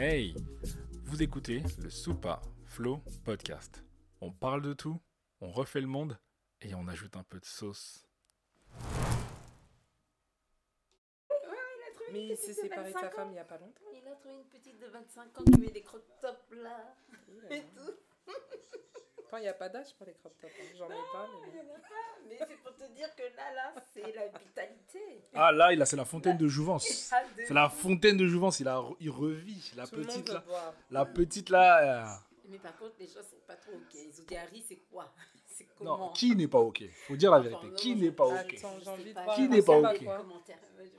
[0.00, 0.32] Hey,
[1.06, 3.82] vous écoutez le Soupa Flow Podcast.
[4.20, 5.00] On parle de tout,
[5.40, 6.16] on refait le monde
[6.60, 8.06] et on ajoute un peu de sauce.
[12.12, 13.82] Mais il s'est séparé de sa femme il n'y a pas longtemps.
[13.92, 16.94] Il a trouvé une petite de 25 ans qui met des crop tops là.
[17.50, 18.32] Et tout.
[19.28, 20.50] Enfin, il n'y a pas d'âge pour les crop tops.
[20.58, 20.64] hein.
[20.78, 21.88] J'en ai pas, mais Il en a pas.
[22.28, 25.22] Mais c'est pour te dire que là, là, c'est la vitalité.
[25.34, 27.10] Ah là, il a, c'est la fontaine de Jouvence.
[27.12, 29.72] Ah, C'est la fontaine de Jouvence, il, a, il revit.
[29.76, 30.40] La Tout le monde petite veut là.
[30.46, 30.74] boire.
[30.90, 32.06] La petite là.
[32.06, 32.18] euh,
[32.48, 33.94] Mais par contre, les gens sont pas trop ok.
[33.94, 35.12] Ils ont dit Harry, c'est quoi?
[35.78, 36.84] Comment Non, qui n'est pas ok?
[37.06, 37.66] Faut dire la vérité.
[37.76, 38.34] Qui n'est pas ok?
[38.56, 39.34] Attends, envie de.
[39.34, 40.04] Qui n'est pas ok?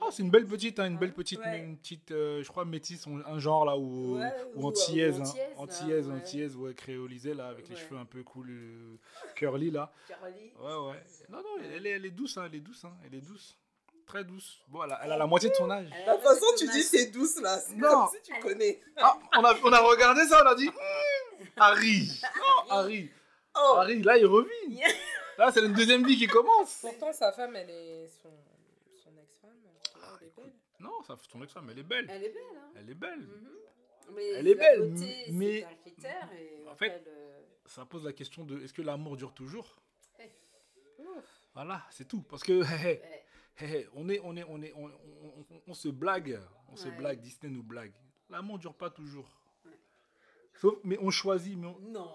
[0.02, 1.58] Ah, c'est une belle petite, hein, une belle Ah, petite, ouais.
[1.58, 5.22] une petite, euh, je crois métisse, un genre là où, Ouais, ou ou, antillaise, euh,
[5.22, 5.24] hein.
[5.58, 6.14] antillaise, antillaise, ouais.
[6.16, 8.96] antillaise, ouais, créolisée là, avec les cheveux un peu cool, euh,
[9.34, 9.92] curly là.
[10.08, 10.50] Caroline.
[10.58, 11.02] Ouais, ouais.
[11.28, 13.58] Non, non, elle, est- elle est douce, hein, elle est douce, hein, elle est douce,
[14.06, 14.60] très douce.
[14.68, 15.84] Bon, elle a, elle a la moitié de son âge.
[15.86, 17.58] De toute façon, tu dis c'est douce là.
[17.58, 17.88] C'est Non.
[17.88, 18.80] comme si tu connais.
[18.96, 23.10] Ah, on a, on a regardé ça, on a dit, Hum, Harry, non, Harry,
[23.62, 24.80] Oh Harry, là il revit.
[25.38, 26.78] Là, c'est une deuxième vie qui commence.
[26.82, 28.30] Pourtant, sa femme, elle est son,
[29.02, 29.50] son ex-femme.
[30.20, 30.52] elle est belle.
[30.80, 30.90] Non,
[31.30, 32.06] ton ex-femme, elle est belle.
[32.10, 32.72] Elle est belle, hein.
[32.76, 33.20] Elle est belle.
[33.20, 33.50] Mhm.
[34.14, 35.66] Mais Elle est belle, beauté, mais-.
[35.86, 37.10] Et En fait- le-
[37.66, 39.76] Ça pose la question de est-ce que l'amour dure toujours?
[41.54, 42.22] Voilà, c'est tout.
[42.22, 42.60] Parce que
[43.94, 47.20] on est, on est, on est, on, on- on- on se blague, on se blague,
[47.20, 47.92] Disney nous blague.
[48.28, 49.28] L'amour dure pas toujours.
[49.64, 49.72] Ouais.
[50.54, 52.10] Sauf, mais on choisit, mais on- Non.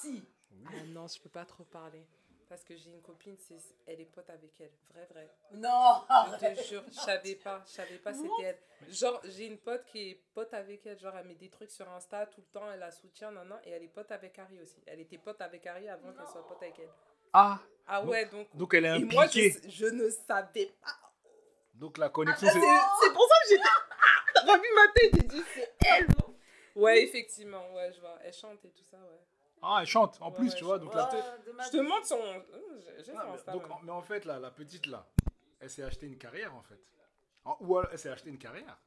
[0.00, 0.22] Si.
[0.66, 2.06] Ah non, je peux pas trop parler.
[2.48, 4.70] Parce que j'ai une copine, c'est, elle est pote avec elle.
[4.92, 5.28] Vrai, vrai.
[5.52, 6.02] Non.
[6.40, 8.58] Je te jure, je savais pas, je savais pas c'était elle.
[8.92, 11.88] Genre, j'ai une pote qui est pote avec elle, genre elle met des trucs sur
[11.90, 14.60] Insta tout le temps, elle la soutient, nan, nan, et elle est pote avec Harry
[14.60, 14.76] aussi.
[14.86, 16.90] Elle était pote avec Harry avant qu'elle soit pote avec elle.
[17.32, 18.54] ah, Ah ouais, donc...
[18.54, 19.70] donc elle est Et moi, je, impliquée.
[19.70, 21.12] je ne savais pas.
[21.74, 22.60] Donc la connexion, Ah, c'est.
[22.60, 23.62] c'est, c'est pour ça que j'étais...
[23.66, 26.06] Ah, t'as vu ma tête, j'ai dit c'est elle.
[26.76, 28.18] Ouais, effectivement, ouais, je vois.
[28.22, 29.20] Elle chante et tout ça, ouais.
[29.66, 30.76] Ah, elle chante en Ouais, plus, ouais, tu vois.
[30.78, 31.08] je- Donc là.
[31.64, 32.18] Je te montre son...
[32.18, 32.40] euh,
[32.98, 33.12] J'ai, son
[33.46, 35.06] mais, donc, mais en fait, là, la petite là,
[35.60, 36.80] elle s'est acheté une carrière en fait.
[37.44, 38.78] En- ou alors, elle s'est acheté une carrière.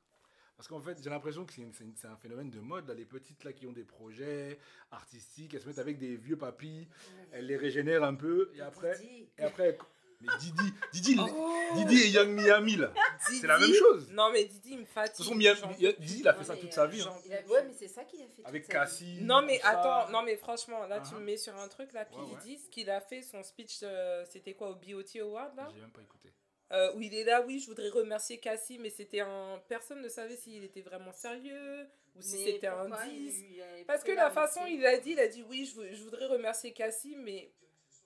[0.56, 2.88] Parce qu'en fait, j'ai l'impression que c'est un phénomène de mode.
[2.88, 6.38] Là, les petites là qui ont des projets artistiques, elles se mettent avec des vieux
[6.38, 6.88] papis,
[7.32, 9.00] elles les régénèrent un peu et après,
[9.38, 9.78] et après, elles-
[10.22, 11.54] mais Didi, Didi, Oh.
[11.76, 12.92] Didi et Young Miami là,
[13.28, 14.10] Didi- c'est la même chose.
[14.12, 15.16] Non, mais Didi, il me De fatigue.
[15.16, 17.02] toute façon, Miami- Didi, il a fait Non, ça toute euh, sa vie.
[17.02, 17.14] hein.
[17.26, 18.44] Il a- Ouais, mais c'est ça qu'il a fait.
[18.46, 18.90] Avec toute sa vie.
[18.90, 19.18] Cassie.
[19.22, 21.20] Non mais attends, non mais franchement, là tu Uh-huh.
[21.20, 22.42] me mets sur un truc là, puis Ouais, il ouais.
[22.44, 25.82] dit ce qu'il a fait, son speech, euh, c'était quoi au BOT Award là J'ai
[25.82, 26.30] même pas écouté.
[26.74, 29.62] Euh, Où il est là, oui, je voudrais remercier Cassie, mais c'était un...
[29.70, 33.44] Personne ne savait s'il était vraiment sérieux ou si c'était un pourquoi il- 10.
[33.52, 36.26] il avait Parce que la façon il a dit, il a dit oui, je voudrais
[36.26, 37.52] remercier Cassie, mais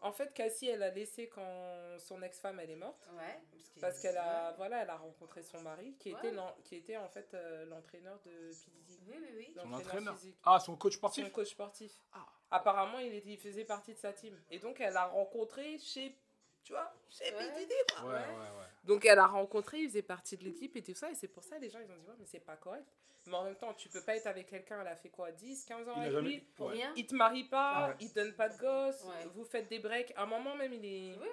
[0.02, 3.08] en fait Cassie elle a laissé quand son ex-femme elle est morte.
[3.14, 3.40] Ouais.
[3.80, 6.54] Parce, qu'elle a, voilà, elle a rencontré son mari, qui était, Ouais.
[6.64, 9.00] qui était en fait euh, l'entraîneur de PDD.
[9.08, 9.56] Oui, oui, oui.
[9.56, 10.16] Son entraîneur.
[10.16, 10.36] physique.
[10.44, 11.26] Ah, son coach sportif.
[11.26, 11.92] Son coach sportif.
[12.14, 12.26] Ah.
[12.52, 14.38] Apparemment, il, était, il faisait partie de sa team.
[14.52, 16.16] Et donc, elle l'a rencontré chez,
[16.64, 17.54] tu vois, chez Ouais.
[17.54, 18.10] PDD, quoi.
[18.10, 18.68] Ouais, ouais, ouais.
[18.84, 21.10] Donc, elle a rencontré, il faisait partie de l'équipe et tout ça.
[21.12, 22.86] Et c'est pour ça, les gens, ils ont dit, ouais, mais c'est pas correct.
[23.28, 25.66] Mais en même temps, tu peux pas être avec quelqu'un, elle a fait quoi, 10,
[25.66, 26.30] 15 ans Il avec jamais.
[26.30, 26.40] lui?
[26.56, 26.74] Pour ouais.
[26.74, 26.92] rien.
[26.96, 27.96] Il te marie pas, Ouais.
[28.00, 29.28] il te donne pas de gosse, Ouais.
[29.36, 30.12] vous faites des breaks.
[30.16, 31.18] À un moment même, il est...
[31.20, 31.28] Oui,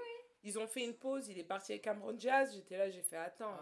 [0.45, 2.55] Ils ont fait une pause, il est parti avec Cameron Jazz.
[2.55, 3.59] J'étais là, j'ai fait, attends.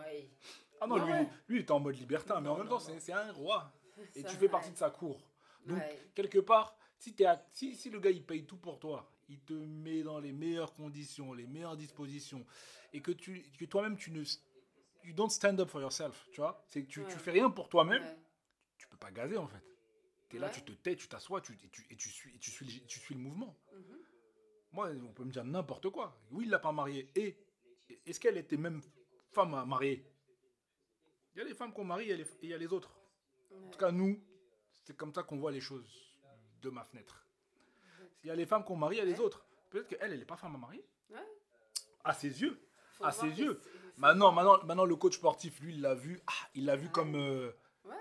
[0.80, 2.78] Ah non, Ouais, lui, lui, il était en mode libertin, mais en même non, temps,
[2.80, 3.72] c'est c'est un roi.
[4.14, 4.72] Et Ça, tu fais partie ouais.
[4.74, 5.18] de sa cour.
[5.64, 5.98] Donc, Ouais.
[6.14, 7.16] quelque part, si,
[7.52, 10.74] si, si le gars, il paye tout pour toi, il te met dans les meilleures
[10.74, 12.44] conditions, les meilleures dispositions,
[12.92, 14.22] et que, tu, que toi-même, tu ne...
[15.04, 17.68] You don't stand up for yourself, tu vois C'est que tu, tu fais rien pour
[17.68, 18.16] toi-même, Ouais.
[18.76, 19.62] tu peux pas gazer, en fait.
[20.28, 22.38] Tu es là, tu te tais, tu t'assois, tu, et, tu, et tu suis, et
[22.38, 23.56] tu, suis, le- tu suis le mouvement.
[23.72, 23.98] Mhm.
[24.72, 26.20] Moi, on peut me dire n'importe quoi.
[26.32, 27.08] Oui, il l'a pas marié.
[27.14, 27.36] Et
[28.04, 28.82] est-ce qu'elle était même
[29.30, 30.04] femme à marier?
[31.34, 32.90] Il y a les femmes qu'on marie et il y a les autres.
[33.52, 34.20] En tout cas, nous,
[34.84, 35.88] c'est comme ça qu'on voit les choses
[36.62, 37.25] de ma fenêtre.
[38.26, 39.44] Il y a les femmes qu'on marie, il y a les autres.
[39.70, 40.84] Peut-être qu'elle, elle n'est pas femme à marier.
[42.02, 42.60] À ses yeux.
[42.94, 43.60] Faut à ses yeux.
[43.98, 46.20] Maintenant, maintenant, maintenant, le coach sportif, lui, il l'a vu.
[46.26, 47.52] ah, il l'a vu comme euh.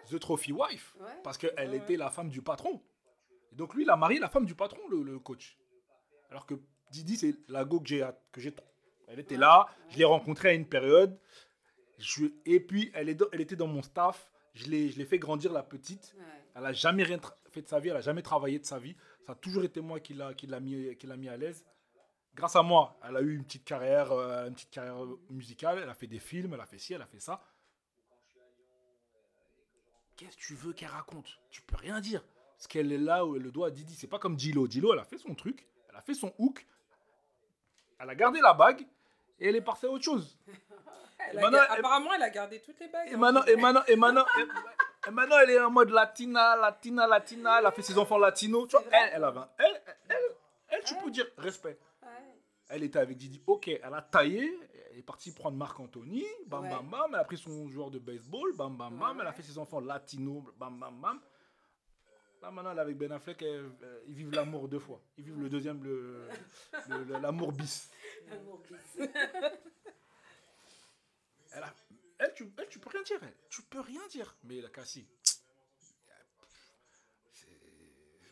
[0.09, 0.95] The Trophy Wife.
[1.23, 2.81] Parce qu'elle était la femme du patron.
[3.51, 5.59] Et donc lui, il a marié la femme du patron, le, le coach.
[6.31, 6.55] Alors que
[6.89, 8.03] Didi, c'est la go que j'ai.
[8.31, 8.55] que j'ai-
[9.07, 11.19] Elle était là, je l'ai rencontrée à une période.
[11.99, 14.31] Je, et puis, elle, est dans- elle était dans mon staff.
[14.55, 16.15] Je l'ai je l'ai fait grandir, la petite.
[16.55, 17.19] Elle n'a jamais rien
[17.55, 18.95] fait de sa vie, elle n'a jamais travaillé de sa vie.
[19.25, 21.65] Ça a toujours été moi qui l'a qui l'a mis, qui l'a mis à l'aise.
[22.35, 24.97] Grâce à moi, elle a eu une petite carrière, euh, une petite carrière
[25.29, 25.79] musicale.
[25.81, 27.41] Elle a fait des films, elle a fait ci, elle a fait ça.
[30.17, 31.39] Qu'est-ce que tu veux qu'elle raconte?
[31.49, 32.23] Tu peux rien dire.
[32.57, 33.95] Parce qu'elle est là où elle le doit à Didi.
[33.95, 34.67] C'est pas comme Dilo.
[34.67, 36.65] Dilo, elle a fait son truc, elle a fait son hook,
[37.99, 38.85] elle a gardé la bague
[39.39, 40.37] et elle est partie à autre chose.
[41.27, 43.09] Elle a Apparemment, elle a gardé toutes les bagues.
[43.09, 43.17] Et hein.
[43.17, 44.25] maintenant, et maintenant, et maintenant,
[45.07, 47.59] et, maintenant, elle est en mode latina, latina, latina.
[47.59, 48.67] Elle a fait ses enfants latinos.
[48.67, 49.39] Tu vois, elle, elle avait.
[49.39, 50.17] un- Elle, elle,
[50.69, 51.77] elle, tu peux dire respect.
[52.67, 53.41] Elle était avec Didi.
[53.45, 54.51] Ok, elle a taillé.
[54.91, 56.25] Elle est partie prendre Marc Anthony.
[56.47, 56.69] Bam, Ouais.
[56.69, 57.09] bam, bam.
[57.13, 58.53] Elle a pris son joueur de baseball.
[58.55, 59.15] Bam, bam, bam.
[59.17, 59.21] Ouais.
[59.21, 60.41] Elle a fait ses enfants latinos.
[60.57, 61.19] Bam, bam, bam.
[62.41, 63.41] Là, maintenant, elle est avec Ben Affleck.
[63.43, 64.99] elle- euh, ils vivent l'amour deux fois.
[65.17, 66.27] Ils vivent le deuxième, le-
[67.21, 67.89] l'amour bis.
[68.31, 69.07] Amour bis.
[71.53, 71.73] Elle, a-
[72.19, 73.19] elle, tu, elle, tu peux rien dire.
[73.23, 73.35] elle.
[73.49, 74.37] Tu peux rien dire.
[74.43, 75.07] Mais la Cassie.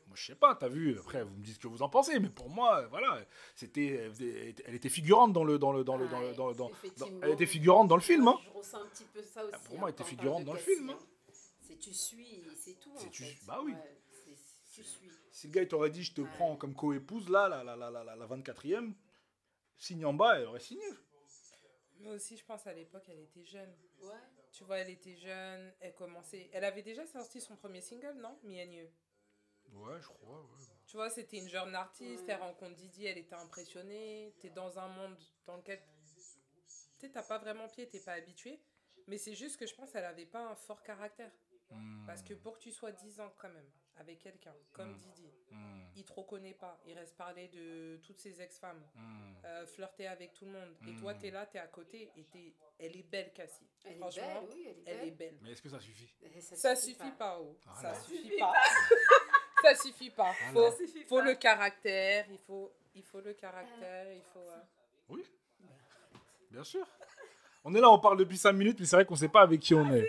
[0.08, 0.98] Moi, je sais pas, t'as vu.
[1.00, 2.20] Après, vous me dites ce que vous en pensez.
[2.20, 3.26] Mais pour moi, voilà.
[3.56, 4.12] C'était,
[4.66, 5.58] elle, était figurante dans le.
[5.58, 7.20] Dans le, dans le, dans le, dans le- dans- dans- Effectivement.
[7.24, 8.28] elle était figurante dans le film.
[8.28, 8.38] Hein.
[8.44, 9.54] Je ressens un petit peu ça aussi.
[9.66, 10.98] pour moi, hein, elle était figurante dans le film, hein.
[11.02, 11.06] hein.
[11.68, 12.92] C'est tu suis, c'est tout.
[12.98, 13.46] C'est en tu- fait.
[13.48, 13.72] bah oui.
[13.74, 14.38] Ouais, c'est-
[14.76, 15.10] tu suis.
[15.32, 16.30] Si le gars t'aurait dit, je te Ouais.
[16.36, 18.94] prends comme co-épouse, là, la, la, la, la, la 24e,
[19.78, 20.86] signe en bas, elle aurait signé.
[22.00, 23.74] Moi aussi, je pense à l'époque, elle était jeune.
[24.02, 24.14] Ouais.
[24.52, 26.50] Tu vois, elle était jeune, elle commençait.
[26.54, 28.38] Elle avait déjà sorti son premier single, non?
[28.44, 28.88] Me and You.
[29.72, 30.42] Ouais, je crois.
[30.42, 30.66] Ouais.
[30.86, 32.34] Tu vois, c'était une jeune artiste, Ouais.
[32.34, 34.34] elle rencontre Didi, elle était impressionnée.
[34.42, 35.82] T'es dans un monde dans lequel.
[37.00, 38.62] Tu sais, t'as pas vraiment pied, t'es pas habitué.
[39.08, 41.32] Mais c'est juste que je pense qu'elle avait pas un fort caractère.
[41.74, 44.98] Hmm, Parce que pour que tu sois 10 ans quand même, avec quelqu'un comme Mm.
[44.98, 46.80] Didi, hmm, il te reconnaît pas.
[46.88, 49.34] Il reste parler de toutes ses ex-femmes, hmm.
[49.46, 50.76] euh, flirter avec tout le monde.
[50.88, 51.20] Et toi, Mm.
[51.20, 52.54] t'es là, t'es à côté, et t'es...
[52.80, 53.68] elle est belle, Cassie.
[53.86, 55.08] Elle est Franchement, belle, oui, elle est elle belle.
[55.08, 55.38] est belle.
[55.42, 56.10] Mais est-ce que ça suffit?
[56.42, 57.56] Ça suffit pas, oh.
[57.82, 58.54] Ça suffit pas.
[59.62, 60.34] ça suffit pas.
[60.52, 60.52] Voilà.
[60.54, 61.26] Faut, Ça suffit faut pas.
[61.26, 64.40] le caractère, il faut, il faut le caractère, il faut.
[64.40, 64.62] euh,
[65.10, 65.24] Oui.
[66.52, 66.86] Bien sûr.
[67.66, 69.60] On est là, on parle depuis 5 minutes, mais c'est vrai qu'on sait pas avec
[69.62, 70.08] qui on est.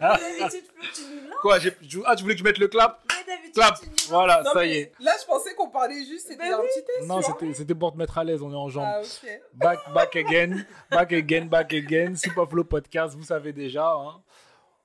[0.00, 1.38] D'habitude, Flo, tu nous lances.
[1.42, 3.02] Quoi j'ai- je- Ah, tu voulais que je mette le clap?
[3.08, 3.94] Mais d'habitude, Clap tu nous.
[4.08, 4.92] Voilà, Non, ça y est.
[5.00, 6.66] Là, je pensais qu'on parlait juste, c'était Ben un oui.
[6.68, 7.06] petit test.
[7.08, 7.36] Non, tu vois.
[7.38, 8.86] c'était c'était pour te mettre à l'aise, on est en jambes.
[8.86, 9.40] Ah, ok.
[9.54, 12.14] Back, back again, back again, back again.
[12.16, 13.92] Superflow Podcast, vous savez déjà.
[13.92, 14.22] hein.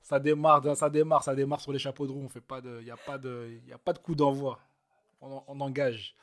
[0.02, 2.24] Ça démarre, ça démarre, ça démarre sur les chapeaux de roue.
[2.26, 4.14] On fait pas de, il y a pas de, il y a pas de coup
[4.16, 4.60] d'envoi.
[5.22, 6.14] On, on engage.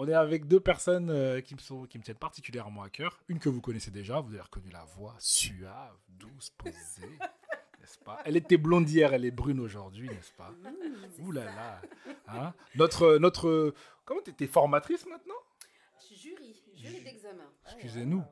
[0.00, 3.18] On est avec deux personnes euh, qui me sont, qui me tiennent particulièrement à cœur.
[3.26, 6.72] Une que vous connaissez déjà, vous avez reconnu la voix suave, douce, posée,
[7.80, 8.20] n'est-ce pas?
[8.24, 10.52] Elle était blonde hier, elle est brune aujourd'hui, n'est-ce pas?
[11.18, 11.80] Ouh là là.
[12.28, 12.54] Hein?
[12.76, 13.74] Notre, notre,
[14.04, 15.34] comment t'es t'es formatrice maintenant?
[16.14, 17.42] Jury, jury d'examen.
[17.66, 18.22] Excusez-nous.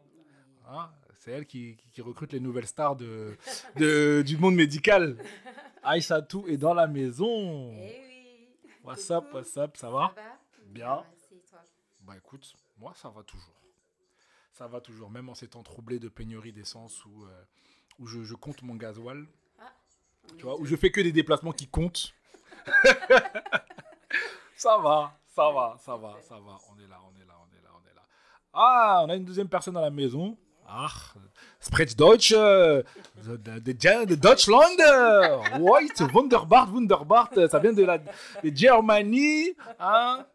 [0.68, 3.36] Hein, c'est elle qui, qui- qui recrute les nouvelles stars de,
[3.76, 5.16] de- du monde médical.
[5.82, 7.72] Aïssatou est dans la maison.
[7.72, 8.68] Eh oui.
[8.84, 10.12] What's up, what's up, ça Ça va?
[10.16, 10.22] Va
[10.66, 11.04] Bien.
[12.06, 13.54] Bah écoute, moi ça va toujours.
[14.52, 17.42] Ça va toujours, même en ces temps troublés de pénurie d'essence où, euh,
[17.98, 19.26] où je, je compte mon gasoil,
[20.32, 22.14] On tu vois, où je fais que des déplacements qui comptent.
[24.56, 26.56] ça va, ça va, ça va, ça va.
[26.70, 28.02] On est là, on est là, on est là, on est là.
[28.52, 30.36] Ah, on a une deuxième personne à la maison.
[30.68, 30.88] Ah,
[31.60, 32.82] Sprecht Deutsch, euh,
[33.24, 34.64] de, de, de- de Deutschland.
[34.80, 37.30] euh, Ouais, c'est Wunderbar, Wunderbar.
[37.36, 38.04] euh, Ça vient de la de
[38.44, 39.54] Germany.
[39.78, 40.26] Hein,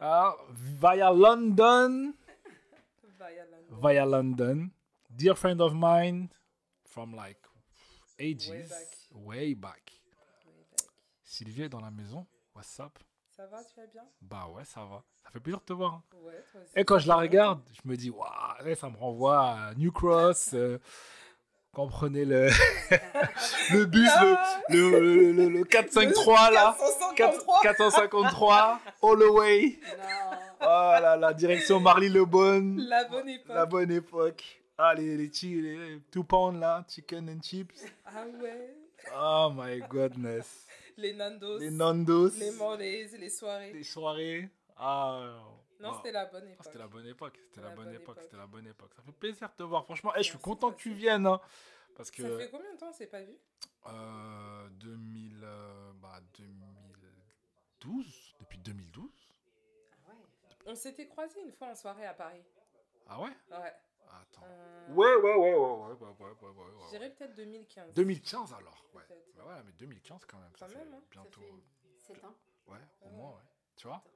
[0.00, 2.12] hein, via London.
[3.70, 4.68] Via London.
[5.10, 6.28] Dear friend of mine
[6.84, 7.38] from like
[8.18, 8.48] ages.
[8.50, 8.88] Way back.
[9.12, 10.00] Way back.
[11.22, 12.26] Sylvie est dans la maison.
[12.54, 12.98] What's up?
[13.36, 14.04] Ça va, tu vas bien?
[14.20, 15.02] Bah ouais, ça va.
[15.24, 15.94] Ça fait plaisir de te voir.
[15.94, 16.02] hein.
[16.22, 16.72] Ouais, toi aussi.
[16.76, 18.28] Et quand je la regarde, je me dis, waouh,
[18.64, 20.50] ouais, ça me renvoie à New Cross.
[20.54, 20.78] euh,
[21.74, 22.48] quand on prenait le,
[23.72, 24.10] le bus,
[24.68, 26.76] le, le, le, le 453 là.
[27.16, 27.60] 453.
[27.62, 29.78] 453, all the way.
[30.60, 32.76] Oh là là, direction Marly Le Bon.
[32.78, 33.54] La bonne époque.
[33.56, 34.60] La bonne époque.
[34.78, 37.84] Ah, les, les, chi- les two pounds là, chicken and chips.
[38.06, 38.74] Ah ouais.
[39.16, 40.66] Oh my goodness.
[40.96, 41.58] Les Nandos.
[41.58, 42.30] Les Nandos.
[42.38, 43.72] Les Mondays, les soirées.
[43.72, 44.48] Les soirées.
[44.78, 45.20] Ah.
[45.80, 45.96] Non, wow.
[45.96, 46.64] c'était la bonne Ah, époque.
[46.66, 48.22] c'était la bonne époque, c'était la, La bonne bonne époque, époque.
[48.24, 48.94] c'était la bonne époque.
[48.94, 50.12] Ça fait plaisir de te voir, franchement.
[50.16, 51.40] Eh, je suis content que tu viennes, hein,
[51.96, 53.36] parce que Ça fait combien de temps on s'est pas vu?
[53.86, 59.10] Euh, 2000, euh, bah, 2012, depuis 2012.
[60.06, 60.56] Ah ouais.
[60.66, 62.42] On s'était croisés une fois en soirée à Paris.
[63.06, 63.30] Ah ouais?
[63.50, 63.72] Ouais.
[64.10, 64.42] Attends.
[64.44, 67.94] Euh, Ouais, ouais, ouais, ouais, ouais, ouais, ouais, ouais, ouais, Je dirais peut-être 2015.
[67.94, 69.02] 2015 alors, ouais.
[69.36, 71.02] Bah ouais, mais 2015 quand même, ça Quand fait même, hein.
[71.10, 71.40] bientôt.
[71.98, 72.34] Ça fait 7 ans.
[72.68, 73.12] Ouais, au Ouais.
[73.12, 73.42] moins, ouais.
[73.76, 74.02] Tu vois?
[74.04, 74.10] Ah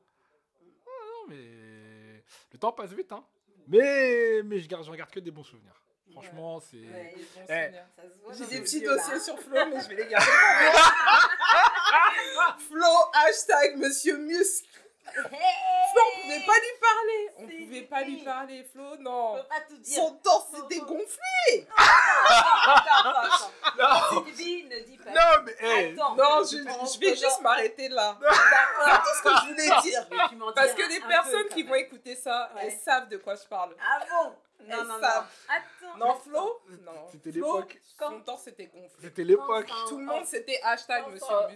[0.88, 3.24] non, mais le temps passe vite, hein.
[3.66, 5.82] Mais, mais je, garde, je regarde que des bons souvenirs.
[6.12, 6.78] Franchement, c'est.
[6.78, 7.14] Ouais.
[7.48, 8.32] Eh.
[8.32, 8.96] J'ai des petits là.
[8.96, 10.26] dossiers sur Flo, mais je vais les garder.
[12.68, 14.66] Flo, hashtag Monsieur Muscle.
[15.14, 17.30] Flo, on pouvait pas lui parler.
[17.38, 19.34] On pouvait pas lui parler, Flo, On non.
[19.36, 19.96] peut pas tout dire.
[19.96, 21.66] Son torse Faut- s'était faut- gonflé.
[21.76, 23.50] Attends, attends, attends.
[23.78, 25.10] Non, Sylvie, ne dis pas.
[25.10, 26.14] non, mais hey, Attends.
[26.16, 28.16] Non, je, je vais juste m'arrêter là.
[28.84, 30.06] C'est tout ce que je voulais dire.
[30.54, 32.62] Parce que les personnes peu, qui vont écouter écouté ça, Ouais.
[32.66, 33.74] elles savent de quoi je parle.
[33.80, 34.34] Ah bon?
[34.60, 35.04] Non, non, non.
[35.06, 35.96] Attends.
[35.98, 37.08] Non, Flo Non.
[37.10, 37.80] C'était Flo, l'époque.
[37.98, 38.98] Son temps, c'était gonflé.
[39.00, 39.70] C'était l'époque.
[39.88, 41.48] Tout le monde, c'était hashtag quand- Monsieur ça-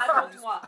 [0.00, 0.60] Attends-moi.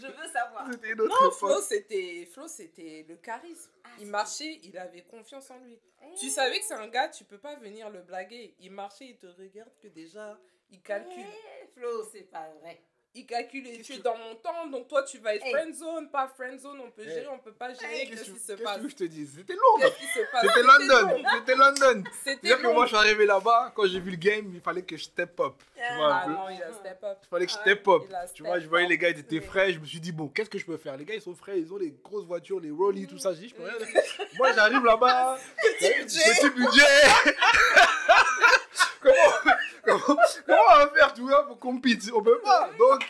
[0.00, 0.66] Je veux savoir.
[0.70, 1.30] C'était une autre Non.
[1.30, 3.70] Flo, c'était Flo, c'était le charisme.
[3.84, 5.78] Ah, Il marchait, il avait confiance en lui.
[6.02, 8.54] Eh, Tu savais que c'est un gars, tu peux pas venir le blaguer.
[8.60, 10.38] Il marchait, il te regarde que déjà,
[10.70, 11.24] il calcule.
[11.26, 12.80] eh, Flo, c'est pas vrai.
[13.12, 15.50] Il calcule et Qu'est-ce tu es dans mon temps, donc toi tu vas être Hey.
[15.52, 17.08] friend zone, pas friend zone, on peut Hey.
[17.08, 18.76] gérer, on peut pas gérer, Qu'est-ce qu'est-ce que qui qu'est-ce se passe?
[18.78, 19.92] veux que je te dise C'était Londres.
[19.98, 21.22] Qu'est-ce C'était London.
[21.38, 22.04] C'était London.
[22.22, 24.96] C'est-à-dire que moi, je suis arrivé là-bas, quand j'ai vu le game, il fallait que
[24.96, 25.54] je step up.
[25.74, 26.32] Tu vois, un Ah peu.
[26.34, 27.18] non, il a step up.
[27.24, 28.02] Il fallait que je Ah step up.
[28.32, 29.44] Tu vois, je voyais les gars, ils étaient Oui.
[29.44, 29.72] frais.
[29.72, 30.96] Je me suis dit, bon, qu'est-ce que je peux faire?
[30.96, 33.34] Les gars, ils sont frais, ils ont les grosses voitures, les Rolly, tout ça.
[33.34, 33.74] J'ai dit, je peux rien.
[34.38, 35.36] Moi, j'arrive là-bas.
[35.80, 36.20] Petit budget.
[36.30, 37.40] Petit budget.
[39.02, 39.52] comment,
[39.90, 42.70] comment, comment on va faire, tu vois, pour compétir On peut pas.
[42.78, 43.04] Donc,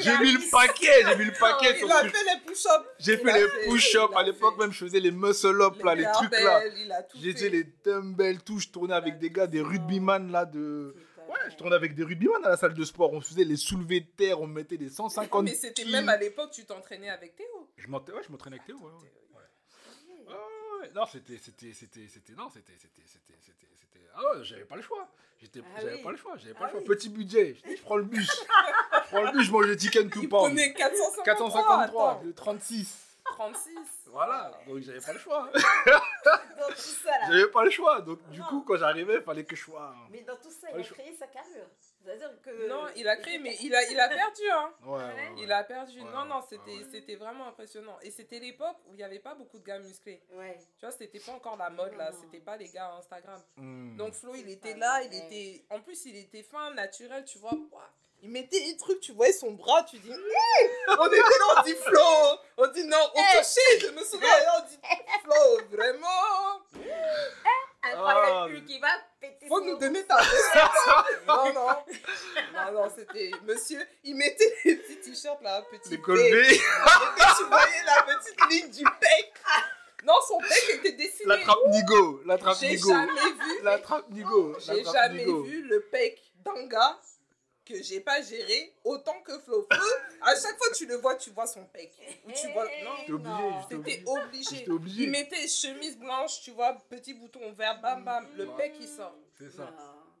[0.00, 1.04] j'ai mis le paquet.
[1.06, 2.88] J'ai mis le paquet sur Il a fait les push-ups.
[2.98, 4.16] J'ai fait les push-ups.
[4.16, 7.02] À l'époque, même, je faisais les muscle-up, là, les trucs là.
[7.02, 8.58] tout dit les dumbbells, tout.
[8.58, 10.94] Je tournais avec des gars, des rugbyman là de.
[11.28, 13.12] Ouais, je tournais avec des rugbyman à la salle de sport.
[13.12, 16.50] On faisait les soulevés de terre, on mettait des 150 Mais c'était même à l'époque,
[16.52, 17.70] tu t'entraînais avec Théo.
[17.76, 18.76] Je m'entraînais, ouais, je m'entraînais avec Théo.
[18.76, 18.92] Ouais, ouais.
[18.92, 20.28] Ok.
[20.28, 20.90] Ouais, ouais, ouais.
[20.94, 24.06] Non, c'était, c'était, c'était, c'était, non, c'était, c'était, c'était, c'était, c'était.
[24.14, 25.08] Ah ouais, j'avais pas le choix.
[25.40, 26.02] J'étais, Ah j'avais oui.
[26.02, 26.36] pas le choix.
[26.36, 26.80] J'avais pas Ah le choix.
[26.80, 26.86] oui.
[26.86, 27.54] Petit budget.
[27.54, 28.28] Je dis, je prends le bus.
[29.04, 30.46] je prends le bus, je mange le chicken Il pound.
[30.48, 31.24] prenait 453.
[31.24, 32.22] 453, attends.
[32.24, 33.00] le 36.
[33.24, 33.70] 36.
[34.06, 34.52] Voilà.
[34.68, 35.50] Donc j'avais pas le choix.
[35.54, 37.26] Dans tout ça là.
[37.28, 38.00] J'avais pas le choix.
[38.02, 38.46] Donc du Non.
[38.46, 39.94] coup, quand j'arrivais, il fallait que je sois.
[40.10, 41.66] Mais dans tout ça, il a créé sa carrure.
[42.04, 42.68] C'est-à-dire que.
[42.68, 44.72] Non, il a créé, mais il a, il a perdu, hein.
[44.82, 45.34] Ouais, ouais, ouais.
[45.38, 46.00] Il a perdu.
[46.00, 47.96] Ouais, non, non, c'était, vraiment impressionnant.
[48.02, 50.22] Et c'était l'époque où il n'y avait pas beaucoup de gars musclés.
[50.32, 50.58] Ouais.
[50.78, 52.10] Tu vois, c'était pas encore la mode, là.
[52.12, 53.40] C'était pas les gars Instagram.
[53.56, 53.96] Hmm.
[53.96, 55.64] Donc Flo, il était là, il était...
[55.70, 57.52] En plus, il était fin, naturel, tu vois.
[57.52, 57.90] Ouah.
[58.22, 60.10] Il mettait des trucs, tu voyais son bras, tu dis...
[60.98, 62.00] On était là, on dit Flo
[62.56, 64.78] On dit non, on touchait, je me souviens, on dit
[65.22, 66.62] Flo, vraiment
[67.82, 68.88] Incroyable, Ah, lui qui va
[69.32, 70.16] péter Faut nous donner ta
[71.26, 71.68] Non, non.
[72.54, 73.30] Non, non, c'était...
[73.44, 78.70] Monsieur, il mettait les petits t-shirts, là, petit Les puis, tu voyais la petite ligne
[78.70, 79.32] du pec.
[80.04, 81.24] Non, son pec était dessiné.
[81.26, 82.20] La trappe nigo.
[82.26, 82.88] La trappe J'ai nigo.
[82.90, 84.54] jamais vu La trappe nigo.
[84.60, 86.98] J'ai jamais vu le pec d'un gars
[87.64, 89.66] que j'ai pas géré autant que Flo.
[89.70, 89.82] Flo,
[90.22, 91.92] à chaque fois que tu le vois, tu vois son pec.
[92.26, 92.64] Ou tu vois...
[92.84, 94.48] Non, J'étais obligé, j'étais c'était obligé.
[94.60, 94.70] obligé.
[94.70, 95.02] Obligé.
[95.04, 99.14] Il mettait chemise blanche, tu vois, petit bouton vert, bam bam, le pec il sort.
[99.38, 99.64] C'est ça.
[99.64, 99.70] Non.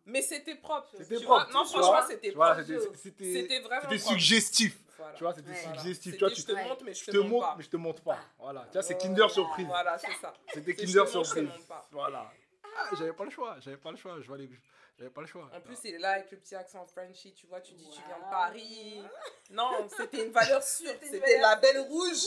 [0.06, 0.88] Mais c'était propre.
[0.98, 1.60] C'était propre, vois.
[1.62, 2.66] Non, franchement, c'était Tu vois, propre.
[2.68, 4.78] c'était- c'était C'était vraiment c'était suggestif.
[4.98, 5.14] Voilà.
[5.14, 5.50] Tu vois, c'était.
[5.52, 5.78] Voilà.
[5.78, 6.12] suggestif.
[6.12, 6.64] Tu vois, je tu te Ouais.
[6.68, 7.54] montre, mais je je te, te montre pas.
[7.56, 8.18] mais je te montre pas.
[8.38, 8.60] Voilà.
[8.66, 8.98] Tu vois, c'est.
[8.98, 9.66] Kinder surprise.
[9.66, 10.34] Voilà, c'est ça.
[10.52, 11.48] C'était je te Kinder je te surprise.
[11.90, 12.30] Voilà.
[12.76, 13.56] Ah, j'avais pas le choix.
[13.60, 14.16] J'avais pas le choix.
[14.20, 14.50] Je vois les-
[14.98, 15.50] J'avais pas le choix.
[15.52, 18.00] En plus, il est là avec le petit accent Frenchy, tu vois, tu dis tu
[18.06, 18.30] viens de Wow.
[18.30, 19.02] Paris.
[19.50, 20.88] Non, c'était une valeur sûre.
[20.88, 22.24] C'était C'était la belle rouge.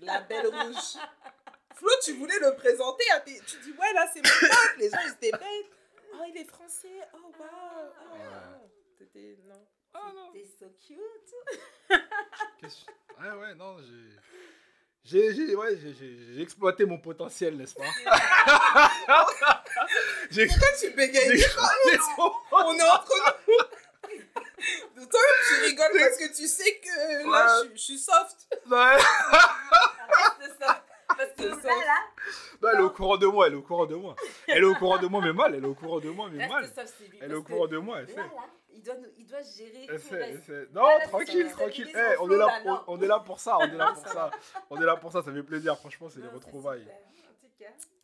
[0.00, 0.98] La belle rouge.
[1.74, 3.38] Flo, tu voulais le présenter à tes...
[3.40, 4.78] Tu dis, ouais, là, c'est mon pote.
[4.78, 5.70] Les gens, ils étaient bêtes.
[6.14, 7.00] Oh, il est français.
[7.14, 7.48] Oh, waouh.
[7.48, 8.18] Oh, Ouais.
[8.24, 8.70] non.
[8.98, 9.36] C'était...
[9.44, 9.66] Non.
[9.94, 10.32] Ah non.
[10.32, 11.34] T'es so cute.
[12.60, 12.86] Qu'est-ce-
[13.20, 14.16] Ouais, ouais, non, j'ai.
[15.08, 17.84] J'ai, j'ai, ouais, j'ai, j'ai- j'ai exploité mon potentiel, n'est-ce pas?
[20.30, 21.44] J'ai Pourquoi tu bégayes?
[22.18, 23.12] mon- On est entre
[23.46, 25.06] nous.
[25.08, 27.68] Toi, tu rigoles parce que tu sais que là, Ouais.
[27.72, 28.48] je, je suis soft.
[28.68, 28.96] Ouais.
[30.40, 30.82] Reste ça.
[31.08, 31.68] Parce que C'est là, ça.
[31.68, 31.98] là,
[32.62, 34.16] Non, elle est au courant de moi, elle est au courant de moi.
[34.48, 36.48] Elle est au courant de moi, mais mal, elle est au courant de moi, mais
[36.48, 36.68] mal.
[37.20, 38.16] Elle est au courant de moi, elle Là, sait.
[38.18, 38.28] là,
[38.76, 40.14] il doit, nous- il doit gérer tout
[40.48, 40.68] le.
[40.72, 41.88] Non, Là, là, tranquille, tranquille.
[41.94, 44.30] Eh, on, est là, on, est là pour ça, on est là pour Ça ça.
[44.70, 46.86] On est là pour ça, ça fait plaisir, franchement, c'est les retrouvailles.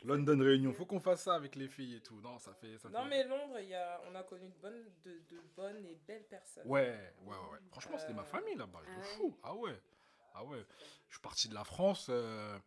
[0.05, 2.21] London Réunion, faut qu'on fasse ça avec les filles et tout.
[2.21, 2.76] Non, ça fait.
[2.79, 5.41] Ça Non, fait- mais Londres, il y a, on a connu de bonnes, de, de
[5.57, 6.67] bonnes et belles personnes.
[6.67, 7.37] Ouais, ouais, ouais.
[7.52, 7.59] ouais.
[7.71, 8.81] Franchement, c'était ma Euh, famille là-bas.
[8.85, 9.37] ah fou.
[9.45, 9.79] Ah ouais.
[10.35, 10.64] Ah ouais.
[11.09, 12.59] Je suis parti de la France euh,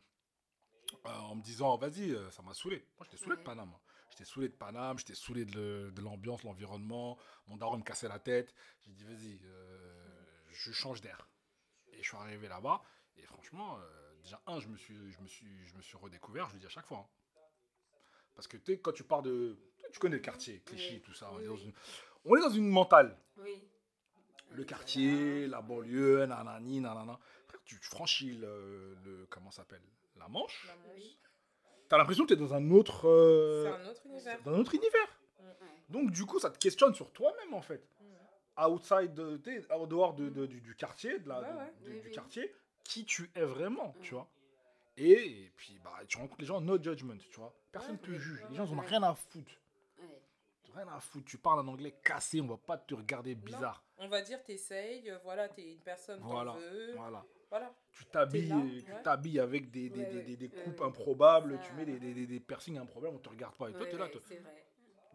[1.06, 2.86] euh, en me disant, vas-y, ça m'a saoulé.
[2.98, 3.46] Moi, j'étais saoulé de Ouais.
[3.46, 3.74] Paname.
[4.18, 7.18] J'étais saoulé de Paname, j'étais saoulé de, l'ambiance, l'environnement.
[7.48, 8.56] Mon daron me cassait la tête.
[8.84, 11.28] J'ai dit, vas-y, euh, je change d'air.
[11.92, 12.82] Et je suis arrivé là-bas.
[13.18, 16.48] Et franchement, euh, déjà, un, je me, suis, je, me suis, je me suis redécouvert,
[16.48, 17.00] je le dis à chaque fois.
[17.00, 17.42] hein.
[18.36, 19.58] Parce que tu sais, quand tu pars de.
[19.92, 21.02] Tu connais le quartier, Clichy, Oui.
[21.02, 21.30] tout ça.
[21.34, 21.74] On, Oui, est dans une,
[22.24, 23.68] on est dans une mentale Oui.
[24.52, 27.20] le quartier, la banlieue, nanani, nanana.
[27.48, 29.84] Frère, tu, franchis le, le- comment s'appelle?
[30.16, 30.66] La Manche.
[30.68, 31.18] La Manche.
[31.90, 34.42] T'as l'impression que t'es dans un autre, euh, C'est un autre univers.
[34.44, 35.20] dans un autre univers.
[35.90, 37.88] Donc du coup, ça te questionne sur toi-même en fait.
[38.58, 39.20] Outside,
[39.70, 41.74] en dehors de, de- du, du quartier, de la, Ouais, de- ouais.
[41.84, 44.28] de- Oui, du quartier, qui tu es vraiment, tu vois.
[44.98, 47.54] Et, et puis bah, tu rencontres les gens no judgment, tu vois.
[47.72, 48.46] Personne Ouais, te juge.
[48.50, 48.86] Les gens ils ont Ouais.
[48.88, 49.52] rien à foutre.
[50.74, 51.26] Rien à foutre.
[51.26, 53.84] Tu parles en anglais cassé, on va pas te regarder bizarre.
[53.98, 56.54] On va dire, t'essayes, euh, voilà, t'es une personne, Voilà.
[56.54, 56.96] veux.
[56.96, 57.24] Voilà.
[57.50, 57.74] Voilà.
[57.92, 59.40] Tu t'habilles, tu ouais.
[59.40, 60.24] avec des, des, Ouais, des, ouais.
[60.24, 63.20] des- des Ouais, coupes improbables, Ça- tu mets des, des, des, des piercings improbables, on
[63.20, 63.70] te regarde pas.
[63.70, 64.22] Et toi, là, toi.
[64.28, 64.66] c'est vrai.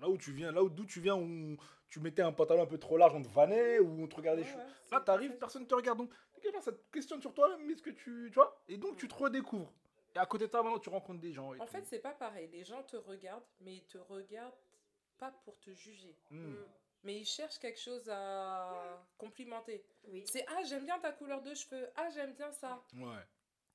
[0.01, 1.57] là où tu viens, là où d'où tu viens, où
[1.89, 4.45] tu mettais un pantalon un peu trop large, on te vannait, ou on te regardait.
[4.91, 5.39] Là, t'arrives, parfait.
[5.41, 5.99] personne ne te regarde.
[5.99, 6.11] Donc,
[6.63, 9.15] ça te questionne sur toi-même, mais ce que tu, tu vois, et donc tu te
[9.15, 9.73] redécouvres.
[10.15, 11.53] Et à côté de ça, maintenant, tu rencontres des gens.
[11.55, 11.73] et En tout.
[11.73, 12.49] fait, c'est pas pareil.
[12.53, 14.55] Les gens te regardent, mais ils te regardent
[15.19, 16.17] pas pour te juger.
[16.31, 16.55] Hmm.
[17.03, 19.85] Mais ils cherchent quelque chose à complimenter.
[20.05, 20.25] Oui.
[20.27, 21.89] C'est ah, j'aime bien ta couleur de cheveux.
[21.97, 22.83] Ah, j'aime bien ça.
[22.95, 23.25] Ouais.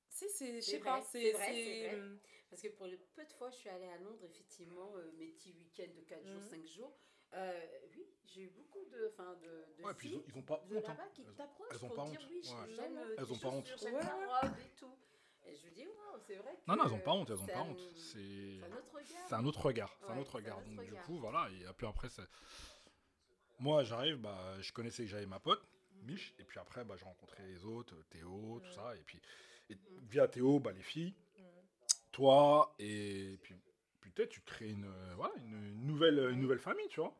[0.08, 1.32] Si, c'est, je sais pas, c'est c'est.
[1.32, 2.08] vrai, c'est- c'est vrai.
[2.48, 5.26] Parce que pour le peu de fois, je suis allée à Londres, effectivement, euh, mes
[5.28, 6.48] petits week-ends de 4 jours, Mhm.
[6.48, 6.96] 5 jours.
[7.34, 7.66] euh,
[7.96, 10.42] oui, j'ai eu beaucoup de, enfin, de, de Ouais, puis ils filles ont, ils ont
[10.42, 10.84] pas de honte.
[10.84, 10.88] hein.
[10.96, 12.28] là-bas qui Elles- t'approchent elles ont pour pas dire honte.
[12.30, 12.74] oui, Ouais.
[12.76, 13.82] j'aime Elles tes ont pas honte.
[13.82, 14.00] Ouais, ouais.
[14.00, 14.96] robe et tout.
[15.44, 17.36] Et je lui dis, waouh, c'est vrai que Non, non, elles ont pas honte, elles
[17.40, 17.80] ont c'est pas un- honte.
[17.96, 19.26] C'est C'est un autre regard.
[19.28, 19.96] c'est un autre regard.
[20.00, 20.58] C'est un Ouais, autre un regard.
[20.58, 21.48] autre Donc, du coup, voilà.
[21.50, 22.22] Et puis après, c'est-
[23.58, 25.62] moi, j'arrive, bah, je connaissais que j'avais ma pote,
[26.02, 28.94] Mich, et puis après, bah, j'ai rencontré les autres, Théo, tout ça.
[28.96, 29.20] Et puis,
[29.70, 29.76] et
[30.08, 31.14] via Théo, bah, les filles,
[32.12, 33.54] toi, et puis
[34.14, 37.14] peut-être tu crées une, euh, voilà, une, nouvelle, une nouvelle famille, tu vois.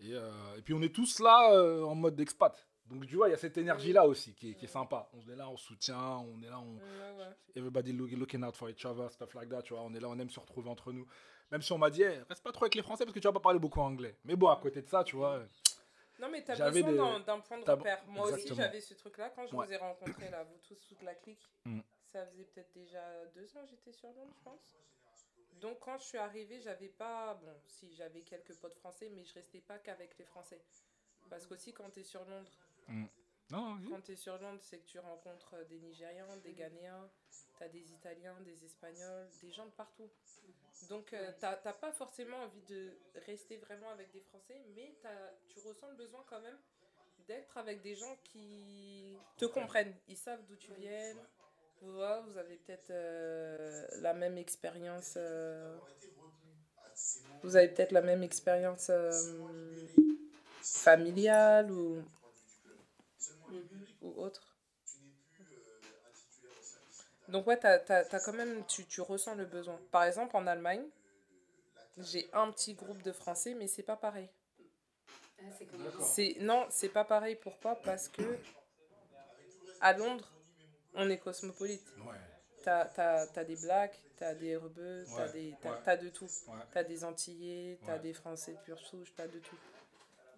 [0.00, 2.66] Et, euh, et puis, on est tous là euh, en mode expat.
[2.86, 5.08] Donc, tu vois, il y a cette énergie-là aussi qui est, qui est sympa.
[5.12, 7.36] On est là, on soutient, on est là, on, Ouais, ouais.
[7.54, 9.82] everybody look- looking out for each other, stuff like that, tu vois.
[9.82, 11.06] On est là, on aime se retrouver entre nous.
[11.52, 13.28] Même si on m'a dit, hey, reste pas trop avec les Français parce que tu
[13.28, 14.16] vas pas parler beaucoup anglais.
[14.24, 15.42] Mais bon, à côté de ça, tu vois.
[16.22, 18.00] Non, mais t'as besoin des- d'un, point de repère.
[18.06, 19.66] Moi aussi, j'avais ce truc-là quand je Ouais.
[19.66, 21.50] vous ai rencontrés, là, vous tous, toute la clique.
[21.64, 21.80] Mm.
[22.06, 23.02] Ça faisait peut-être déjà
[23.34, 24.76] deux ans que j'étais sur Londres, je pense.
[25.54, 27.34] Donc, quand je suis arrivée, j'avais pas.
[27.34, 30.62] Bon, si, j'avais quelques potes français, mais je restais pas qu'avec les Français.
[31.28, 32.50] Parce qu'aussi, quand t'es sur Londres,
[33.52, 33.88] Non, oui.
[33.90, 37.08] quand t'es sur Londres, c'est que tu rencontres des Nigérians, des Ghanéens,
[37.58, 40.08] t'as des Italiens, des Espagnols, des gens de partout.
[40.88, 42.92] Donc, euh, t'as t'as pas forcément envie de
[43.26, 46.58] rester vraiment avec des Français, mais t'as- tu ressens le besoin quand même
[47.28, 49.94] d'être avec des gens qui te comprennent.
[50.08, 51.14] Ils savent d'où tu viens.
[51.82, 55.14] Vous, voyez, vous avez peut-être euh, la même expérience.
[55.16, 55.76] euh,
[57.42, 59.10] vous avez peut-être la même expérience euh,
[60.62, 62.02] familiale ou,
[64.00, 64.56] ou autre.
[67.28, 69.78] Donc ouais, t'as, t'as, t'as quand même, tu, tu ressens le besoin.
[69.90, 70.84] Par exemple, en Allemagne,
[71.98, 74.28] j'ai un petit groupe de Français, mais c'est pas pareil.
[75.38, 75.42] Ah,
[76.00, 77.36] c'est non, c'est pas pareil.
[77.36, 77.76] Pourquoi?
[77.76, 78.22] Parce que
[79.80, 80.30] à Londres,
[80.94, 81.86] on est cosmopolite.
[81.98, 82.16] Ouais,
[82.62, 86.28] T'as, t'as, t'as des blacks, t'as des rebeux, t'as, Ouais, de tout.
[86.72, 89.58] T'as des Antillais, t'as des Français de pure souche, t'as de tout.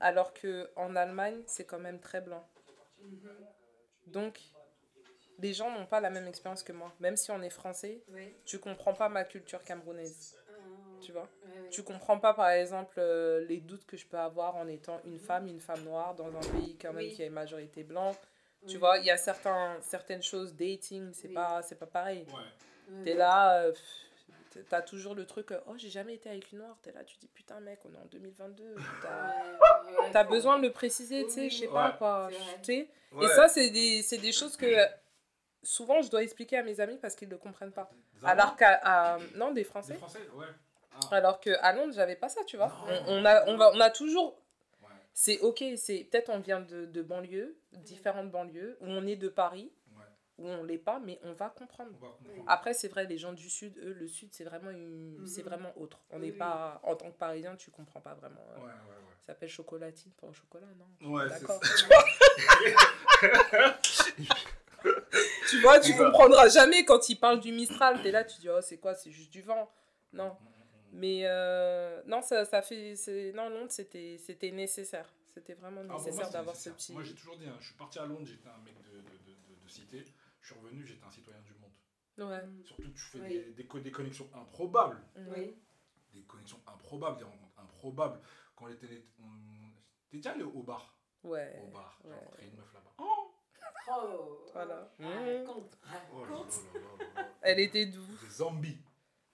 [0.00, 2.46] Alors que en Allemagne, c'est quand même très blanc.
[4.06, 4.38] Donc,
[5.38, 6.92] les gens n'ont pas la même expérience que moi.
[7.00, 8.34] Même si on est français, Oui.
[8.44, 10.36] tu comprends pas ma culture camerounaise.
[10.48, 10.52] Ah,
[11.00, 11.28] Tu vois?
[11.70, 15.18] Tu comprends pas, par exemple, euh, les doutes que je peux avoir en étant une
[15.18, 17.12] femme, une femme noire, dans un pays quand même Oui.
[17.14, 18.16] qui a une majorité blanche.
[18.66, 21.34] Tu vois, il y a certains, certaines choses, dating, c'est Oui.
[21.34, 22.24] pas, c'est pas pareil.
[22.28, 23.02] Ouais.
[23.02, 24.03] T'es là, euh, pff,
[24.60, 26.76] t'as toujours le truc, euh, oh j'ai jamais été avec une noire.
[26.82, 28.76] T'es là, tu dis putain mec, on est en 2022.
[30.12, 32.28] T'as besoin de le préciser, tu sais, je sais pas quoi.
[32.68, 34.66] Et ça, c'est des, c'est des choses que
[35.62, 37.90] souvent je dois expliquer à mes amis parce qu'ils ne comprennent pas.
[38.22, 38.74] Alors qu'à.
[38.82, 39.98] à- Non, des Des Français.
[40.34, 40.46] Ouais.
[40.92, 41.16] Ah.
[41.16, 42.72] Alors qu'à Londres, j'avais pas ça, tu vois.
[43.08, 44.40] On, on a, on, va, on a toujours.
[44.82, 44.88] Ouais.
[45.12, 49.28] C'est ok, c'est peut-être on vient de, de banlieues, différentes banlieues, ou on est de
[49.28, 49.72] Paris.
[50.38, 51.90] Ou on l'est pas, mais on va comprendre.
[52.00, 52.44] On va comprendre.
[52.48, 55.18] Après, c'est vrai, les gens du Sud, eux, le Sud, c'est vraiment, une...
[55.20, 55.26] Mhm.
[55.26, 56.00] c'est vraiment autre.
[56.10, 56.36] On n'est oui.
[56.36, 56.80] pas.
[56.82, 58.44] En tant que Parisien, tu comprends pas vraiment.
[58.50, 59.14] euh, Ouais, ouais, ouais.
[59.20, 61.08] Ça s'appelle chocolatine pour le chocolat, non?
[61.12, 61.60] Ouais, c'est D'accord.
[61.64, 61.86] ça.
[65.50, 68.02] tu vois, tu comprendras jamais quand ils parlent du Mistral.
[68.02, 68.94] T'es là, tu dis, oh, c'est quoi?
[68.94, 69.70] C'est juste du vent.
[70.12, 70.28] Non.
[70.30, 70.36] Mm,
[70.92, 72.94] Mais euh, non, ça, ça fait.
[73.34, 75.12] Non, Londres, c'était c'était nécessaire.
[75.32, 76.92] C'était vraiment Ah, nécessaire d'avoir ce petit.
[76.92, 78.96] Moi, j'ai toujours dit, hein, je suis parti à Londres, j'étais un mec de, de,
[78.98, 80.04] de, de- de cité.
[80.44, 81.72] Je suis revenu, j'étais un citoyen du monde.
[82.30, 82.42] Ouais.
[82.66, 83.28] Surtout, tu fais Oui.
[83.30, 85.00] des, des, co- des connexions improbables.
[85.34, 85.56] Oui.
[86.12, 88.20] Des connexions improbables, des rencontres improbables.
[88.54, 89.06] Quand on était.
[89.20, 89.24] on-
[90.10, 90.96] T'es déjà allé au bar?
[91.22, 91.58] Ouais.
[91.64, 91.98] Au bar.
[92.04, 92.14] J'ai ouais.
[92.16, 92.92] rencontré une meuf là-bas.
[92.98, 93.30] Oh,
[93.86, 94.46] Oh.
[94.52, 94.74] Voilà.
[94.98, 95.78] Raconte.
[96.12, 96.52] oh là là Raconte.
[96.74, 96.80] là là
[97.14, 97.28] là là.
[97.42, 98.04] Elle était d'où?
[98.22, 98.78] Des zombies.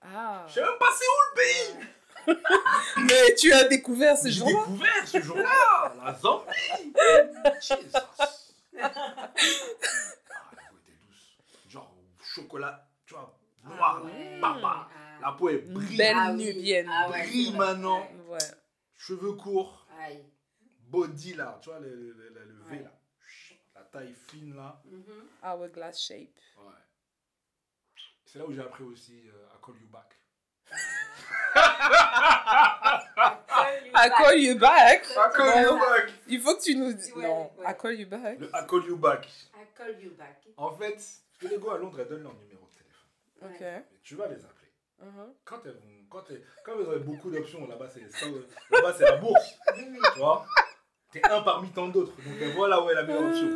[0.00, 0.44] Ah.
[0.48, 1.86] Je sais même pas c'est où le pays?
[3.08, 4.58] Mais tu as découvert ce J'ai jour-là?
[4.66, 6.46] découvert ce jour-là la Zambie
[7.60, 8.12] Jesus Ah,
[8.80, 8.88] la
[10.68, 11.36] peau était douce.
[11.68, 11.94] Genre
[12.34, 14.38] chocolat, tu vois, noir, Ah ouais.
[14.40, 14.88] papa.
[14.94, 15.18] Ah.
[15.20, 16.88] La peau est brille, belle Ah nubienne.
[16.90, 17.66] Ah ouais, brille c'est vrai.
[17.66, 18.06] maintenant.
[18.28, 18.38] Ouais.
[18.96, 20.24] Cheveux courts, Aïe.
[20.88, 22.82] body là, tu vois, le, le, le, le V Ouais.
[22.84, 22.92] là.
[23.74, 24.80] La taille fine là.
[24.84, 25.28] Mhm.
[25.42, 26.38] Hourglass shape.
[26.58, 26.72] Ouais.
[28.24, 30.16] C'est là où j'ai appris aussi euh, à call you back.
[33.92, 35.04] I call you back.
[35.16, 36.12] I call you back.
[36.28, 37.14] Il faut que tu nous dises.
[37.16, 37.50] Non.
[37.66, 38.38] I call you back.
[38.38, 39.26] Le I call you back.
[39.54, 40.42] I call you back.
[40.56, 41.02] En fait,
[41.48, 43.08] les gars à Londres, elles donnent leur numéro de téléphone.
[43.42, 43.60] Ok.
[43.62, 44.72] Et tu vas les appeler.
[45.00, 45.34] Mhm.
[45.44, 48.00] Quand elles vont, quand elles, quand elles auraient beaucoup d'options, là-bas c'est,
[48.70, 50.46] là-bas c'est la bourse, tu vois?
[51.10, 53.48] T'es un parmi tant d'autres, donc elle voit là où est la meilleure option.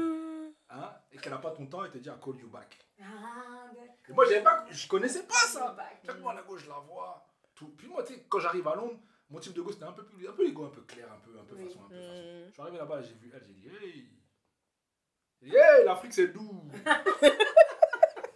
[0.70, 2.76] Hein, et qu'elle n'a pas ton temps, elle te dit I call you back.
[3.00, 3.70] Ah.
[4.08, 5.76] Et moi, j'avais pas, je connaissais pas ça.
[6.04, 7.24] Chaque fois à la gauche, je la vois.
[7.54, 7.68] Tout.
[7.76, 8.98] Puis moi, tu sais, quand j'arrive à Londres,
[9.30, 11.18] mon type de go, c'était un peu plus, un peu ego, un peu clair, un
[11.20, 11.66] peu, un peu Oui.
[11.66, 12.12] façon, un peu façon.
[12.12, 12.46] Mhm.
[12.48, 14.08] Je suis arrivé là-bas, j'ai vu elle, j'ai dit, hey.
[15.42, 16.68] Hey, l'Afrique, c'est doux.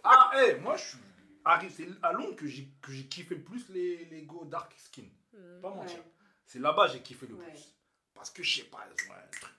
[0.09, 0.97] ah, hey, moi, je suis
[1.45, 4.73] arrivé, c'est à Londres que j'ai, que j'ai kiffé le plus les, les go dark
[4.77, 5.03] skin.
[5.33, 5.61] Mhm.
[5.61, 5.97] Pas mentir.
[5.99, 6.03] Ouais.
[6.45, 7.45] C'est là-bas j'ai kiffé le Ouais.
[7.51, 7.75] plus.
[8.13, 9.53] Parce que, je sais pas, elles ont un truc.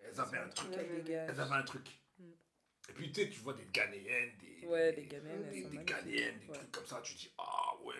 [0.00, 0.72] Elles avaient un truc.
[0.74, 1.86] Elles avaient un truc.
[2.18, 2.30] Mm.
[2.88, 4.66] Et puis, tu sais, tu vois des Ghanéennes, des.
[4.66, 5.62] Ouais, des- Ghanéennes, Des.
[5.84, 6.54] Ghanéennes, des Ouais.
[6.54, 7.00] trucs comme ça.
[7.02, 7.94] Tu dis, ah ouais.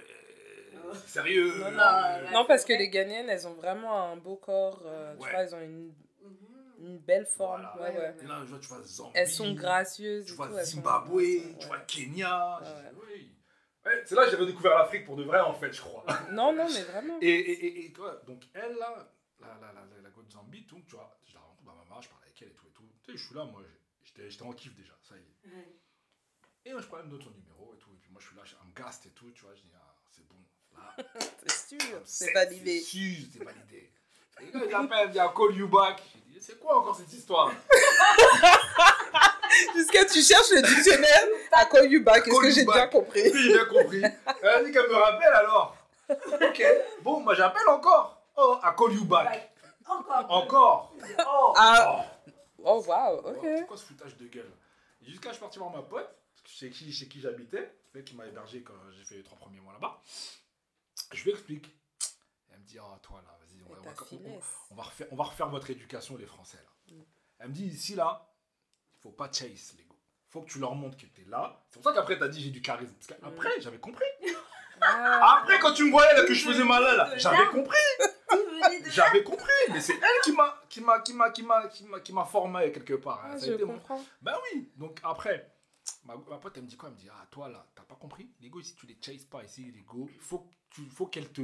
[0.84, 0.94] Oh.
[1.06, 4.82] Sérieux Non, non, Ah, non, parce que les Ghanéennes, elles ont vraiment un beau corps.
[4.86, 6.57] euh, Tu vois, elles ont une, Mhm.
[6.78, 7.68] Une belle forme.
[7.76, 7.92] Voilà.
[7.92, 8.16] Ouais, ouais.
[8.22, 9.12] Et là, je vois, tu vois Zambie.
[9.14, 10.26] Elles sont gracieuses.
[10.26, 11.78] Tu vois tout, Zimbabwe, sont- tu vois.
[11.80, 12.60] Kenya.
[12.62, 13.34] Je oui.
[14.04, 16.04] C'est là que j'ai redécouvert l'Afrique pour de vrai, en fait, je crois.
[16.32, 17.18] Non, non, mais vraiment.
[17.22, 19.10] Et, et, et, et toi, donc elle là,
[19.40, 22.00] la, la, la, la, de Zambie, donc tu vois, je la rencontre dans ma maman,
[22.02, 22.84] je parle avec elle et tout et tout.
[23.02, 23.62] Tu sais, je suis là, moi,
[24.02, 25.54] j'étais j'étais en kiff déjà, ça y est.
[25.56, 25.78] Ouais.
[26.66, 27.90] Et moi, je prends, elle me donne son numéro et tout.
[27.94, 29.94] Et puis moi, je suis là, I'm gassed et tout, tu vois, je dis, ah,
[30.10, 30.36] c'est bon,
[30.76, 30.96] là.
[31.46, 32.80] C'est sûr, I'm c'est validé.
[32.80, 33.92] C'est sûr, c'est validé.
[34.40, 36.02] Et quand j'appelle, elle me dit, I call you back.
[36.40, 37.50] C'est quoi encore cette histoire
[39.74, 42.26] Jusqu'à tu cherches le dictionnaire, à call you back.
[42.26, 44.02] Est-ce que j'ai bien compris Oui, j'ai bien compris.
[44.42, 45.76] Elle a dit qu'elle me rappelle alors.
[46.10, 46.62] Ok,
[47.02, 48.22] bon, moi j'appelle encore.
[48.36, 49.52] Oh, I call you back.
[49.86, 50.26] Encore.
[50.30, 50.94] Encore.
[51.26, 51.52] Oh.
[51.56, 52.04] Ah,
[52.60, 52.64] Oh.
[52.64, 53.38] oh wow, Oh, ok.
[53.42, 54.50] C'est quoi ce foutage de gueule
[55.02, 56.08] Jusqu'à je suis parti voir ma pote,
[56.44, 59.60] chez qui, chez qui j'habitais, celle qui m'a hébergé quand j'ai fait les trois premiers
[59.60, 60.00] mois là-bas.
[61.12, 61.66] Je lui explique.
[62.52, 63.37] Elle me dit, ah toi là,
[63.70, 63.90] on, va-
[64.70, 66.94] on refaire, on va refaire votre éducation les Français là.
[66.96, 67.02] Mm.
[67.40, 68.28] Elle me dit, ici là,
[68.96, 69.94] il faut pas chase les gars.
[70.28, 71.62] faut que tu leur montres que t'es là.
[71.70, 72.94] C'est pour ça qu'après t'as dit j'ai du charisme.
[72.94, 74.04] Parce qu'après, j'avais compris.
[74.80, 77.76] Ah, Après, quand tu me voyais là que je faisais malin là, j'avais compris.
[78.30, 79.48] Tu J'avais compris.
[79.72, 82.94] Mais c'est elle qui m'a, qui m'a, qui m'a, qui m'a, qui m'a, formé quelque
[82.94, 83.22] part.
[83.24, 83.80] ah, Ça a mon-.
[84.22, 84.70] Ben oui.
[84.76, 85.50] Donc après,
[86.04, 86.88] ma, ma pote elle me dit quoi?
[86.88, 88.30] Elle me dit ah toi là, t'as pas compris?
[88.40, 90.08] Les go ici tu les chases pas ici les go.
[90.20, 91.42] Faut tu, faut qu'elles te,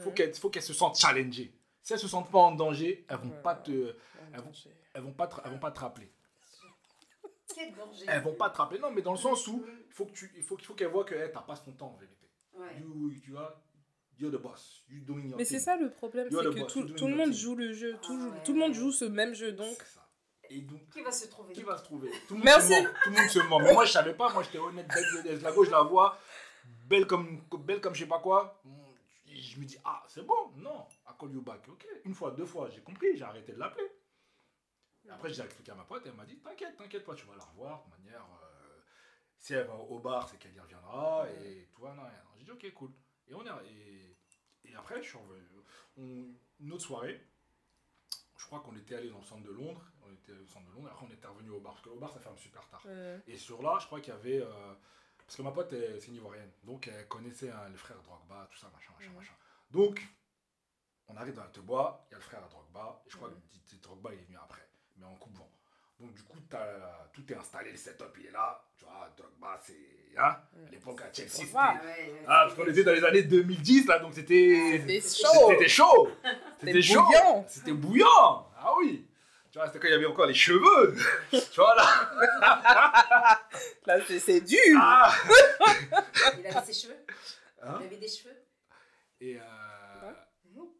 [0.00, 1.54] faut qu'elles, faut se sentent challengées.
[1.82, 3.42] Si elles se sentent pas en danger, elles vont Ouais.
[3.42, 3.94] pas te,
[4.32, 4.52] elles vont-
[4.94, 6.10] elles vont pas, te, elles vont pas te rappeler.
[7.54, 8.04] Quel danger.
[8.08, 8.78] Elles vont pas te rappeler.
[8.80, 10.88] Non mais dans le sens où il faut que tu, il faut, qu'il faut qu'elles
[10.88, 12.30] voient que hey, t'as pas son temps en vérité.
[12.54, 12.80] Ouais.
[12.80, 13.62] You, tu vois,
[14.18, 14.82] you're the boss.
[14.88, 16.96] You doing your Mais c'est ça le problème, c'est the que boss, tout, you doing
[16.96, 18.42] tout le your monde joue le jeu, tout, Ah ouais.
[18.44, 20.03] tout le monde joue ce même jeu, donc C'est ça.
[20.56, 21.52] Et donc Qui va se trouver?
[21.54, 22.10] Qui va se trouver?
[22.28, 22.74] Tout le monde Merci.
[22.74, 22.88] se ment.
[23.02, 23.58] Tout le monde se ment.
[23.60, 24.32] Mais moi, je savais pas.
[24.32, 24.86] Moi, j'étais honnête.
[24.88, 26.18] Belle, belle, la gauche, je la vois.
[26.86, 28.60] Belle comme, belle comme je sais pas quoi.
[29.26, 30.50] Et Je me dis, ah, c'est bon.
[30.56, 30.86] Non.
[31.08, 31.66] I call you back.
[31.68, 31.86] Ok.
[32.04, 33.16] Une fois, deux fois, j'ai compris.
[33.16, 33.90] J'ai arrêté de l'appeler.
[35.06, 36.02] Et Après, j'ai expliqué à ma pote.
[36.06, 37.14] Elle m'a dit, t'inquiète, t'inquiète pas.
[37.14, 37.84] Tu vas la revoir.
[37.86, 38.22] De manière.
[38.22, 38.80] euh,
[39.38, 41.26] si elle va au bar, c'est qu'elle y reviendra.
[41.44, 42.12] Et tout va, non, rien.
[42.38, 42.90] J'ai dit, ok, cool.
[43.28, 43.66] Et on est.
[43.70, 44.16] Et,
[44.70, 45.44] et après, je suis revenu.
[45.96, 47.20] On- une autre soirée.
[48.38, 49.82] Je crois qu'on était allé dans le centre de Londres.
[50.08, 50.88] On était au centre de Londres.
[50.92, 51.72] Après, on était revenu au bar.
[51.74, 52.82] Parce que au bar, ça ferme super tard.
[53.26, 54.40] Et sur là, je crois qu'il y avait.
[54.40, 54.74] euh,
[55.26, 56.50] parce que ma pote, c'est une Ivoirienne.
[56.64, 59.32] Donc, elle connaissait hein, le frère Drogba, tout ça, machin, machin, machin.
[59.70, 60.00] Donc,
[61.08, 63.02] on arrive dans la te bois, il y a le frère Drogba.
[63.06, 65.48] Et je crois que Drogba, il est venu après, mais en coupe-vent.
[66.00, 68.62] Donc, du coup, t'as- tout est installé, le setup, il est là.
[68.76, 69.74] Tu vois, Drogba, c'est.
[70.16, 70.66] Hein, Ouais.
[70.68, 71.52] à l'époque à Chelsea, c'était.
[71.56, 72.22] Ah ouais.
[72.26, 74.78] Ah, parce qu'on était dans les années 2010, là, donc c'était.
[74.80, 75.48] C'était chaud.
[75.50, 76.08] c'était chaud.
[76.60, 77.44] C'était bouillant.
[77.48, 78.50] C'était bouillant.
[78.56, 79.06] Ah oui.
[79.54, 80.96] Tu vois, c'était quand il y avait encore les cheveux.
[81.30, 83.40] tu vois, là.
[83.86, 84.58] Là, c'est- c'est dur.
[84.80, 85.14] Ah.
[86.40, 86.96] Il avait ses cheveux
[87.62, 88.36] Hein Il avait des cheveux
[89.20, 90.12] Et euh,
[90.50, 90.74] Non.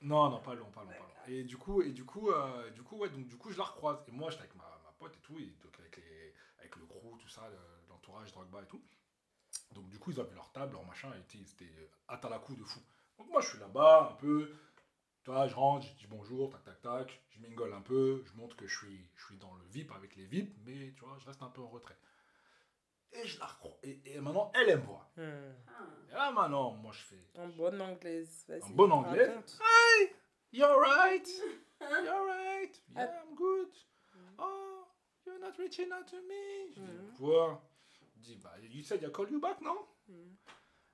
[0.00, 1.04] non, non, pas long, pas long, pas long.
[1.28, 3.64] Et du coup, et du coup, euh, du coup, ouais, donc du coup, je la
[3.64, 3.98] recroise.
[4.08, 6.86] Et moi, j'étais avec ma, ma pote et tout, et donc avec, les, avec le
[6.86, 8.82] crew, tout ça, le- l'entourage, Drogba et tout.
[9.72, 12.56] Donc du coup, ils avaient leur table, leur machin, et ils étaient à la coup
[12.56, 12.80] de fou.
[13.18, 14.50] Donc moi, je suis là-bas, un peu.
[15.24, 17.22] Tu vois, je rentre, je dis bonjour, tac, tac, tac.
[17.30, 20.14] Je mingole un peu, je montre que je suis, je suis dans le VIP avec
[20.16, 21.96] les VIP, mais tu vois, je reste un peu en retrait.
[23.12, 23.48] Et je la.
[23.84, 25.08] Et, et maintenant, elle, elle me voit.
[25.16, 25.54] Hmm.
[25.68, 25.86] Ah.
[26.10, 27.24] Et là, maintenant, moi, je fais.
[27.38, 28.44] En bonne anglaise.
[28.48, 29.28] vas-y, En bonne anglaise.
[29.28, 29.58] raconte.
[30.52, 31.26] You're right?
[31.80, 32.82] You're right?
[32.94, 33.68] Yeah, I'm good.
[34.38, 34.86] Oh,
[35.26, 36.74] you're not reaching out to me.
[36.76, 39.76] Je dis, quoi Je dis, bah, you said I call you back, non?
[40.08, 40.34] Hmm.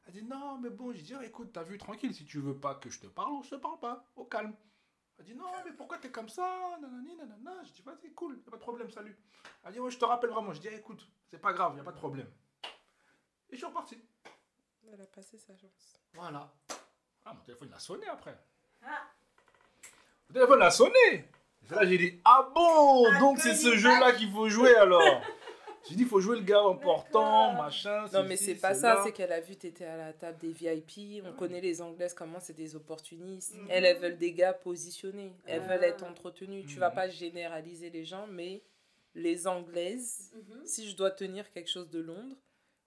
[0.06, 2.56] Elle dit, non, mais bon, je dis, ah, écoute, t'as vu, tranquille, si tu veux
[2.56, 4.54] pas que je te parle, on se parle pas, au calme.
[5.18, 7.62] Elle dit, non, mais pourquoi t'es comme ça Nanani, nanana.
[7.64, 9.16] Je dis, vas-y, cool, y a pas de problème, salut.
[9.64, 10.52] Elle dit, ouais, je te rappelle vraiment.
[10.52, 12.30] Je dis, ah, écoute, c'est pas grave, y a pas de problème.
[13.50, 13.98] Et je suis reparti.
[14.92, 16.00] Elle a passé sa chance.
[16.14, 16.52] Voilà.
[17.24, 18.36] Ah, mon téléphone, il a sonné après.
[20.28, 21.28] Le téléphone a sonné.
[21.70, 25.22] Et là j'ai dit ah bon, Ah, donc c'est ce jeu-là qu'il faut jouer alors.
[25.88, 28.06] J'ai dit il faut jouer le gars important, machin.
[28.12, 31.22] Non, mais c'est pas ça, c'est qu'elle a vu t'étais à la table des VIP.
[31.24, 33.54] On connaît les Anglaises, comment c'est des opportunistes.
[33.54, 33.66] Mhm.
[33.70, 35.32] Elles, elles veulent des gars positionnés.
[35.46, 35.68] Elles Ah.
[35.68, 36.64] veulent être entretenues.
[36.66, 36.94] Tu vas Mhm.
[36.94, 38.62] pas généraliser les gens, mais
[39.14, 40.66] les Anglaises, Mhm.
[40.66, 42.36] si je dois tenir quelque chose de Londres,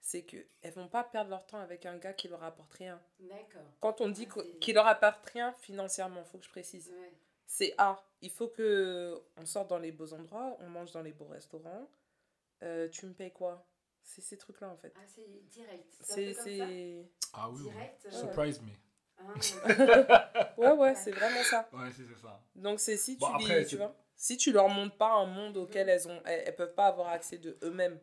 [0.00, 3.00] c'est que elles vont pas perdre leur temps avec un gars qui leur apporte rien.
[3.18, 3.62] D'accord.
[3.80, 6.90] Quand on dit Ah, qu'il leur apporte rien financièrement, faut que je précise.
[6.90, 7.12] Ouais.
[7.46, 11.12] C'est A, il faut que on sorte dans les beaux endroits, on mange dans les
[11.12, 11.88] beaux restaurants.
[12.64, 13.66] Euh, tu me payes quoi?
[14.02, 14.92] C'est ces trucs-là en fait.
[14.96, 15.86] Ah, c'est direct.
[16.00, 16.34] C'est
[17.32, 17.70] Ah oui, oui.
[17.70, 18.06] Direct.
[18.06, 18.70] euh, Surprise me.
[19.18, 21.68] ah, ouais ouais, c'est vraiment ça.
[21.72, 22.40] Ouais, c'est c'est ça.
[22.54, 25.12] Donc c'est si tu Bon, les- après, tu c'est- vois, si tu leur montres pas
[25.12, 27.98] un monde auquel elles ont elles, elles peuvent pas avoir accès de eux-mêmes.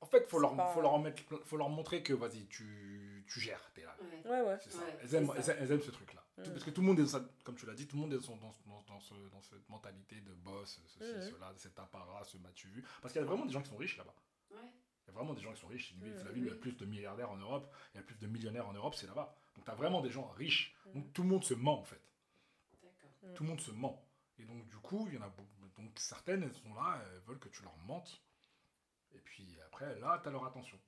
[0.00, 3.40] En fait, faut leur, pas- faut leur mettre, faut leur montrer que vas-y, tu, tu
[3.40, 3.96] gères, t'es là.
[4.00, 4.30] ouais.
[4.30, 4.56] Ouais ouais.
[4.60, 4.78] C'est ça.
[4.78, 5.52] Ouais, elles, aiment, c'est ça.
[5.52, 6.21] elles, elles aiment ce truc-là.
[6.36, 6.50] Tout-.
[6.50, 8.12] Parce que tout le monde est dans sa- comme tu l'as dit, tout le monde
[8.14, 12.64] est dans, dans, ce- dans cette mentalité de boss, ceci, cela, cet apparat, ce match
[12.66, 12.82] vu.
[13.02, 14.14] Parce qu'il y a vraiment des gens qui sont riches là-bas.
[14.50, 14.56] Ouais.
[15.04, 15.94] Il y a vraiment des gens qui sont riches.
[16.24, 18.16] La ville où il y a plus de milliardaires en Europe, il y a plus
[18.16, 19.34] de millionnaires en Europe, c'est là-bas.
[19.56, 20.74] Donc tu as vraiment des gens riches.
[20.94, 22.00] Donc tout le monde se ment en fait.
[22.82, 23.10] D'accord.
[23.34, 24.08] Tout le monde se ment.
[24.38, 27.20] Et donc du coup, il y en a beaucoup- donc certaines, elles sont là, elles
[27.20, 28.22] veulent que tu leur mentes.
[29.14, 30.80] Et puis après, là, tu as leur attention.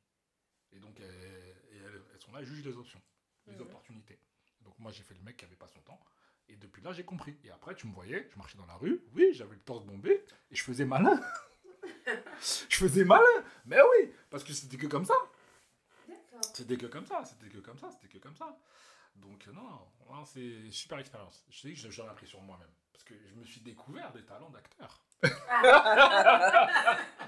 [0.73, 3.03] Et donc elles, et elles, elles sont là, elles jugent les options,
[3.47, 4.19] les opportunités.
[4.65, 6.01] Donc moi, j'ai fait le mec qui avait pas son temps.
[6.49, 7.37] Et depuis là, j'ai compris.
[7.45, 10.25] Et après, tu me voyais, je marchais dans la rue, oui, j'avais le torse bombé,
[10.51, 11.21] et je faisais malin.
[12.69, 13.45] je faisais malin.
[13.65, 15.15] Mais oui, parce que c'était que comme ça.
[16.53, 18.59] C'était que comme ça, c'était que comme ça, c'était que comme ça.
[19.17, 21.45] Donc non, non, c'est super expérience.
[21.49, 22.71] Je sais que j'en ai appris sur moi-même.
[22.93, 25.05] Parce que je me suis découvert des talents d'acteur.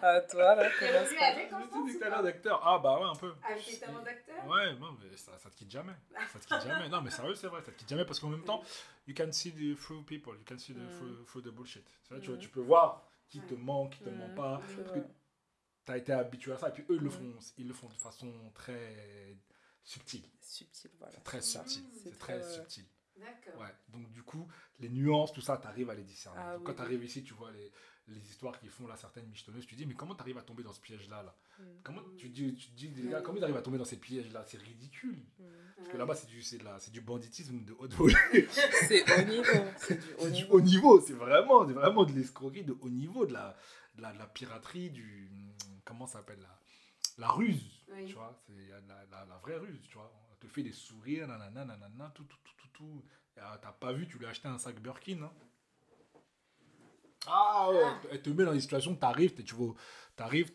[0.03, 1.25] Ah toi là, revenu pas.
[1.27, 2.23] avec J'ai talents pas?
[2.23, 2.61] D'acteur.
[2.65, 3.35] Ah bah ouais, un peu.
[3.49, 4.47] Avec tes talents d'acteur?
[4.47, 5.95] Ouais, non, mais ça, ça te quitte jamais.
[6.33, 6.89] Ça te quitte jamais.
[6.89, 8.63] Non, mais sérieux, c'est vrai, ça te quitte jamais parce qu'en même temps,
[9.07, 10.91] you can see the through people, you can see the Mm.
[10.99, 11.87] through, through the bullshit.
[12.05, 12.41] Tu, vois, tu, vois, Mm.
[12.41, 14.17] tu peux voir qui te ment, qui te Mm.
[14.19, 14.59] ment pas.
[14.77, 14.99] Parce que
[15.87, 16.69] tu as été habitué à ça.
[16.69, 17.13] Et puis eux, ils le Mm.
[17.13, 19.37] font, ils le font de façon très
[19.83, 20.25] subtile.
[20.43, 21.15] Subtil voilà.
[21.17, 21.65] C'est très ça.
[21.67, 21.83] subtil.
[21.83, 22.01] Mm.
[22.05, 22.85] C'est très subtil.
[23.19, 23.61] D'accord.
[23.61, 23.75] Ouais.
[23.89, 24.47] Donc du coup,
[24.81, 26.39] les nuances, tout ça, tu arrives à les discerner.
[26.41, 27.73] Ah Donc, oui, quand tu arrives ici, tu vois les,
[28.09, 30.63] les histoires qui font là certaines michetonneuses, tu dis mais comment tu arrives à tomber
[30.63, 31.35] dans ce piège-là là?
[31.59, 31.63] Mm.
[31.83, 33.23] Comment tu dis, tu dis les gars, Mm.
[33.23, 35.19] comment ils arrivent à tomber dans ces pièges là C'est ridicule.
[35.39, 35.45] Mm.
[35.77, 38.15] Parce que là-bas, c'est du, c'est du banditisme de haute volée.
[38.89, 40.55] C'est haut niveau, c'est du haut niveau.
[40.55, 41.01] haut niveau.
[41.01, 41.65] C'est vraiment,
[42.05, 43.57] de l'escroquerie de haut niveau, de la,
[43.97, 45.31] de la, de la piraterie, du.
[45.85, 46.59] Comment ça s'appelle la,
[47.19, 47.83] la ruse.
[47.89, 48.07] Oui.
[48.07, 48.53] Tu vois, c'est
[48.89, 50.13] la, la vraie ruse, tu vois.
[50.33, 53.03] On te fait des sourires, nanana, nanana, tout, tout, tout, tout,
[53.41, 55.23] ah, T'as pas vu, tu lui as acheté un sac Birkin.
[55.23, 55.33] hein.
[57.27, 57.99] Ah ouais, Ah.
[58.13, 59.75] elle te met dans une situation, t'arrives, t'es- tu vois,
[60.15, 60.53] t'arrives,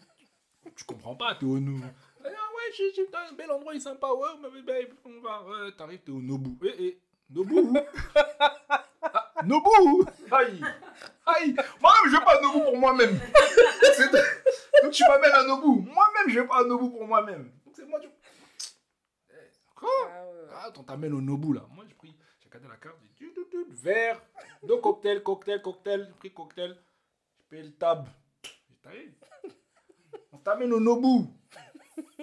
[0.75, 1.81] tu comprends pas, t'es au nou.
[2.23, 5.43] Ah ouais, j'ai j'ai un bel endroit, il est sympa, ouais, mais babe, on va,
[5.43, 6.57] ouais, t'arrives, t'es au Nobu.
[6.63, 7.55] Eh, eh, Nobu
[8.15, 10.61] ah, Nobu Aïe
[11.25, 13.19] Aïe Moi-même, je vais pas à Nobu pour moi-même.
[13.95, 14.11] C'est-
[14.83, 15.81] Donc tu m'amènes à Nobu.
[15.89, 17.51] Moi-même, je vais pas à Nobu pour moi-même.
[17.65, 18.07] Donc c'est moi, tu...
[19.29, 19.33] Eh,
[19.75, 20.47] Quoi Ah ouais.
[20.53, 21.65] ah, on t'amène au Nobu là.
[21.71, 21.80] Moi
[22.51, 23.33] regardé la carte, j'ai dit,
[23.69, 24.21] verre,
[24.63, 26.77] deux cocktails, cocktail, cocktail, j'ai pris cocktail,
[27.37, 28.07] j'ai payé le tab.
[28.43, 29.13] J'ai taillé.
[30.31, 31.27] On t'amène au Nobu.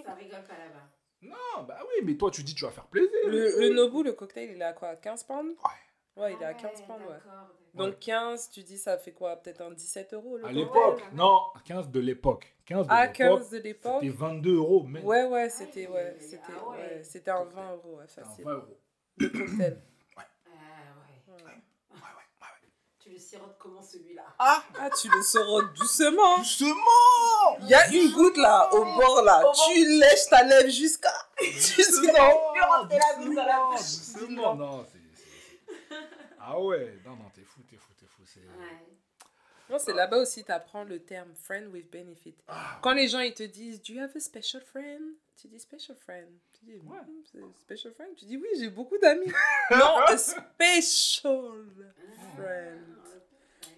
[0.05, 0.89] Ça rigole pas là-bas.
[1.21, 3.11] Non, bah oui, mais toi tu dis tu vas faire plaisir.
[3.27, 5.57] Le, le Nobu, le cocktail, il est à quoi 15 pounds?
[5.65, 6.23] Ouais.
[6.23, 7.17] Ouais, il est à Ah 15 pounds, ouais.
[7.75, 11.43] Donc 15, tu dis, ça fait quoi Peut-être un 17 euros le À l'époque, non,
[11.65, 12.57] 15 de l'époque.
[12.67, 14.83] 15 de Ah, l'époque, 15 de l'époque c'était 22 euros.
[14.85, 17.03] Mais Ouais, ouais, c'était Ah, ouais, c'était ah ouais.
[17.05, 17.65] c'était un Cocktail.
[17.65, 18.45] 20 euros, ouais, c'était un facile.
[18.45, 18.81] 20 euros.
[19.19, 19.83] Le cocktail.
[20.17, 20.25] Ah ouais.
[21.29, 21.43] Ouais.
[21.45, 21.53] Ouais,
[21.93, 22.69] ouais, ouais.
[22.99, 24.25] Tu le sirotes comment celui-là?
[24.39, 26.39] Ah, ah, tu le sauras doucement.
[26.39, 29.41] Doucement Il y a une goutte là, au bord là.
[29.41, 29.69] Au bord.
[29.75, 31.13] Tu lèches ta lèvre jusqu'à.
[31.41, 32.53] Doucement.
[32.55, 34.29] Tu rentrer la goutte dans la Doucement, bouche.
[34.29, 34.55] doucement.
[34.55, 34.99] Non, c'est...
[35.23, 35.97] c'est-
[36.41, 38.23] Ah ouais, non, non, t'es fou, t'es fou, t'es fou.
[38.25, 38.41] C'est...
[38.41, 38.85] Ouais.
[39.71, 42.35] Non, c'est là-bas aussi, tu apprends le terme friend with benefit.
[42.49, 45.03] Ah, Quand les gens ils te disent, Do you have a special friend?
[45.41, 46.29] Tu dis special friend.
[46.53, 46.99] Tu dis, Ouais.
[47.31, 48.15] C'est special friend.
[48.17, 49.27] Tu dis, oui, j'ai beaucoup d'amis.
[49.71, 51.65] non, a special
[52.35, 52.39] friend.
[52.39, 52.79] Ouais.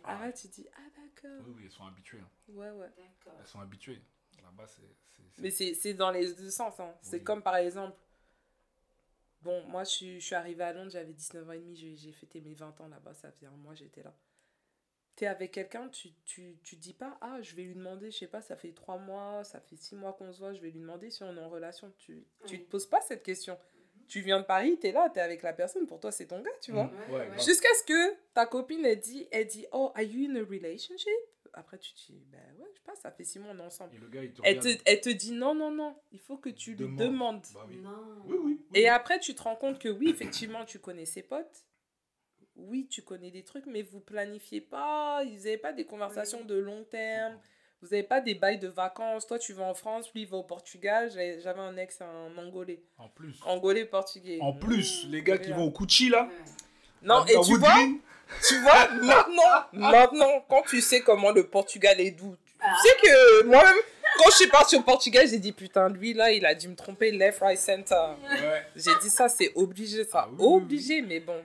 [0.05, 1.45] Ah, ouais, tu dis, ah, d'accord.
[1.47, 2.21] Oui, oui, elles sont habituées.
[2.21, 2.29] hein.
[2.49, 2.89] Ouais, ouais.
[2.97, 3.39] D'accord.
[3.39, 4.01] Elles sont habituées.
[4.43, 4.81] Là-bas, c'est...
[4.81, 6.81] c'est- c'est- Mais c'est c'est dans les deux sens.
[6.81, 6.95] Hein.
[7.03, 7.25] C'est Oui.
[7.25, 7.95] comme par exemple,
[9.43, 11.95] bon, moi je suis, je suis arrivée à Londres, j'avais 19 ans et demi, j'ai
[11.95, 14.15] j'ai fêté mes 20 ans là-bas, ça faisait un mois, j'étais là.
[15.21, 18.27] T'es avec quelqu'un, tu, tu, tu dis pas, ah, je vais lui demander, je sais
[18.27, 20.81] pas, ça fait 3 mois, ça fait 6 mois qu'on se voit, je vais lui
[20.81, 21.93] demander si on est en relation.
[21.99, 23.59] Tu, tu te poses pas cette question.
[24.09, 26.51] Tu viens de Paris, t'es là, t'es avec la personne, pour toi c'est ton gars,
[26.63, 26.85] tu vois.
[26.85, 27.27] Ouais, ouais, ouais.
[27.27, 27.45] grave.
[27.45, 31.13] Jusqu'à ce que ta copine, elle dit, elle dit, oh, are you in a relationship?
[31.53, 33.63] Après, tu te dis, ben ouais, je sais pas, ça fait 6 mois, on est
[33.63, 33.95] ensemble.
[33.97, 36.39] Et le gars, il te Elle te, elle te dit non, non, non, il faut
[36.39, 36.99] que tu lui Demande.
[36.99, 37.47] demandes.
[37.53, 37.77] Bah oui.
[37.77, 38.23] Non.
[38.25, 38.59] Oui, oui.
[38.73, 38.81] oui.
[38.81, 41.67] Et après, tu te rends compte que oui, effectivement, tu connais ses potes.
[42.69, 45.23] Oui, tu connais des trucs, mais vous planifiez pas.
[45.25, 47.39] Ils n'avaient pas des conversations de long terme.
[47.83, 49.27] Vous n'avez pas des bails de vacances.
[49.27, 51.11] Toi, tu vas en France, lui, il va au Portugal.
[51.11, 52.83] J'avais un ex, un Angolais.
[52.99, 53.41] En plus.
[53.47, 54.39] Angolais, portugais.
[54.43, 56.29] En plus, les gars qui vont au Cucci là.
[57.03, 57.79] Non, et tu vois,
[58.47, 62.77] tu vois, maintenant, maintenant, quand tu sais comment le Portugal est doux, Ah.
[62.83, 63.73] tu sais que moi-même,
[64.19, 66.75] quand je suis partie au Portugal, j'ai dit, putain, lui, là, il a dû me
[66.77, 67.95] tromper left, right, center.
[68.23, 68.63] Ouais.
[68.77, 70.25] J'ai dit, ça, c'est obligé, ça.
[70.25, 70.57] Ah oui, oui, oui.
[70.57, 71.41] obligé, mais bon.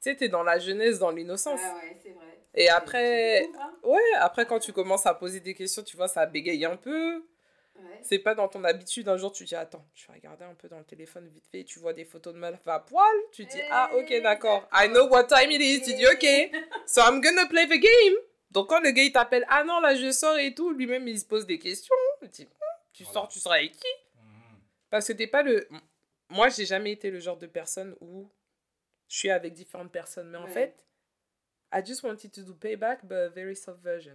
[0.00, 1.60] Tu sais, t'es dans la jeunesse, dans l'innocence.
[1.62, 2.24] Ah ouais, c'est vrai.
[2.54, 3.74] Et après, hein.
[3.84, 7.16] ouais, après, quand tu commences à poser des questions, tu vois, ça bégaye un peu.
[7.76, 8.00] Ouais.
[8.02, 9.08] C'est pas dans ton habitude.
[9.08, 11.62] Un jour, tu dis, attends, je vais regarder un peu dans le téléphone vite fait.
[11.64, 13.04] Tu vois des photos de meufs à poil.
[13.32, 14.68] Tu dis, ah, ok, Eh, d'accord.
[14.72, 15.82] I know what time it is.
[15.82, 16.50] Tu dis, ok.
[16.86, 18.16] So I'm gonna play the game.
[18.50, 21.20] Donc, quand le gars, il t'appelle, ah non, là, je sors et tout, lui-même, il
[21.20, 21.94] se pose des questions.
[22.22, 22.48] Tu dis, Hmm,
[22.92, 23.12] tu Voilà.
[23.20, 23.86] sors, tu seras avec qui?
[24.16, 24.58] Mhm.
[24.90, 25.68] Parce que t'es pas le.
[26.30, 28.28] Moi, j'ai jamais été le genre de personne où
[29.08, 30.28] je suis avec différentes personnes.
[30.30, 30.84] Mais en fait,
[31.72, 34.14] I just wanted to do payback, but a very soft version.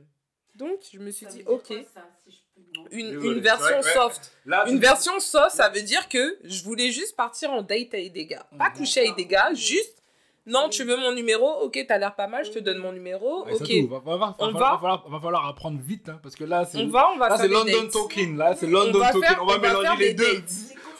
[0.56, 2.96] Donc, je me suis Ça dit, ok, quoi, ça, si je peux demander?
[2.96, 3.94] Une, une version ouais.
[3.94, 4.32] soft.
[4.46, 8.12] Là, Une version soft, ça veut dire que je voulais juste partir en date avec
[8.14, 8.46] des gars.
[8.58, 10.00] Pas coucher avec des gars, juste.
[10.46, 10.70] Non, Oui.
[10.72, 11.48] tu veux mon numéro?
[11.62, 13.46] Ok, t'as l'air pas mal, je te donne mon numéro.
[13.46, 13.90] Ouais, Ok.
[13.90, 14.72] Va, va, va, On va, va?
[14.74, 17.30] va falloir, va falloir apprendre vite, hein, parce que là, c'est on va, on va
[17.30, 17.92] là, faire c'est des London dates.
[17.94, 18.38] Talking.
[18.38, 19.24] Là, c'est On London va Talking.
[19.24, 20.44] faire- on va on va mélanger les deux.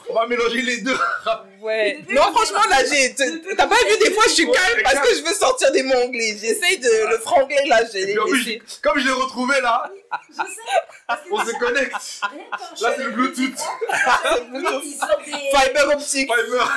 [0.08, 0.96] On va mélanger les deux.
[1.60, 1.98] Ouais.
[2.10, 3.14] Non, franchement, là, j'ai.
[3.14, 5.82] T'as pas vu, des fois, je suis Ouais, calme parce que je veux sortir des
[5.82, 6.36] mots anglais.
[6.38, 7.08] J'essaye de.
[7.10, 8.14] Le franglais, là, j'ai
[8.82, 9.90] comme je l'ai retrouvé là,
[10.30, 11.18] Je sais.
[11.30, 11.92] on se connecte.
[12.80, 13.58] Là, c'est le Bluetooth.
[15.54, 16.30] Fiber optique.
[16.32, 16.68] Fiber.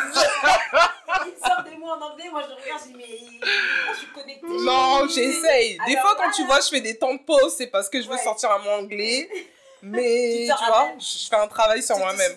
[1.25, 3.19] Ils sortent des mots en anglais, moi je regarde, je dis mais
[3.93, 4.47] je suis connectée?
[4.47, 5.77] Non, j'essaye.
[5.87, 8.07] Des fois, quand tu vois, je fais des temps de pause, c'est parce que je
[8.07, 9.29] veux sortir un mot anglais.
[9.81, 12.31] Mais Tu vois, je fais un travail sur moi-même.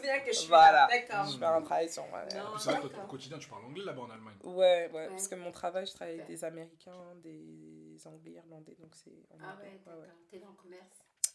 [0.48, 0.88] Voilà.
[0.92, 2.42] Je fais un travail sur moi-même.
[2.58, 4.36] C'est vrai que au quotidien, tu parles anglais là-bas en Allemagne.
[4.44, 8.92] Ouais, ouais, parce que mon travail, je travaille avec des Américains, des Anglais, Irlandais, donc
[8.94, 10.00] c'est Ah ouais, Ouais, d'accord.
[10.00, 10.08] ouais.
[10.30, 10.84] T'es dans le commerce.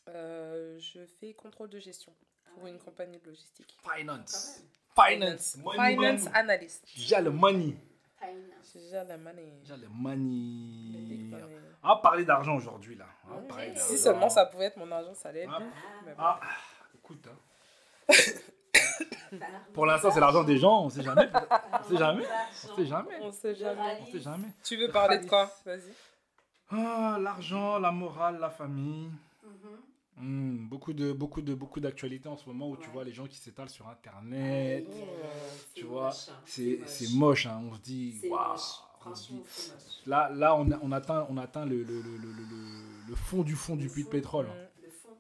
[0.10, 2.14] Euh, je fais contrôle de gestion
[2.46, 2.70] Ah pour ouais.
[2.70, 3.76] une compagnie de logistique.
[3.96, 4.60] Finance.
[4.96, 5.58] Quand Finance.
[5.58, 6.32] Money, Finance money.
[6.38, 6.84] analyst.
[6.94, 7.76] J'ai le money.
[9.18, 9.54] Money.
[9.64, 11.46] big money.
[11.84, 13.06] On va parler d'argent aujourd'hui là.
[13.26, 13.48] On va Ok.
[13.48, 15.60] parler Si seulement ça pouvait être mon argent, ça allait être Ah.
[15.60, 15.72] bien.
[16.06, 16.24] Mais bon.
[16.24, 16.40] Ah,
[16.96, 17.38] écoute, hein.
[19.74, 21.30] Pour l'instant, c'est l'argent des gens, on sait jamais.
[21.34, 22.24] On sait jamais.
[22.24, 23.20] On sait jamais.
[23.22, 23.98] On sait jamais.
[24.02, 24.48] On sait jamais.
[24.64, 25.50] Tu veux parler de quoi?
[25.66, 25.94] Vas-y.
[26.72, 29.12] Ah, l'argent, la morale, la famille.
[29.44, 29.52] Mhm.
[29.52, 29.78] Hmm,
[30.18, 33.38] beaucoup de beaucoup de beaucoup d'actualités en ce moment où tu vois les gens qui
[33.38, 34.86] s'étalent sur internet.
[34.90, 37.62] Oui, euh, tu c'est vois, moche, hein, C'est c'est moche, hein.
[37.70, 38.52] on se dit waouh.
[38.54, 38.62] moche.
[39.06, 39.72] moche.
[40.06, 43.76] Là, là on, a- on atteint, on atteint le, le, le, le, fond du fond
[43.76, 44.48] du puits de pétrole.
[44.48, 44.68] hein.
[45.04, 45.18] Fond.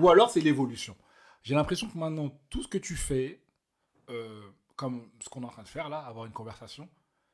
[0.00, 0.96] Ou alors c'est l'évolution.
[1.42, 3.42] J'ai l'impression que maintenant, tout ce que tu fais,
[4.10, 4.42] euh,
[4.76, 6.88] comme ce qu'on est en train de faire là, avoir une conversation,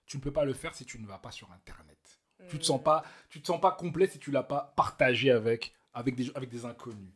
[0.07, 1.99] tu ne peux pas le faire si tu ne vas pas sur Internet.
[2.49, 5.75] Tu te sens pas, tu te sens pas complet si tu l'as pas partagé avec,
[5.95, 7.13] avec, des, avec des inconnus.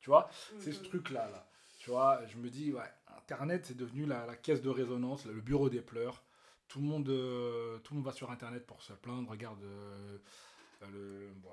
[0.00, 0.28] Tu vois
[0.58, 1.28] C'est ce truc-là.
[1.30, 1.46] Là.
[1.78, 2.82] Tu vois, je me dis, ouais,
[3.18, 6.22] Internet, c'est devenu la, la caisse de résonance, le bureau des pleurs.
[6.68, 9.28] Tout le monde, euh, tout le monde va sur Internet pour se plaindre.
[9.30, 10.18] Regarde, euh,
[10.90, 11.50] le, bon,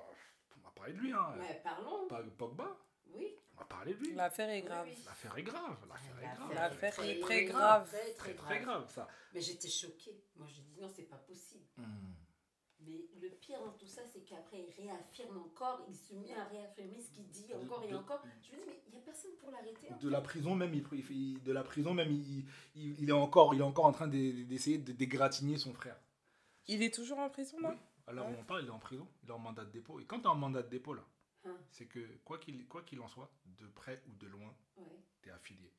[0.56, 1.34] on va parler de lui, hein.
[1.38, 2.06] Ouais, parlons.
[2.08, 2.76] Pas Pogba,
[3.14, 3.34] Oui.
[3.56, 4.14] on va parler de lui.
[4.14, 4.86] L'affaire est grave.
[4.86, 5.02] Oui, oui.
[5.06, 5.76] L'affaire est grave.
[5.88, 6.54] L'affaire est grave.
[6.54, 7.88] L'affaire est Très, grave.
[7.88, 8.78] Très, Très, très très grave.
[8.82, 9.08] grave, ça.
[9.34, 10.22] Mais j'étais choquée.
[10.36, 11.64] Moi, je dis non, c'est pas possible.
[11.76, 12.12] Hmm.
[12.80, 16.44] Mais le pire dans tout ça, c'est qu'après, il réaffirme encore, il se met à
[16.44, 18.22] réaffirmer ce qu'il dit encore et de- encore.
[18.42, 19.88] Je me dis, mais il n'y a personne pour l'arrêter.
[20.00, 22.44] De la prison même, il, de la prison même, il,
[22.76, 25.98] il- il est encore, il est encore en train d'e- d'essayer de dégratigner son frère.
[26.68, 27.74] Il est toujours en prison Oui.
[28.06, 28.36] Alors Ouais.
[28.38, 29.98] on parle, il est en prison, il est en mandat de dépôt.
[30.00, 31.04] Et quand tu es en mandat de dépôt là,
[31.44, 31.56] Hein.
[31.70, 35.28] c'est que quoi qu'il quoi qu'il en soit, de près ou de loin, Ouais, tu
[35.28, 35.72] es affilié.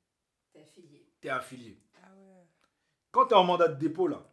[0.52, 1.08] t'es affilié.
[1.22, 1.78] Tu es affilié.
[2.04, 2.46] Ah ouais.
[3.12, 4.24] Quand tu es en mandat de dépôt là,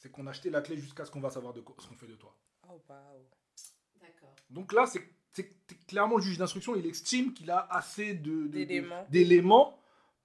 [0.00, 1.94] c'est qu'on a acheté la clé jusqu'à ce qu'on va savoir de quoi- ce qu'on
[1.94, 2.36] fait de toi.
[2.68, 3.24] Oh waouh.
[4.00, 4.34] D'accord.
[4.50, 8.42] Donc là, c'est c'est- c'est clairement le juge d'instruction, il estime qu'il a assez de,
[8.42, 9.04] de- D'éléments.
[9.04, 9.78] de- d'éléments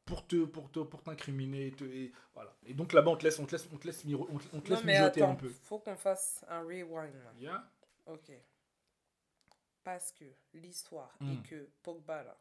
[0.04, 2.56] pour te pour te pour t'incriminer et, te- et voilà.
[2.66, 4.46] Et donc là-bas, on te laisse on te laisse on te laisse miro- on te,
[4.54, 5.50] on te Non laisse mais mijoter attends, un peu.
[5.50, 7.34] faut qu'on fasse un rewind là.
[7.38, 7.72] Yeah?
[8.08, 8.32] Ok.
[9.84, 11.32] Parce que l'histoire Mm.
[11.34, 12.38] est que Pogba là,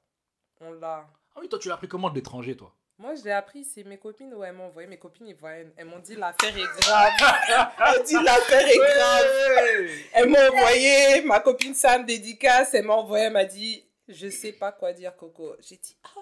[0.60, 1.06] on l'a.
[1.34, 2.74] Ah oui, toi tu l'as pris comment de l'étranger toi?
[2.98, 4.86] Moi je l'ai appris, c'est mes copines où elles m'ont envoyé.
[4.88, 7.12] Mes copines ils voient, elles m'ont dit l'affaire est grave.
[7.96, 9.90] elles dit l'affaire est grave.
[10.12, 14.52] Elle m'a envoyé, ma copine Sam dédicace, elle m'a envoyé, elle m'a dit je sais
[14.52, 15.56] pas quoi dire Coco.
[15.60, 16.20] J'ai dit ah,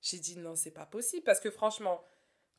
[0.00, 2.02] j'ai dit non c'est pas possible parce que franchement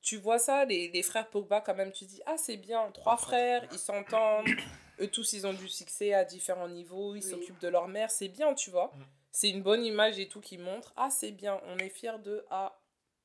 [0.01, 3.17] tu vois ça les, les frères Pogba quand même tu dis ah c'est bien trois
[3.17, 4.45] frères ils s'entendent
[4.99, 7.29] eux tous ils ont du succès à différents niveaux ils Oui.
[7.31, 9.03] s'occupent de leur mère c'est bien tu vois Mm.
[9.31, 12.45] c'est une bonne image et tout qui montre ah c'est bien on est fier de
[12.51, 12.77] ah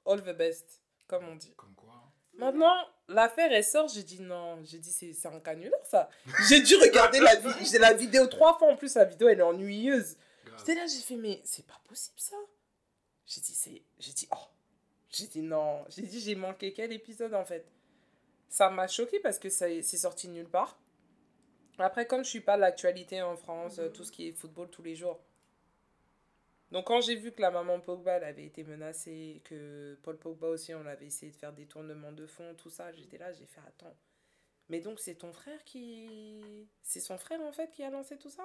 [0.06, 2.06] all the best comme on dit Comme quoi hein.
[2.34, 2.74] Maintenant,
[3.08, 6.08] l'affaire, elle sort, j'ai dit non, j'ai dit c'est c'est un canular ça.
[6.48, 9.40] J'ai dû regarder la, vi- j'ai la vidéo trois fois en plus, la vidéo elle
[9.40, 10.16] est ennuyeuse.
[10.58, 12.36] J'étais là, j'ai fait mais c'est pas possible ça.
[13.26, 14.46] J'ai dit c'est, j'ai dit oh,
[15.10, 17.66] j'ai dit non, j'ai dit j'ai manqué quel épisode en fait.
[18.48, 20.78] Ça m'a choqué parce que ça- c'est sorti de nulle part.
[21.78, 24.82] Après, comme je suis pas l'actualité en France, euh, tout ce qui est football tous
[24.82, 25.18] les jours.
[26.70, 30.48] Donc quand j'ai vu que la maman Pogba elle avait été menacée, que Paul Pogba
[30.48, 33.46] aussi on avait essayé de faire des tournements de fond, tout ça, j'étais là, j'ai
[33.46, 33.96] fait attends.
[34.68, 36.68] Mais donc c'est ton frère qui...
[36.82, 38.44] C'est son frère en fait qui a lancé tout ça?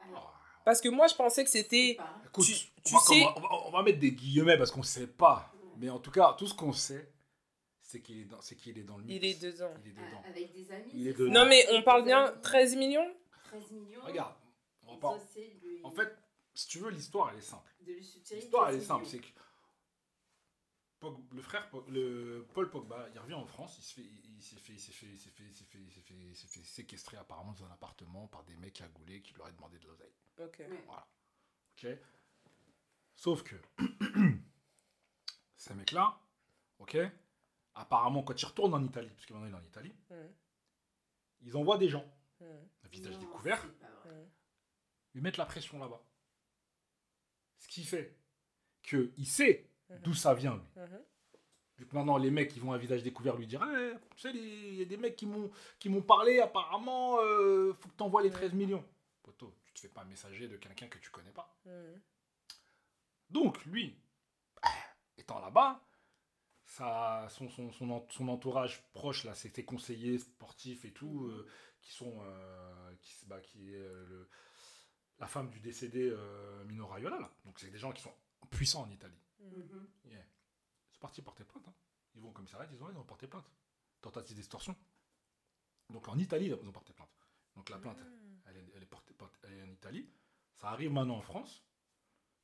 [0.00, 1.98] Alors, Parce que moi je pensais que c'était...
[2.26, 4.84] Écoute, Tu- on, tu va, sais- on va- on va mettre des guillemets parce qu'on
[4.84, 5.52] sait pas.
[5.78, 7.10] Mais en tout cas, tout ce qu'on sait,
[7.82, 9.16] c'est qu'il est, dans- c'est qu'il est dans le mix.
[9.16, 9.74] Il est dedans.
[9.84, 10.22] Il est dedans.
[10.24, 10.90] Ah, Avec des amis.
[10.94, 11.32] Il est dedans.
[11.32, 12.40] Non mais on parle bien amis.
[12.42, 13.14] 13 millions?
[13.44, 14.00] 13 millions.
[14.04, 14.34] Regarde,
[14.86, 16.08] on lui- En fait,
[16.58, 17.72] si tu veux, l'histoire, elle est simple.
[17.86, 19.06] L'histoire, elle est 13 simple.
[19.06, 19.28] C'est que
[21.32, 24.72] le frère, le Paul Pogba, il revient en France, il se fait, il s'est fait,
[24.72, 26.64] il s'est fait, il s'est fait, il s'est fait, il s'est fait, il s'est fait
[26.64, 30.12] séquestrer apparemment dans un appartement par des mecs cagoulés qui lui auraient demandé de l'oseille.
[30.40, 30.60] Ok.
[30.86, 31.08] Voilà.
[31.76, 31.86] Ok.
[33.14, 33.54] Sauf que
[35.56, 36.20] ces mecs-là,
[36.80, 36.98] ok,
[37.76, 40.34] apparemment quand ils retournent en Italie, parce que maintenant il est en Italie, Mhm.
[41.42, 42.04] ils envoient des gens,
[42.40, 43.64] à visage Non, découvert.
[43.64, 44.30] Mhm.
[45.14, 46.02] lui mettre la pression là-bas.
[47.58, 48.16] Ce qui fait
[48.82, 49.98] que il sait Mhm.
[50.02, 50.82] d'où ça vient, lui.
[50.82, 51.02] Mhm.
[51.78, 54.32] Vu que maintenant, les mecs, ils vont à visage découvert lui dire Eh, Tu sais,
[54.32, 58.22] les- il y a des mecs qui m'ont parlé, apparemment, euh, faut que tu envoies
[58.22, 58.34] les Ouais.
[58.34, 58.84] 13 millions.
[59.22, 61.56] Poto, tu te fais pas messager de quelqu'un que tu connais pas.
[61.66, 62.00] Mhm.
[63.30, 63.96] Donc, lui,
[65.18, 65.80] étant là-bas,
[66.64, 71.26] ça, son, son, son, en- son entourage proche, là, c'est ses conseillers sportifs et tout,
[71.26, 71.46] euh,
[71.80, 72.20] qui sont.
[72.22, 74.28] euh, qui, bah, qui est euh, le-
[75.20, 77.30] la femme du décédé euh, Mino Raiola, là.
[77.44, 78.14] Donc, c'est des gens qui sont
[78.50, 79.18] puissants en Italie.
[79.40, 79.48] Mhm.
[79.62, 79.88] Mhm.
[80.10, 80.24] Yeah.
[80.92, 81.66] C'est parti porter plainte.
[81.68, 81.74] hein.
[82.14, 83.50] Ils vont au commissariat, ils ouais, ils ont porté plainte.
[84.00, 84.74] Tentative d'extorsion.
[85.90, 87.08] Donc en Italie, ils ont porté plainte.
[87.56, 88.40] Donc la plainte, Mhm.
[88.46, 90.08] elle est, elle est portée, portée- elle est en Italie.
[90.56, 91.64] Ça arrive maintenant en France.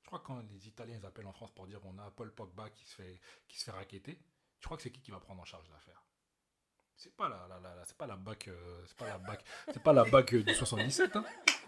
[0.03, 2.33] Je crois que quand les Italiens ils appellent en France pour dire on a Paul
[2.33, 4.18] Pogba qui se fait, qui se fait raqueter,
[4.61, 6.05] je crois que c'est qui qui va prendre en charge l'affaire?
[6.97, 9.45] C'est pas la, la, la- la- c'est pas la bac, euh, c'est pas la bac,
[9.72, 11.16] c'est pas la bac euh, du 77.
[11.16, 11.25] Hein.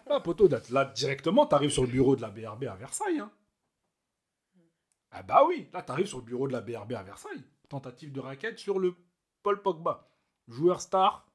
[0.06, 3.18] Là, poteau, là, directement, t'arrives sur le bureau de la BRB à Versailles.
[3.18, 3.30] Hein.
[5.10, 7.42] Ah bah oui, là t'arrives sur le bureau de la BRB à Versailles.
[7.68, 8.94] Tentative de raquette sur le
[9.42, 10.08] Paul Pogba.
[10.46, 11.26] Joueur star,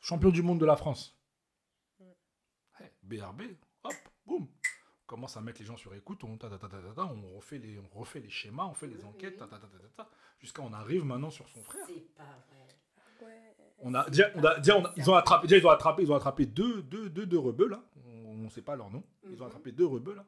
[0.00, 1.20] champion du monde de la France.
[2.00, 3.42] Eh, BRB,
[3.84, 3.94] hop,
[4.26, 4.48] boum.
[4.48, 7.78] On commence à mettre les gens sur écoute, on, ta, ta, ta, on, refait les,
[7.78, 9.42] on refait les schémas, on fait les enquêtes,
[10.38, 11.84] jusqu'à on arrive maintenant sur son frère.
[11.86, 12.67] C'est pas vrai.
[13.80, 16.02] On a, déjà, on a, déjà, on a- ils ont attrapé, déjà, ils ont attrapé,
[16.02, 17.82] ils ont attrapé deux, deux, deux, deux rebeux là.
[18.24, 19.04] On ne sait pas leur nom.
[19.24, 19.50] Ils ont Mhm.
[19.50, 20.26] attrapé deux rebeux là.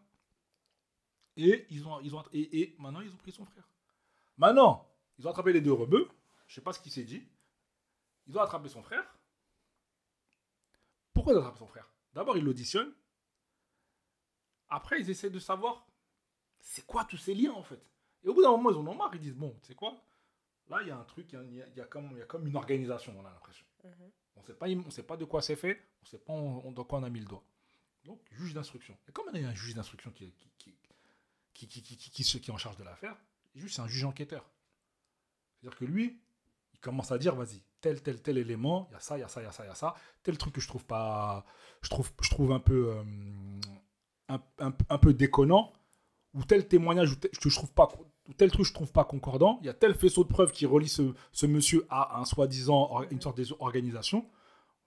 [1.37, 3.67] Et ils ont, ils ont, et, et maintenant ils ont pris son frère.
[4.37, 4.89] Maintenant,
[5.19, 6.09] ils ont attrapé les deux rebeux.
[6.47, 7.27] Je sais pas ce qu'il s'est dit.
[8.27, 9.05] Ils ont attrapé son frère.
[11.13, 11.89] Pourquoi ils ont attrapé son frère?
[12.15, 12.93] D'abord ils l'auditionnent.
[14.69, 15.87] Après ils essaient de savoir
[16.61, 17.81] c'est quoi tous ces liens en fait.
[18.23, 19.11] Et au bout d'un moment ils en ont marre.
[19.15, 19.97] Ils disent bon, c'est quoi?
[20.71, 23.67] Là, il y a un truc, il y a, comme, une organisation, on a l'impression.
[24.37, 26.83] On ne sait pas de quoi c'est fait, on ne sait pas on, on, de
[26.83, 27.45] quoi on a mis le doigt.
[28.05, 28.97] Donc, juge d'instruction.
[29.09, 30.33] Et comme il y a un juge d'instruction qui,
[31.53, 33.17] qui, est en charge de l'affaire,
[33.67, 34.49] c'est un juge enquêteur.
[35.61, 36.23] C'est-à-dire que lui,
[36.73, 39.25] il commence à dire, vas-y, tel, tel, tel élément, il y a ça, il y
[39.25, 40.85] a ça, il y a ça, il y a ça, tel truc que je trouve
[40.85, 41.45] pas,
[41.83, 42.97] je trouve, un peu,
[44.29, 45.73] un, peu déconnant,
[46.33, 47.89] ou tel témoignage que je trouve pas
[48.31, 50.65] ou tel truc je trouve pas concordant, il y a tel faisceau de preuves qui
[50.65, 54.25] relie ce, ce monsieur à un soi-disant, une sorte d'organisation,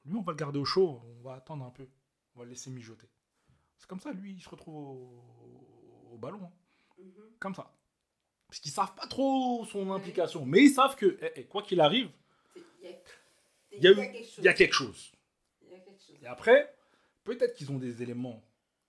[0.05, 1.87] lui, on va le garder au chaud, on va attendre un peu,
[2.35, 3.07] on va le laisser mijoter.
[3.77, 5.23] C'est comme ça, lui, il se retrouve au,
[6.13, 6.51] au ballon, hein.
[6.99, 7.11] Mhm.
[7.39, 7.75] comme ça.
[8.47, 11.81] Parce qu'ils savent pas trop son implication, mais ils savent que, eh, eh, quoi qu'il
[11.81, 12.09] arrive,
[13.71, 13.91] Il y a.
[14.37, 15.11] Il y a quelque chose.
[16.21, 16.73] Et après,
[17.23, 18.41] peut-être qu'ils ont des éléments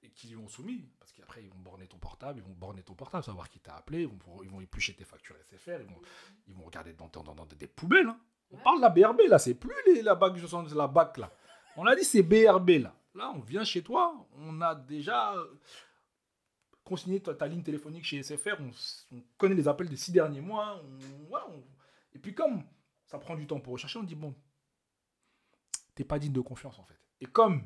[0.03, 0.89] et qu'ils lui ont soumis,
[1.25, 4.03] qu'après, ils vont borner ton portable, ils vont borner ton portable, savoir qui t'a appelé,
[4.03, 6.01] ils vont, pour- ils vont éplucher tes factures SFR, ils vont,
[6.47, 8.09] ils vont regarder dans, dans, dans des poubelles.
[8.09, 8.21] hein.
[8.51, 8.63] On Ouais.
[8.63, 11.33] parle de la BRB, là, c'est plus les- la BAC 70, la BAC, là.
[11.77, 12.95] On a dit c'est BRB, là.
[13.15, 15.35] Là, on vient chez toi, on a déjà
[16.85, 20.83] consigné ta, ta ligne téléphonique chez SFR, on, connaît les appels des six derniers mois,
[20.85, 21.65] on- voilà, on-
[22.13, 22.63] et puis comme
[23.07, 24.35] ça prend du temps pour rechercher, on dit bon,
[25.95, 27.01] t'es pas digne de confiance en fait.
[27.21, 27.63] Et comme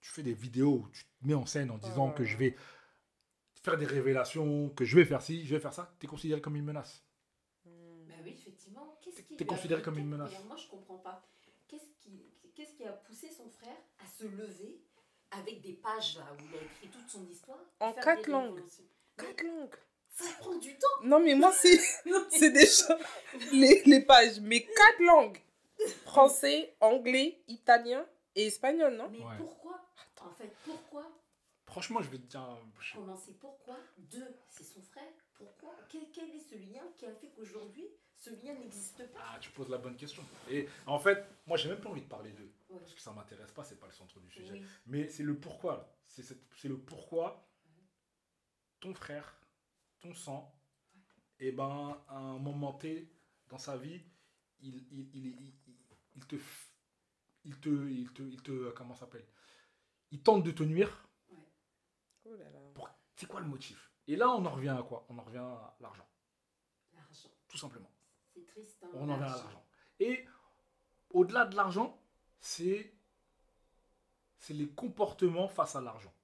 [0.00, 2.16] tu fais des vidéos où tu te mets en scène en disant Oh.
[2.16, 2.54] que je vais
[3.62, 6.56] faire des révélations, que je vais faire ci, je vais faire ça, t'es considéré comme
[6.56, 7.02] une menace.
[7.64, 7.72] Mhm.
[8.08, 8.98] Bah oui, effectivement.
[9.02, 10.32] Qu'est-ce T'es- qui a considéré comme une menace.
[10.46, 11.26] Moi, je comprends pas.
[11.66, 12.22] Qu'est-ce qui,
[12.54, 14.80] qu'est-ce qui a poussé son frère à se lever
[15.30, 18.62] avec des pages là où il a écrit toute son histoire En quatre langues.
[19.16, 19.74] Quatre langues.
[20.14, 21.04] Ça prend du temps.
[21.04, 21.78] Non, mais moi, c'est
[22.30, 22.98] c'est déjà
[23.52, 24.40] les, les pages.
[24.40, 25.38] Mais quatre langues
[26.04, 29.08] français, anglais, italien et espagnol, non?
[29.10, 29.36] Mais Ouais.
[29.38, 29.67] pourquoi
[30.38, 31.10] fait, pourquoi
[31.66, 32.56] Franchement, je vais te dire.
[32.80, 35.12] je- commencer Pourquoi Deux, c'est son frère.
[35.34, 37.86] Pourquoi quel, quel est ce lien qui a fait qu'aujourd'hui,
[38.16, 40.24] ce lien n'existe pas Ah, tu poses la bonne question.
[40.50, 42.52] Et en fait, moi, j'ai même pas envie de parler d'eux.
[42.70, 42.78] Ouais.
[42.80, 44.54] Parce que ça m'intéresse pas, c'est pas le centre du sujet.
[44.54, 44.64] Oui.
[44.86, 45.94] Mais c'est le pourquoi.
[46.04, 47.46] C'est le pourquoi
[48.80, 49.38] ton frère,
[50.00, 50.54] ton sang,
[51.38, 53.12] et ben, à un moment T
[53.48, 54.00] dans sa vie,
[54.60, 55.52] il, il, il,
[56.16, 56.36] il- te.
[57.44, 57.68] Il te.
[57.88, 58.22] Il te.
[58.22, 58.70] Il te.
[58.70, 59.26] Comment ça s'appelle?
[60.10, 61.08] Il tente de te nuire.
[62.24, 62.44] Oh là.
[62.74, 62.88] Pour...
[63.14, 63.90] C'est quoi le motif?
[64.06, 65.04] Et là, on en revient à quoi?
[65.08, 66.08] On en revient à l'argent.
[66.94, 67.28] L'argent.
[67.48, 67.90] Tout simplement.
[68.34, 68.78] C'est triste.
[68.82, 69.42] hein, On en revient à l'argent.
[69.44, 69.64] l'argent.
[70.00, 70.24] Et
[71.10, 72.00] au-delà de l'argent,
[72.40, 72.94] c'est
[74.38, 76.14] c'est les comportements face à l'argent.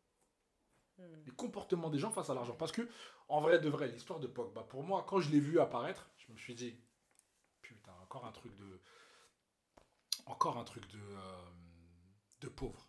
[0.98, 1.02] Hmm.
[1.26, 2.54] Les comportements des gens face à l'argent.
[2.54, 2.88] Parce que,
[3.28, 6.30] en vrai de vrai, l'histoire de Pogba, pour moi, quand je l'ai vu apparaître, je
[6.32, 6.78] me suis dit,
[7.60, 8.80] putain, encore un truc de.
[10.26, 10.98] Encore un truc de.
[11.00, 11.50] euh,
[12.40, 12.86] de pauvre.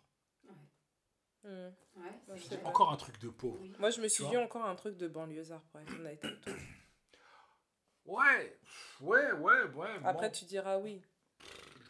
[1.46, 2.64] Ouais, Ouais, c'est c'est vrai.
[2.66, 3.58] Encore un truc de pauvre.
[3.60, 3.72] Oui.
[3.78, 6.40] Moi, je me suis Tu vu encore un truc de banlieusard, pour être honnête avec
[6.40, 6.52] toi.
[8.04, 8.58] Ouais,
[9.00, 9.88] ouais, ouais, ouais.
[10.04, 10.32] Après, bon.
[10.34, 11.02] tu diras oui.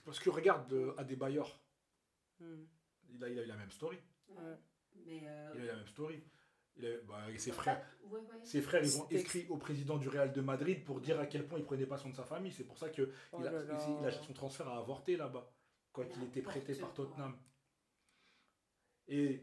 [0.05, 1.61] Parce que regarde euh, à des bailleurs,
[2.39, 2.65] Hmm.
[3.09, 3.99] il a, il a eu la même story.
[4.29, 4.57] Ouais.
[5.07, 5.23] Mais.
[5.27, 6.23] euh, Il a eu la même story.
[6.77, 8.45] Il a- bah, et ses en frères, ouais, ouais.
[8.45, 11.47] Ses frères, ils ont écrit au président du Real de Madrid pour dire à quel
[11.49, 12.53] point il prenait pas soin de sa famille.
[12.53, 13.97] C'est pour ça que Oh il a, là.
[14.03, 15.51] il a- son transfert a avorté là-bas,
[15.93, 16.93] quand il était prêté par.
[16.93, 17.39] Tottenham.
[19.09, 19.43] Et,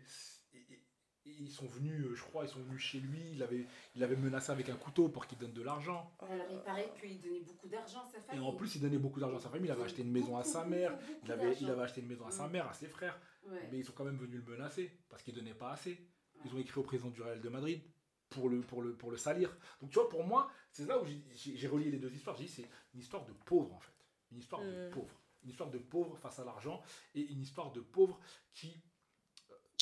[0.53, 0.80] et-
[1.26, 3.32] et ils sont venus, euh, je crois, ils sont venus chez lui.
[3.32, 6.14] Il avait, il avait menacé avec un couteau pour qu'il donne de l'argent.
[6.20, 8.45] Oh Alors, là il paraît qu'il donnait beaucoup d'argent à sa Et famille.
[8.45, 9.70] en plus, il donnait beaucoup d'argent à sa famille.
[9.70, 10.99] Il avait acheté une maison à sa mère.
[11.24, 12.51] Il avait, il avait acheté une maison à sa Mm.
[12.51, 13.18] mère, à ses frères.
[13.47, 13.70] Ouais.
[13.72, 15.97] Mais ils sont quand même venus le menacer parce qu'il donnait pas assez.
[16.43, 17.82] Ils ont écrit au président du Real de Madrid
[18.30, 19.55] pour le, pour le, pour le salir.
[19.80, 22.36] Donc tu vois, pour moi, c'est là où j'ai relié les deux histoires.
[22.36, 23.93] J'ai dit c'est une histoire de pauvre en fait.
[24.34, 24.91] Une histoire de Mm.
[24.91, 25.22] pauvre.
[25.43, 26.82] Une histoire de pauvre face à l'argent
[27.16, 28.20] et une histoire de pauvre
[28.53, 28.84] qui,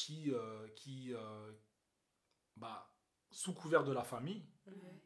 [0.05, 1.51] qui, euh, qui euh,
[2.55, 2.93] bah,
[3.29, 5.01] sous couvert de la famille, Ouais.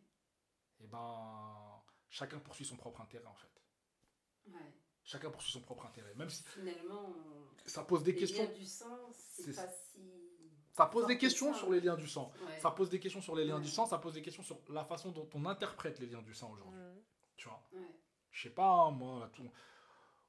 [0.79, 3.61] et ben, chacun poursuit son propre intérêt en fait.
[4.47, 4.73] Ouais.
[5.03, 6.13] Chacun poursuit son propre intérêt.
[6.15, 7.13] Même si Finalement,
[7.65, 8.43] ça pose des les questions.
[8.43, 10.01] liens du sang, c'est pas si.
[10.73, 11.59] Ça pose des que questions ça.
[11.59, 12.33] sur les liens du sang.
[12.45, 12.59] Ouais.
[12.59, 13.61] Ça pose des questions sur les liens Ouais.
[13.61, 16.33] du sang, ça pose des questions sur la façon dont on interprète les liens du
[16.33, 16.79] sang aujourd'hui.
[17.37, 17.95] Tu vois Ouais.
[18.31, 19.49] Je sais pas, hein, moi, tout-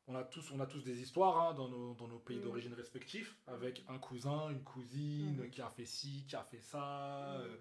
[0.08, 2.42] on a tous, on a tous des histoires hein, dans, nos, dans nos pays Mm.
[2.42, 5.50] d'origine respectifs, avec un cousin, une cousine Mhm.
[5.50, 6.78] qui a fait ci, qui a fait ça.
[7.38, 7.40] Mm.
[7.42, 7.56] euh,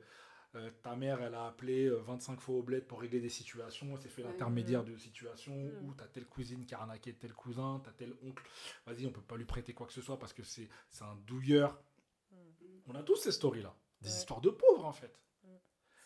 [0.56, 3.93] euh, ta mère, elle a appelé euh, 25 fois au bled pour régler des situations,
[3.93, 5.86] elle s'est fait l'intermédiaire de situations, Mm.
[5.86, 8.43] ou t'as telle cousine qui a arnaqué tel cousin, t'as tel oncle,
[8.86, 10.70] vas-y, on peut pas lui prêter quoi que ce soit parce que c'est
[11.02, 11.82] un douilleur.
[12.88, 14.16] On a tous ces stories-là, des Ouais.
[14.16, 15.20] histoires de pauvres en fait.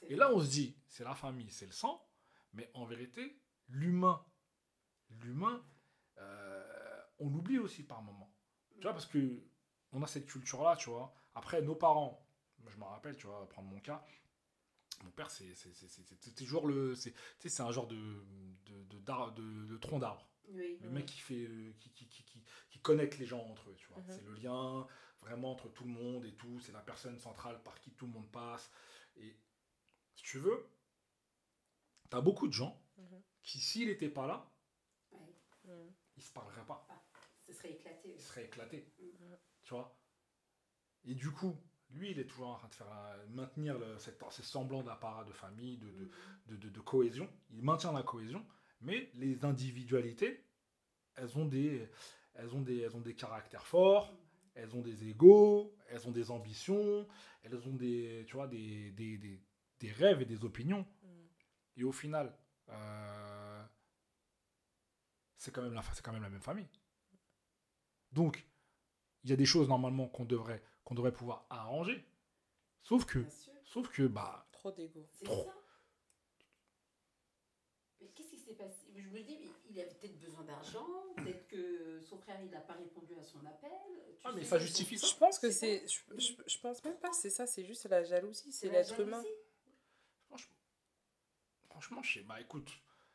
[0.08, 2.02] Et là, on se dit, c'est la famille, c'est le sang,
[2.54, 4.26] mais en vérité, l'humain,
[5.10, 5.64] l'humain,
[6.20, 8.34] euh, on l'oublie aussi par moment.
[8.76, 9.44] Tu vois, parce que
[9.92, 11.14] on a cette culture-là, tu vois.
[11.36, 12.26] Après, nos parents,
[12.68, 14.06] je me rappelle, tu vois, prendre mon cas,
[15.04, 16.96] mon père, c'est c'est- c'est- c'est- c'est toujours le.
[16.96, 17.96] c'est- Tu sais, c'est un genre de,
[18.66, 20.28] de, de, d'ar- de- de tronc d'arbre.
[20.50, 20.78] Oui.
[20.82, 23.76] Le mec qui fait, euh, qui, qui, qui, qui, qui connecte les gens entre eux,
[23.76, 24.00] tu vois.
[24.02, 24.12] Mhm.
[24.12, 24.88] C'est le lien
[25.22, 26.60] vraiment entre tout le monde et tout.
[26.60, 28.72] C'est la personne centrale par qui tout le monde passe.
[29.18, 29.38] Et
[30.16, 30.66] si tu veux,
[32.10, 33.22] t'as beaucoup de gens Mhm.
[33.44, 34.50] qui, s'il n'était pas là.
[35.66, 35.90] Hmm.
[36.20, 36.86] Ils se parleraient pas.
[37.42, 38.14] Ce serait éclaté.
[38.14, 38.94] Ils seraient éclatés.
[39.00, 39.38] Mhm.
[39.64, 39.98] Tu vois?
[41.06, 41.56] Et du coup,
[41.92, 45.24] lui, il est toujours en train de faire un- maintenir le, cette, ces semblants d'apparat
[45.24, 46.10] de famille, de, de,
[46.48, 47.28] de, de- de cohésion.
[47.52, 48.46] Il maintient la cohésion,
[48.82, 50.46] mais les individualités,
[51.16, 51.90] elles ont des,
[52.36, 54.14] elles ont des, elles ont des caractères forts,
[54.56, 57.08] elles ont des égaux, elles ont des ambitions,
[57.44, 59.42] elles ont des, tu vois, des, des, des,
[59.80, 60.86] des rêves et des opinions.
[61.02, 61.28] Hmm.
[61.78, 63.29] Et au final, euh,
[65.40, 66.68] c'est quand, même la- c'est quand même la même famille.
[68.12, 68.46] Donc,
[69.24, 72.06] il y a des choses normalement qu'on devrait, qu'on devrait pouvoir arranger.
[72.84, 73.26] Sauf que,
[73.64, 75.08] sauf que, bah, Trop d'ego.
[75.14, 75.46] C'est Trop.
[75.46, 75.54] ça.
[78.02, 78.88] Mais qu'est-ce qui s'est passé?
[78.96, 79.38] Je me dis,
[79.70, 80.86] il avait peut-être besoin d'argent,
[81.18, 83.72] peut-être que son frère, il n'a pas répondu à son appel.
[84.20, 85.08] tu Ah, mais ça justifie ça.
[85.08, 88.04] Je pense que C'est Je, je, je pense même pas, c'est ça, c'est juste la
[88.04, 89.24] jalousie, c'est l'être humain.
[90.28, 90.56] franchement,
[91.70, 92.70] franchement, je sais, bah écoute,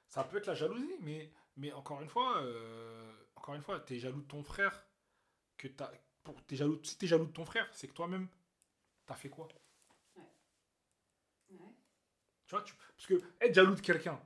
[0.08, 3.98] ça peut être la jalousie, mais, mais encore une fois, euh, encore une fois, t'es
[3.98, 4.86] jaloux de ton frère,
[5.56, 5.90] que t'as,
[6.22, 8.28] pour, t'es jaloux, si t'es jaloux de ton frère, c'est que toi-même,
[9.06, 9.48] t'as fait quoi?
[10.16, 10.24] Ouais.
[12.46, 14.20] Tu vois, tu- parce que être jaloux de quelqu'un,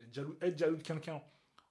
[0.00, 1.22] être jaloux, être jaloux de quelqu'un,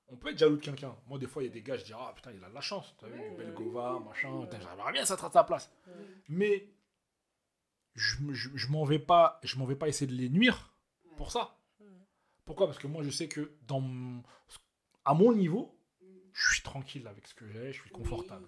[0.10, 0.96] on peut être jaloux de quelqu'un.
[1.08, 2.54] Moi, des fois, il y a des gars, je dis, ah putain, il a de
[2.54, 3.54] la chance, t'as vu, Ouais, belle ouais.
[3.56, 4.46] gova, machin, Ouais.
[4.46, 5.72] putain, j'aimerais bien s'être à sa place.
[6.30, 6.70] Mais
[7.96, 10.74] je, je, je m'en vais pas, je m'en vais pas essayer de les nuire
[11.06, 11.16] Ouais.
[11.18, 11.54] pour ça.
[12.46, 12.68] Pourquoi?
[12.68, 14.24] Parce que moi, je sais que dans mon-
[15.08, 16.06] à mon niveau, Mm.
[16.34, 18.48] je suis tranquille avec ce que j'ai, je suis confortable.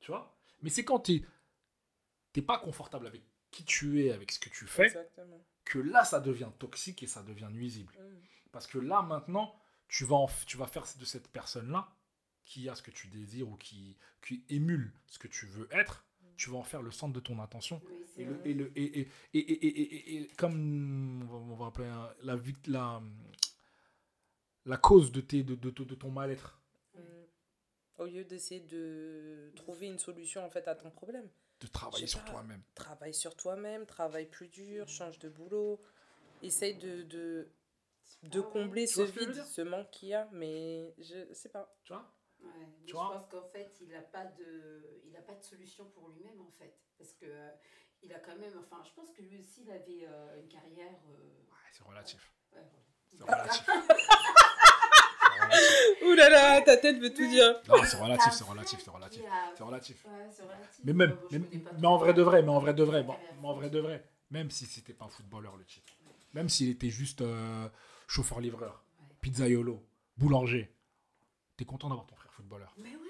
[0.00, 0.36] Tu vois?
[0.62, 1.24] Mais c'est quand tu
[2.36, 5.40] n'es pas confortable avec qui tu es, avec ce que tu fais, Exactement.
[5.64, 7.92] que là, ça devient toxique et ça devient nuisible.
[8.00, 8.20] Mm.
[8.50, 9.54] Parce que là, maintenant,
[9.88, 11.88] tu vas, en tu vas faire de cette personne-là,
[12.44, 16.04] qui a ce que tu désires ou qui, qui émule ce que tu veux être,
[16.36, 17.80] tu vas en faire le centre de ton attention.
[17.86, 17.98] oui.
[18.16, 18.50] Et, le, vrai.
[18.50, 21.86] et, le, et, et, et, et, et- et- et comme on va, on va appeler
[22.22, 22.36] la,
[22.66, 23.02] la,
[24.66, 26.58] la cause de, tes, de, de, de ton mal-être,
[26.94, 27.00] Mm.
[27.98, 31.28] Au lieu d'essayer de trouver une solution en fait à ton problème.
[31.60, 32.62] de travailler sur toi-même.
[32.74, 35.80] Travaille sur toi-même, travaille plus dur, change de boulot.
[36.42, 37.48] Essaye de, de,
[38.24, 41.72] de Ah combler Tu ce vide, ce manque qu'il y a, mais je sais pas.
[41.84, 42.12] Tu vois?
[42.40, 42.50] Ouais,
[42.86, 43.10] je vois?
[43.12, 45.00] pense qu'en fait, il n'a pas, de...
[45.04, 46.76] il a pas de solution pour lui-même, en fait.
[46.98, 47.50] Parce que euh,
[48.02, 48.58] il a quand même.
[48.58, 50.98] Enfin, je pense que lui aussi, il avait euh, une carrière.
[51.10, 51.14] euh,
[51.48, 52.32] Ouais, c'est ouais, relatif.
[53.08, 53.66] C'est relatif.
[56.02, 57.60] Ouh là là, ta tête veut tout dire.
[57.68, 59.24] Non, c'est relatif, c'est relatif, c'est relatif.
[59.28, 60.06] qui a- C'est relatif.
[60.84, 63.70] Mais même, mais, en vrai de vrai, mais en vrai de vrai, mais en vrai
[63.70, 65.92] de vrai, même si c'était pas un footballeur le titre,
[66.34, 67.68] même s'il était juste euh,
[68.08, 68.82] chauffeur-livreur,
[69.20, 69.80] pizzaiolo,
[70.16, 70.72] boulanger,
[71.56, 72.74] t'es content d'avoir ton frère footballeur.
[72.78, 73.08] Mais oui.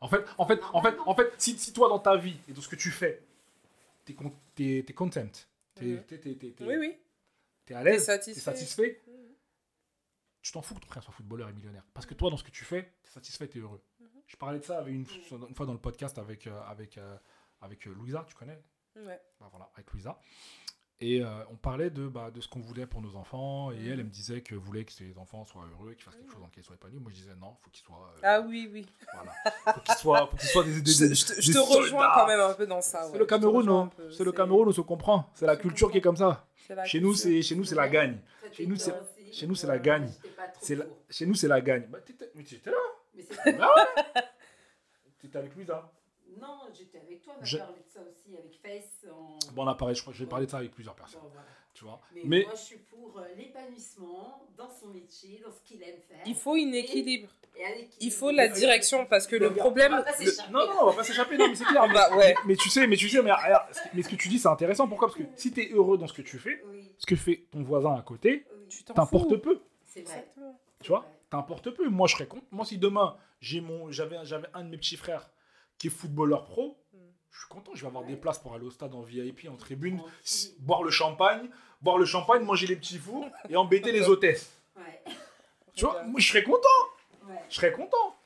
[0.00, 2.52] En fait, en fait, en fait, en fait, si, si toi dans ta vie et
[2.52, 3.22] dans ce que tu fais,
[4.04, 5.26] t'es con, t'es, t'es content,
[5.74, 6.94] t'es, t'es, t'es, t'es- t'es- Oui, oui.
[7.64, 9.02] t'es à T'es l'aise, t'es satisfait.
[10.46, 10.50] Mhm.
[10.50, 11.82] tu t'en fous que ton frère soit footballeur et millionnaire.
[11.92, 13.82] Parce que toi, dans ce que tu fais, t'es satisfait, t'es heureux.
[14.00, 14.06] Mhm.
[14.26, 15.06] Je parlais de ça avec une,
[15.54, 17.16] fois dans le podcast avec, euh, avec, euh,
[17.60, 18.60] avec euh, Louisa, tu connais?
[18.96, 19.20] Ouais.
[19.40, 20.18] Bah voilà, avec Louisa.
[20.98, 23.70] Et euh, on parlait de, bah, de ce qu'on voulait pour nos enfants.
[23.70, 23.86] Et Mhm.
[23.86, 26.40] elle, elle me disait que voulait que ses enfants soient heureux, qu'ils fassent quelque chose
[26.40, 26.98] dans lequel ils soient épanouis.
[26.98, 28.10] Moi, je disais non, faut qu'ils soient.
[28.16, 28.86] euh, Ah oui, oui.
[29.14, 29.32] Voilà.
[29.74, 31.58] Faut qu'ils soient, faut qu'ils soient des, des, Je, des- je te, je des te
[31.58, 33.02] rejoins quand même un peu dans ça.
[33.04, 33.18] C'est ouais.
[33.18, 33.90] le Cameroun, non.
[34.10, 35.30] C'est le Cameroun, on se comprend.
[35.34, 36.46] C'est la culture qui est comme ça.
[36.86, 38.18] Chez nous, c'est chez nous, c'est la gagne.
[38.52, 38.94] Chez nous, c'est-.
[39.36, 40.10] Chez nous, c'est la gagne.
[40.76, 41.86] la- chez nous, c'est la gagne.
[41.88, 41.98] Bah,
[42.34, 42.76] mais t'étais là.
[43.14, 44.22] Mais c'est- Ah ouais
[45.18, 45.92] T'étais avec Louisa.
[46.38, 49.06] Non, j'étais avec toi, on a Je- parlé de ça aussi avec Face.
[49.10, 49.38] En...
[49.52, 51.20] Bon, on a parlé, je crois, j'ai parlé de ça avec plusieurs personnes.
[51.22, 51.46] Bon, voilà.
[51.76, 52.00] Tu vois.
[52.14, 56.00] Mais, Mais moi, je suis pour euh, l'épanouissement dans son métier, dans ce qu'il aime
[56.08, 56.20] faire.
[56.24, 57.28] Il faut une équilibre.
[57.54, 57.96] Et un équilibre.
[58.00, 59.92] Il faut la direction parce que le problème.
[59.92, 60.52] On va pas le- s'échapper.
[60.52, 61.36] non, non, on va pas s'échapper.
[61.36, 61.82] Non, mais c'est clair.
[61.86, 62.34] Ah bah ouais.
[62.46, 64.38] Mais tu sais, mais tu sais, mais, regarde, ce que- mais ce que tu dis,
[64.38, 64.88] c'est intéressant.
[64.88, 65.08] Pourquoi?
[65.08, 67.44] Parce que si tu es heureux dans ce que tu fais, Oui, ce que fait
[67.50, 68.84] ton voisin à côté, oui.
[68.94, 69.60] T'importe peu.
[69.86, 70.26] C'est vrai.
[70.82, 71.06] Tu vois?
[71.30, 71.88] T'importe peu.
[71.88, 72.46] Moi, je serais content.
[72.50, 75.30] Moi, si demain, j'ai mon, j'avais, j'avais un de mes petits frères
[75.78, 76.98] qui est footballeur pro, Mm.
[77.32, 77.70] je suis content.
[77.74, 78.10] Je vais avoir Ouais.
[78.10, 80.00] des places pour aller au stade en VIP, en tribune,
[80.60, 81.48] boire le champagne,
[81.86, 84.50] boire le champagne, manger les petits fours et embêter les hôtesses.
[84.76, 85.02] Ouais.
[85.74, 86.02] Tu vois.
[86.02, 86.78] Moi, je serais content.
[87.28, 87.40] Ouais.
[87.48, 88.16] Je serais content.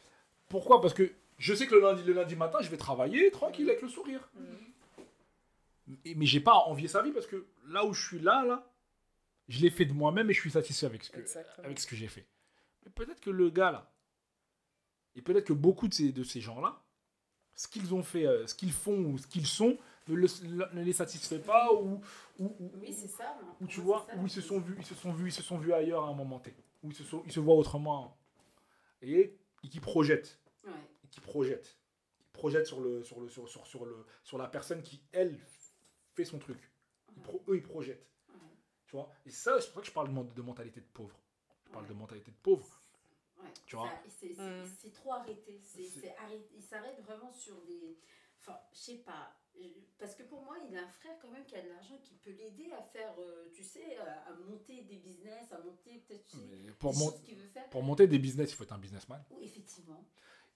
[0.49, 0.81] Pourquoi?
[0.81, 3.83] Parce que je sais que le lundi, le lundi matin, je vais travailler tranquille avec
[3.83, 4.29] le sourire.
[4.35, 5.95] Mm.
[6.07, 8.45] Et- mais j'ai pas à envier sa vie parce que là où je suis là,
[8.47, 8.67] là,
[9.49, 11.67] je l'ai fait de moi-même et je suis satisfait avec ce que, Exactement.
[11.67, 12.25] avec ce que j'ai fait.
[12.85, 13.91] Mais peut-être que le gars là,
[15.17, 16.81] et peut-être que beaucoup de ces, de ces gens-là,
[17.55, 19.77] ce qu'ils ont fait, euh, ce qu'ils font ou ce qu'ils sont,
[20.09, 22.01] ne, le- ne les satisfait pas ou,
[22.39, 23.39] ou, ou- Oui, c'est ça.
[23.61, 24.17] ou tu vois, ça.
[24.17, 26.09] où ils se sont vus, ils se sont vus, ils se sont vus ailleurs à
[26.09, 28.17] un moment T, où ils se, sont, ils se voient autrement
[29.03, 30.73] et, et qui projettent Ouais.
[31.11, 31.79] qui projette.
[32.19, 35.39] Qui projette sur, le, sur, le, sur, sur, sur, le, sur la personne qui, elle,
[36.15, 36.59] fait son truc.
[37.17, 38.07] Ils pro- eux, ils projettent.
[38.29, 38.35] Ouais.
[38.87, 39.11] Tu vois?
[39.27, 41.19] Et ça, c'est pour ça que je parle de, men- de mentalité de pauvre.
[41.67, 42.67] Je parle de mentalité de pauvre.
[43.65, 43.89] Tu vois?
[43.89, 44.67] Ça, c'est- c'est Mm.
[44.81, 45.61] c'est trop arrêté.
[45.65, 46.47] C'est arrêté.
[46.57, 47.97] Il s'arrête vraiment sur des.
[48.41, 49.35] Enfin, je sais pas.
[49.99, 52.15] Parce que pour moi, il a un frère quand même qui a de l'argent qui
[52.15, 56.37] peut l'aider à faire, euh, tu sais, à, monter des business, à monter peut-être tu
[56.39, 57.69] sais, pour, des mon- choses qu'il veut faire.
[57.69, 59.23] pour monter des business, il faut être un businessman.
[59.31, 60.03] Oui, effectivement.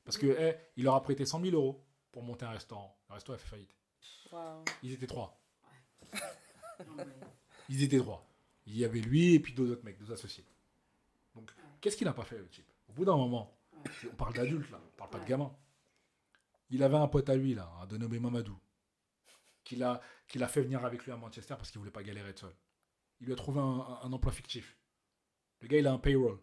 [0.05, 2.98] Parce que eh, il leur a prêté 100 000 euros pour monter un restaurant.
[3.09, 3.76] Le restaurant a fait faillite.
[4.82, 5.38] Ils étaient trois.
[6.86, 7.05] Non, mais-
[7.68, 8.26] Ils étaient trois.
[8.66, 10.44] Il y avait lui et puis deux autres mecs, deux associés.
[11.34, 11.62] Donc, Ouais.
[11.80, 12.66] qu'est-ce qu'il n'a pas fait, le type?
[12.88, 13.82] Au bout d'un moment, Ouais.
[14.12, 15.55] on parle d'adultes, là, on parle pas de gamins.
[16.70, 18.59] Il avait un pote à lui, là, un dénommé Mamadou,
[19.64, 22.32] qu'il a, qu'il a fait venir avec lui à Manchester parce qu'il voulait pas galérer
[22.32, 22.54] de seul.
[23.20, 24.76] Il lui a trouvé un, un- un emploi fictif.
[25.60, 26.38] Le gars, il a un payroll.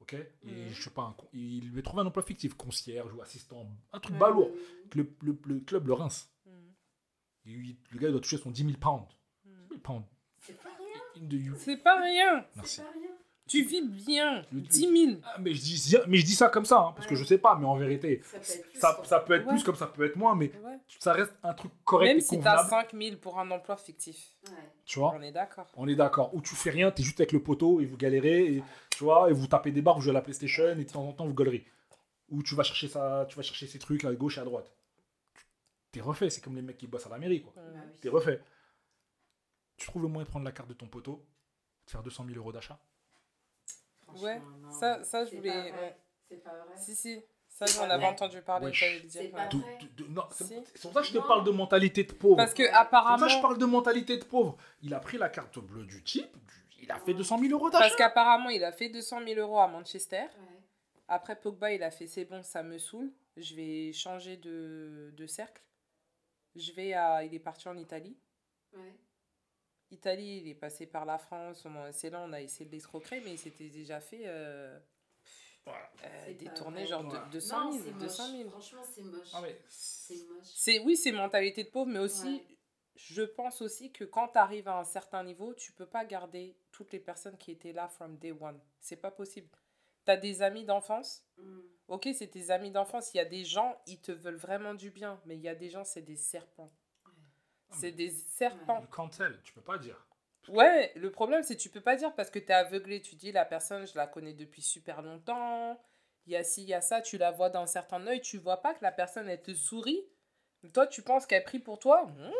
[0.00, 0.14] Ok?
[0.14, 0.68] Et Mhm.
[0.68, 4.00] je sais pas, un il lui a trouvé un emploi fictif, concierge ou assistant, un
[4.00, 4.50] truc balourd.
[4.94, 6.32] Le, le- le club le rince.
[7.44, 9.06] Il- le gars, il doit toucher son 10 000 pounds.
[9.44, 9.50] Mm.
[9.62, 10.04] 10 000 pounds.
[10.40, 11.54] C'est pas rien.
[11.56, 12.46] C'est pas rien.
[12.56, 12.76] Merci.
[12.76, 13.17] C'est pas rien.
[13.48, 14.42] Tu vis bien.
[14.52, 15.20] Le- 10 000.
[15.24, 17.38] Ah, mais, je dis, mais je dis ça comme ça, hein, parce que je sais
[17.38, 18.78] pas, mais en vérité, Ça peut être plus.
[19.08, 19.52] ça, peut être Ouais.
[19.54, 20.78] plus comme ça peut être moins, mais Ouais.
[20.98, 22.58] ça reste un truc correct Même et si convenable.
[22.62, 24.36] t'as 5 000 pour un emploi fictif.
[24.48, 24.54] Ouais.
[24.84, 25.14] Tu vois?
[25.16, 25.66] On est d'accord.
[25.76, 26.34] On est d'accord.
[26.34, 29.30] Ou tu fais rien, t'es juste avec le poteau et vous galérez, et, tu vois,
[29.30, 31.26] et vous tapez des barres, vous jouez à la PlayStation, et de temps en temps
[31.26, 31.64] vous gaulerez.
[32.30, 34.70] Ou tu vas chercher ça, tu vas chercher ces trucs à gauche et à droite.
[35.90, 37.52] T'es refait, c'est comme les mecs qui bossent à la mairie, quoi.
[37.56, 37.80] Bah oui.
[38.02, 38.42] T'es refait.
[39.78, 41.24] tu trouves le moyen de prendre la carte de ton poteau,
[41.86, 42.78] de faire 200 000 euros d'achat?
[44.08, 45.72] Franchement, Ouais, non, ça- ça, je voulais-.
[46.28, 46.76] C'est pas vrai.
[46.76, 47.22] Si, si.
[47.48, 48.70] Ça, j'en avais entendu parler.
[49.08, 49.48] C'est pas vrai.
[49.50, 51.26] pour ça que je te Non.
[51.26, 52.36] parle de mentalité de pauvre.
[52.36, 52.62] Parce que.
[52.64, 54.56] C'est pour apparemment, ça que je parle de mentalité de pauvre.
[54.82, 57.70] Il a pris la carte bleue du type, du- il a fait 200 000 euros
[57.70, 57.84] d'achat.
[57.84, 60.20] parce qu'apparemment, il a fait 200 000 euros à Manchester.
[60.22, 60.60] Ouais.
[61.08, 63.10] Après Pogba, il a fait c'est bon, ça me saoule.
[63.36, 65.62] Je vais changer de, de cercle.
[66.54, 67.24] Je vais à.
[67.24, 68.16] Il est parti en Italie.
[68.74, 68.94] Ouais.
[69.90, 71.66] Italie, il est passé par la France.
[71.92, 74.78] C'est là, on a essayé de l'escroquer, mais il s'était déjà fait euh,
[75.64, 75.90] Voilà.
[76.04, 77.24] euh, détourner genre Voilà.
[77.26, 77.84] de 200 Non, 000.
[77.84, 78.38] c'est 200 000.
[78.44, 78.50] moche.
[78.52, 79.28] Franchement, c'est moche.
[79.34, 80.44] Ah, mais C'est moche.
[80.44, 82.56] C'est oui, c'est mentalité de pauvre, mais aussi, Ouais.
[82.96, 86.56] je pense aussi que quand tu arrives à un certain niveau, tu peux pas garder
[86.70, 88.60] toutes les personnes qui étaient là from day one.
[88.80, 89.48] C'est pas possible.
[90.04, 91.24] Tu as des amis d'enfance.
[91.38, 91.60] Mm.
[91.88, 93.12] Ok, c'est tes amis d'enfance.
[93.14, 95.54] Il y a des gens, ils te veulent vraiment du bien, mais il y a
[95.54, 96.70] des gens, c'est des serpents.
[97.70, 98.80] C'est des serpents.
[98.80, 100.06] le cancel, tu peux pas dire.
[100.48, 103.02] Ouais, le problème, c'est que tu peux pas dire parce que tu es aveuglé.
[103.02, 105.78] Tu dis, la personne, je la connais depuis super longtemps.
[106.26, 107.02] Il y a ci, il y a ça.
[107.02, 108.20] Tu la vois d'un certain œil.
[108.20, 110.02] Tu vois pas que la personne, elle te sourit.
[110.72, 112.06] Toi, tu penses qu'elle prie pour toi?
[112.06, 112.30] Mmh,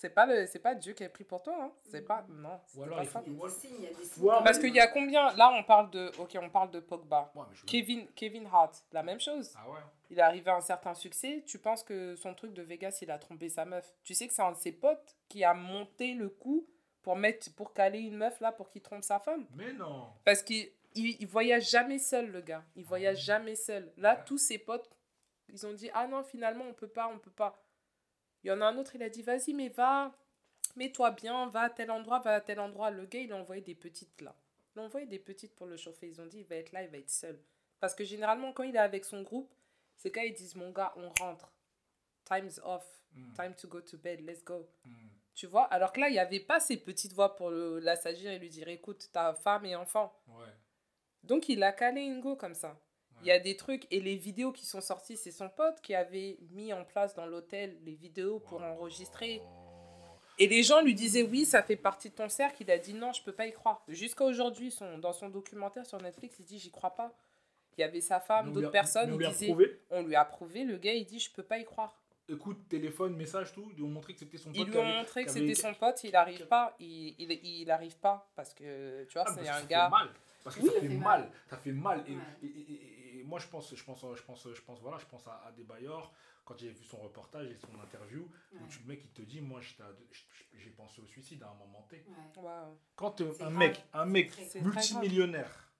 [0.00, 1.56] c'est pas le c'est pas Dieu qui a pris pour toi.
[1.60, 1.72] Hein.
[1.90, 2.24] C'est pas.
[2.28, 3.24] Non, c'est Ou alors, pas il faut ça.
[3.26, 3.52] Il y a Voilà.
[3.54, 4.24] des signes, il y a des signes.
[4.24, 6.10] Ou alors- quand Parce qu'il y a combien Là, on parle de.
[6.18, 7.30] Ok, on parle de Pogba.
[7.34, 9.52] Ouais, mais je- Kevin, Kevin Hart, la même chose.
[9.56, 9.78] Ah ouais.
[10.10, 11.44] Il est arrivé à un certain succès.
[11.46, 13.94] Tu penses que son truc de Vegas, il a trompé sa meuf.
[14.02, 16.66] Tu sais que c'est un de ses potes qui a monté le coup
[17.02, 19.46] pour, mettre, pour caler une meuf là pour qu'il trompe sa femme.
[19.54, 20.06] Mais non.
[20.24, 22.64] Parce qu'il il, il voyage jamais seul, le gars.
[22.74, 23.92] Il voyage jamais seul.
[23.96, 24.24] Là, Ouais.
[24.26, 24.90] tous ses potes,
[25.48, 27.62] ils ont dit Ah non, finalement, on peut pas, on peut pas.
[28.44, 30.12] Il y en a un autre, il a dit Vas-y, mais va,
[30.76, 32.90] mets-toi bien, va à tel endroit, va à tel endroit.
[32.90, 34.34] Le gars, il a envoyé des petites là.
[34.74, 36.08] Il a envoyé des petites pour le chauffer.
[36.08, 37.38] Ils ont dit Il va être là, il va être seul.
[37.80, 39.52] Parce que généralement, quand il est avec son groupe,
[39.96, 41.52] c'est quand ils disent Mon gars, on rentre.
[42.24, 42.86] Time's off.
[43.12, 44.20] Mm, Time to go to bed.
[44.20, 44.68] Let's go.
[44.84, 44.90] mm.
[45.34, 45.64] Tu vois?
[45.64, 48.68] Alors que là, il n'y avait pas ces petites voix pour l'assagir et lui dire
[48.68, 50.12] Écoute, ta femme et enfant.
[50.28, 50.44] Ouais.
[51.22, 52.78] Donc il a calé Ingo comme ça.
[53.22, 55.94] Il y a des trucs et les vidéos qui sont sorties, c'est son pote qui
[55.94, 59.42] avait mis en place dans l'hôtel les vidéos pour enregistrer.
[60.38, 62.62] Et les gens lui disaient oui, ça fait partie de ton cercle.
[62.62, 63.82] Il a dit non, je peux pas y croire.
[63.88, 67.14] Jusqu'à aujourd'hui, son, dans son documentaire sur Netflix, il dit j'y crois pas.
[67.76, 69.80] Il y avait sa Mais femme, d'autres a- personnes, mais on il lui prouvé.
[69.90, 70.64] on lui a prouvé.
[70.64, 71.94] Le gars, il dit je peux pas y croire.
[72.28, 73.68] Écoute, téléphone, message, tout.
[73.72, 74.56] Ils lui ont montré que c'était son pote.
[74.66, 77.96] Ils lui ont montré que c'était son pote, il arrive pas, il, il, il arrive
[77.98, 79.88] pas parce que tu vois, Ah, c'est un ça fait gars.
[79.90, 80.08] mal.
[80.42, 81.20] Parce que Oui, ça fait fait mal.
[81.20, 81.30] mal.
[81.50, 81.98] Ça fait mal.
[81.98, 82.04] Ouais.
[82.42, 82.99] et- et- et- et
[83.30, 85.62] moi, je pense, je pense, je pense, je pense, voilà, je pense à, à des
[85.62, 86.12] bailleurs.
[86.44, 89.40] Quand j'ai vu son reportage et son interview, où tu, le mec, il te dit,
[89.40, 92.04] moi, j'ai pensé au suicide à un moment T.
[92.08, 92.52] Ouais.
[92.96, 93.52] Quand euh, un grave.
[93.52, 95.72] mec, un mec très multimillionnaire,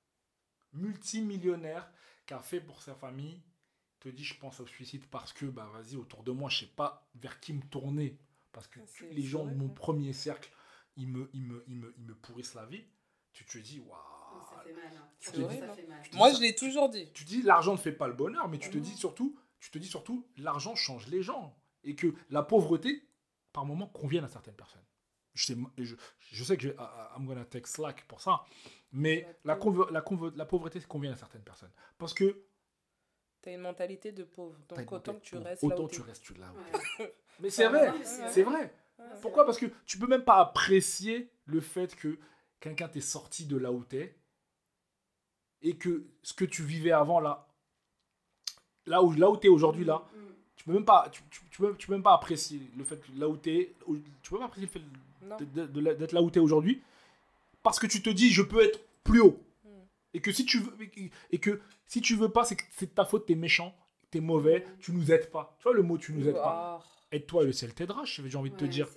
[0.73, 1.91] multimillionnaire,
[2.25, 3.43] qui a fait pour sa famille,
[3.99, 6.67] te dit, je pense au suicide parce que, bah, vas-y, autour de moi, je sais
[6.71, 8.17] pas vers qui me tourner.
[8.53, 8.79] Parce que
[9.11, 10.51] les gens de mon premier cercle,
[10.97, 12.85] ils me, ils me, ils me, ils me pourrissent la vie.
[13.33, 14.20] Tu te dis, waouh.
[14.65, 14.83] Fait mal.
[14.97, 15.07] hein.
[15.21, 16.01] Ça fait mal.
[16.15, 16.37] Moi, ça.
[16.37, 17.11] je l'ai toujours dit.
[17.13, 19.79] tu dis l'argent ne fait pas le bonheur, mais tu te dis surtout, tu te
[19.79, 23.07] dis surtout, l'argent change les gens et que la pauvreté,
[23.53, 24.83] par moment, convient à certaines personnes.
[25.35, 25.95] Je sais, je,
[26.33, 28.45] je sais que je, I- I- I'm gonna take slack pour ça,
[28.93, 32.43] mais la, pauvreté convient à certaines personnes parce que
[33.43, 34.59] T'as une mentalité de pauvre.
[34.69, 36.07] Donc autant que tu restes là autant où tu t'es.
[36.09, 36.53] restes là.
[36.53, 36.83] où Ouais.
[36.99, 37.15] t'es.
[37.41, 38.75] Mais c'est vrai, c'est vrai.
[38.99, 39.47] Ouais, Pourquoi?
[39.47, 42.19] Parce que tu peux même pas apprécier le fait que
[42.59, 44.19] quelqu'un t'est sorti de là où t'es
[45.63, 47.47] et que ce que tu vivais avant là,
[48.87, 50.19] là où là où t'es aujourd'hui là, Mm.
[50.57, 53.01] tu peux même pas tu, tu, tu peux, tu peux même pas apprécier le fait
[53.17, 54.87] là où t'es où- tu peux pas apprécier le fait
[55.27, 55.37] Non.
[55.37, 56.83] de- de- de- d'être là où t'es aujourd'hui
[57.63, 59.69] parce que tu te dis je peux être plus haut Mm.
[60.15, 60.73] et que si tu veux
[61.31, 63.75] et que si tu veux pas c'est c'est de ta faute t'es méchant
[64.11, 66.83] t'es mauvais tu nous aides pas tu vois le mot tu nous aides pas
[67.13, 68.89] aide-toi et le ciel t'aidera j'ai envie de te dire.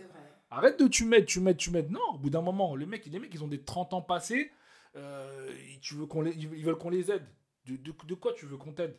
[0.52, 1.90] Arrête de tu m'aides, tu m'aides, tu m'aides.
[1.90, 4.52] Non, au bout d'un moment, les mecs, les mecs, ils ont des 30 ans passés.
[4.96, 7.26] Euh, tu veux qu'on les, ils veulent qu'on les aide.
[7.66, 8.96] De, de, de quoi tu veux qu'on t'aide?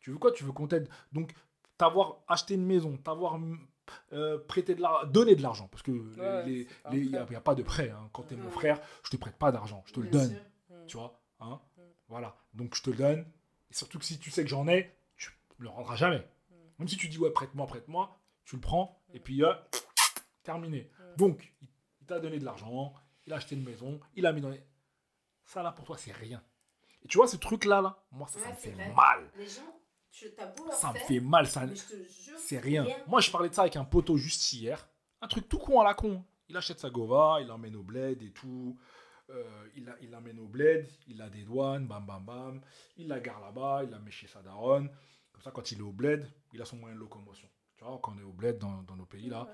[0.00, 0.32] Tu veux quoi?
[0.32, 1.32] Tu veux qu'on t'aide Donc,
[1.76, 3.38] t'avoir acheté une maison, t'avoir
[4.12, 5.90] euh, prêté de l'argent, donné de l'argent, parce que
[6.92, 7.90] il n'y a, pas de prêt.
[7.90, 8.08] hein.
[8.12, 8.50] Quand t'es mon Ouais.
[8.50, 10.30] frère, je te prête pas d'argent, je te le donne.
[10.30, 10.86] sûr.
[10.86, 11.60] Tu vois hein.
[12.08, 12.36] Voilà.
[12.54, 13.26] Donc, je te le donne.
[13.70, 16.26] Et surtout que si tu sais que j'en ai, tu me le rendras jamais.
[16.78, 19.52] Même si tu dis, ouais, prête-moi, prête-moi, tu le prends, et puis, euh,
[20.42, 20.90] terminé.
[21.16, 21.68] Donc, il,
[22.00, 22.94] il t'a donné de l'argent,
[23.26, 24.60] il a acheté une maison, il a mis dans les...
[25.48, 26.42] Ça, là, pour toi, c'est rien.
[27.02, 28.92] Et tu vois, ce truc-là, là, moi, ça, me fait vrai.
[28.94, 29.30] mal.
[29.34, 29.80] Les gens,
[30.10, 31.46] tu t'as beau leur Ça me fait mal.
[31.46, 31.64] Ça,
[32.36, 32.86] c'est rien.
[33.06, 34.86] Moi, je parlais de ça avec un poteau juste hier.
[35.22, 36.22] Un truc tout con à la con.
[36.48, 38.78] Il achète sa Gova, il l'emmène au bled et tout.
[39.30, 42.60] Euh, il, l'emmène au bled, il a des douanes, bam bam bam.
[42.98, 44.90] Il la gare là-bas, il la met chez sa daronne.
[45.32, 47.48] Comme ça, quand il est au bled, il a son moyen de locomotion.
[47.78, 49.48] Tu vois, quand on est au bled dans, dans nos pays là,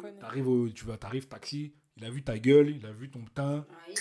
[0.00, 3.10] Ouais, t'arrives, au- tu vas, t'arrives taxi, Il a vu ta gueule, il a vu
[3.10, 3.66] ton teint.
[3.88, 3.94] Oui.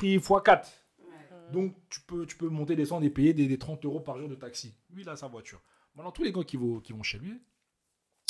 [0.00, 0.64] Prix x4.
[1.00, 1.06] Ouais.
[1.52, 4.30] Donc, tu peux, tu peux monter, descendre et payer des, des 30 euros par jour
[4.30, 4.74] de taxi.
[4.88, 5.60] Lui, il a sa voiture.
[5.94, 7.38] Maintenant, tous les gars qui vont, qui vont chez lui,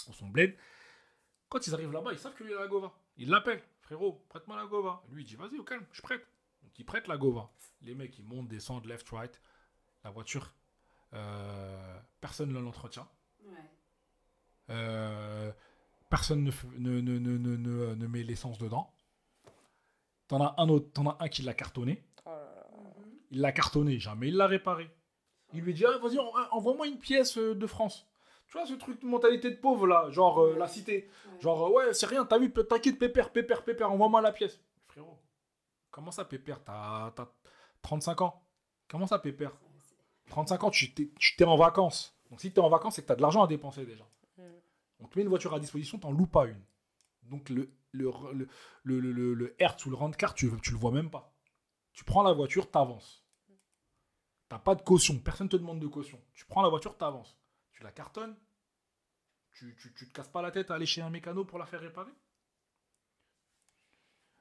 [0.09, 0.57] au son bled,
[1.49, 2.93] quand ils arrivent là-bas, ils savent qu'il a la Gova.
[3.17, 3.63] Ils l'appellent.
[3.83, 5.05] Frérot, prête-moi la Gova.
[5.13, 6.27] Lui, il dit, vas-y, au calme, je prête.
[6.65, 7.53] Donc, il prête la Gova.
[7.83, 9.41] Les mecs, ils montent, descendent, left, right.
[10.03, 10.53] La voiture,
[11.15, 13.09] euh, personne ne l'entretient.
[13.45, 13.55] Ouais.
[14.71, 15.53] Euh,
[16.09, 18.93] personne ne, ne, ne- ne met l'essence dedans.
[20.31, 22.05] T'en as un autre, t'en as un qui l'a cartonné.
[22.25, 22.31] Oh.
[23.33, 24.89] Il l'a cartonné, jamais il l'a réparé.
[25.53, 28.07] Il lui dit ah, vas-y, en- envoie-moi une pièce euh, de France.
[28.47, 31.11] Tu vois ce truc de mentalité de pauvre là, genre euh, la cité.
[31.41, 34.61] Genre euh, ouais, c'est rien, t'as vu, t'inquiète, pépère, pépère, pépère, envoie-moi la pièce.
[34.87, 35.19] Frérot,
[35.91, 37.27] comment ça pépère T'as t'as
[37.83, 38.41] 35 ans?
[38.89, 39.51] Comment ça pépère?
[39.51, 42.17] Ouais, c'est- 35 ans, tu t'es tu t'es en vacances.
[42.31, 44.05] Donc si t'es en vacances, c'est que t'as de l'argent à dépenser déjà.
[44.39, 44.43] Mm.
[45.01, 46.63] On te met une voiture à disposition, t'en loues pas une.
[47.25, 48.11] Donc le, le,
[48.85, 51.35] le, le, le, Hertz ou le Rent-Car, tu, tu le vois même pas.
[51.93, 53.25] Tu prends la voiture, t'avances.
[54.49, 56.21] T'as pas de caution, personne te demande de caution.
[56.35, 57.39] Tu prends la voiture, t'avances.
[57.73, 58.37] Tu la cartonnes,
[59.53, 61.67] tu, tu, tu te casses pas la tête à aller chez un mécano pour la
[61.67, 62.13] faire réparer.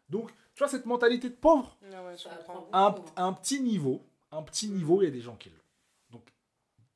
[0.10, 2.18] Donc, tu vois, cette mentalité de pauvre, Ah ouais,
[2.72, 5.36] à un, beaucoup, à un petit niveau, un petit niveau, il y a des gens
[5.38, 5.58] qui l'ont.
[6.10, 6.28] Donc,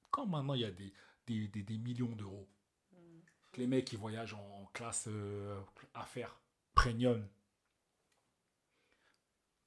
[0.09, 0.91] quand maintenant il y a des,
[1.27, 2.47] des, des- des millions d'euros,
[3.51, 5.61] que les mecs qui voyagent en classe euh,
[5.93, 6.39] affaires
[6.73, 7.27] premium,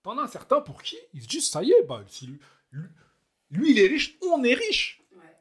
[0.02, 0.96] t'en as certains pour qui?
[1.12, 2.40] Ils se disent ça y est, bah, si lui,
[2.72, 2.88] lui,
[3.50, 5.02] lui, il est riche, on est riche.
[5.12, 5.36] Ouais.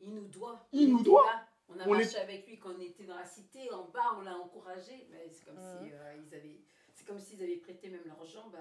[0.00, 0.66] Il nous doit.
[0.72, 1.26] Il On nous doit.
[1.26, 1.44] là.
[1.70, 4.22] On a On marché avec lui quand on était dans la cité, en bas, on
[4.22, 5.06] l'a encouragé.
[5.10, 6.60] Mais c'est comme si euh, ils avaient,
[6.94, 8.58] c'est comme s'ils avaient prêté même l'argent, bah,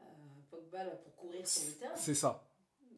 [0.00, 0.02] euh,
[0.50, 1.94] Pogba là, pour courir sur le terrain.
[1.96, 2.42] C'est ça.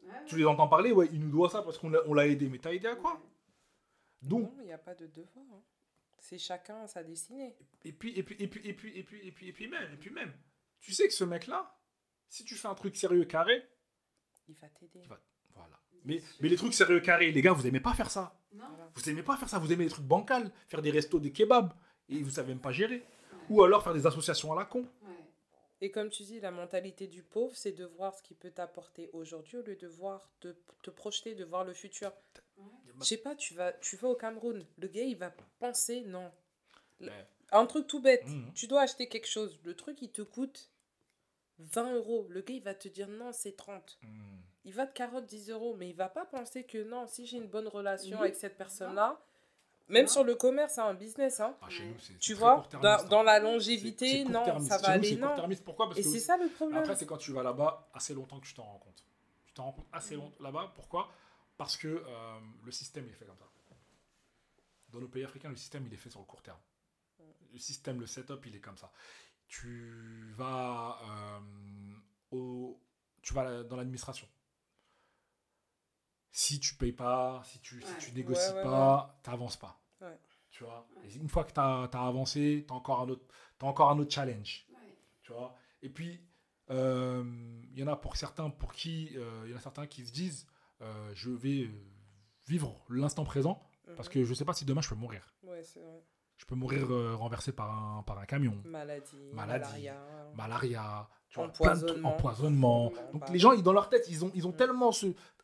[0.05, 2.27] Ouais, Tu les entends parler, ouais, il nous doit ça parce qu'on l'a on l'a
[2.29, 2.49] aidé.
[2.49, 3.14] Mais t'as aidé à quoi?
[3.14, 3.21] Ouais.
[4.23, 5.45] Donc, Non, il n'y a pas de devoir.
[5.53, 5.62] hein.
[6.21, 7.57] C'est chacun sa destinée.
[7.85, 9.93] Et puis, et puis, et puis, et puis, et puis, et puis, et puis même,
[9.93, 10.33] et puis même,
[10.81, 11.77] tu sais que ce mec-là,
[12.29, 13.66] si tu fais un truc sérieux carré,
[14.49, 15.03] Il va t'aider.
[15.09, 15.21] va-
[15.55, 15.81] voilà.
[16.05, 18.39] Mais, mais les trucs sérieux carrés, les gars, vous aimez pas faire ça.
[18.53, 18.64] Non.
[18.95, 19.59] Vous aimez pas faire ça.
[19.59, 21.73] Vous aimez les trucs bancals, faire des restos, des kebabs,
[22.09, 23.03] et vous savez même pas gérer.
[23.49, 24.83] Ou alors faire des associations à la con.
[25.03, 25.14] Ouais.
[25.83, 29.09] Et comme tu dis, la mentalité du pauvre, c'est de voir ce qui peut t'apporter
[29.12, 32.12] aujourd'hui au lieu de voir, de te projeter, de voir le futur.
[32.99, 36.31] Je sais pas, tu vas, tu vas au Cameroun, le gars il va penser, non.
[37.01, 37.09] Ouais.
[37.53, 38.53] Un truc tout bête, Mhm.
[38.55, 40.70] tu dois acheter quelque chose, le truc il te coûte
[41.59, 43.99] 20 euros, le gars il va te dire non, c'est 30.
[44.03, 44.37] Hmm.
[44.64, 47.39] Il va te carotte 10 euros, mais il va pas penser que non, si j'ai
[47.39, 49.18] une bonne relation avec cette personne-là,
[49.91, 50.11] même Non.
[50.11, 51.55] sur le commerce, c'est un business, hein.
[51.61, 53.22] Ah, chez nous, c'est- Tu c'est vois, très dans, hein.
[53.22, 55.26] la longévité, c'est non, ça va nous, aller, c'est non.
[55.28, 55.64] court-termiste.
[55.64, 55.86] Pourquoi?
[55.86, 56.78] Parce Et que c'est ça le problème.
[56.78, 59.05] Après, c'est quand tu vas là-bas assez longtemps que tu t'en rends compte.
[59.47, 60.72] Tu t'en rends compte assez longtemps là-bas.
[60.74, 61.09] Pourquoi?
[61.57, 63.47] Parce que euh, le système il est fait comme ça.
[64.91, 66.59] Dans nos pays africains, le système il est fait sur le court terme.
[67.53, 68.91] Le système, le setup, il est comme ça.
[69.49, 71.41] Tu vas, euh,
[72.30, 72.80] au,
[73.22, 74.26] tu vas dans l'administration.
[76.32, 77.99] Si tu payes pas, si tu, si Ouais.
[77.99, 79.80] tu négocies Ouais, ouais, pas, tu n'avances pas.
[80.01, 80.18] Ouais.
[80.51, 83.26] Tu vois une fois que tu as, avancé, tu as, encore un autre-
[83.59, 84.96] t'as encore un autre challenge Ouais.
[85.22, 86.20] tu vois et puis
[86.70, 87.24] euh,
[87.72, 90.05] il y en a pour certains pour qui euh, il y en a certains qui
[90.07, 90.46] se disent
[90.82, 91.70] euh, je vais euh,
[92.46, 93.62] vivre l'instant présent
[93.96, 94.14] parce Mhm.
[94.14, 96.03] que je sais pas si demain je peux mourir Ouais, c'est vrai.
[96.36, 99.64] je peux mourir euh, renversé par un par un camion Maladie, Maladie.
[99.82, 100.30] malaria.
[100.34, 102.09] malaria tu vois, Empoisonnement.
[102.16, 104.57] empoisonnement On donc les gens ils, dans leur tête ils ont ils ont Mhm.
[104.57, 104.90] tellement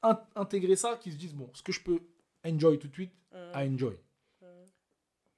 [0.03, 2.01] in- intégré ça qu'ils se disent bon ce que je peux
[2.45, 3.53] enjoy tout de suite Mhm.
[3.55, 3.99] I enjoy
[4.43, 4.65] Mhm.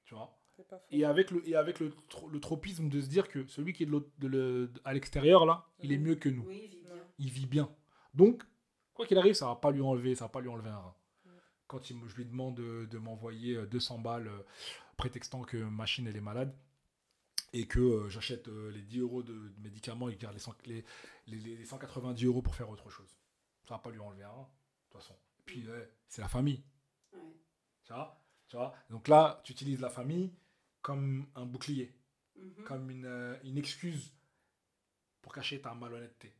[0.04, 3.08] tu vois C'est pas et avec le et avec le, tro- le tropisme de se
[3.08, 6.04] dire que celui qui est de de le- à l'extérieur là il est Mhm.
[6.06, 7.04] mieux que nous Oui, il vit bien.
[7.18, 7.70] il vit bien.
[8.14, 8.42] Donc,
[8.94, 10.94] quoi qu'il arrive, ça va pas lui enlever, ça va pas lui enlever un rein.
[11.26, 11.30] Mm.
[11.66, 14.42] Quand il, je lui demande de, de m'envoyer euh, 200 balles, euh,
[14.96, 16.54] prétextant que ma machine elle est malade,
[17.52, 20.54] et que euh, j'achète euh, les 10 euros de, de médicaments et garde les, cent-
[20.66, 20.84] les,
[21.26, 23.16] les, les 190 euros pour faire autre chose.
[23.68, 25.14] Ça va pas lui enlever un rein, de toute façon.
[25.38, 26.62] Et puis, ouais, c'est la famille,
[27.12, 27.20] Ouais.
[27.84, 28.74] tu vois, tu vois?
[28.90, 30.32] Donc là, tu utilises la famille
[30.82, 31.94] comme un bouclier
[32.36, 32.64] Mhm.
[32.64, 34.12] comme une, euh, une excuse
[35.20, 36.32] pour cacher ta malhonnêteté.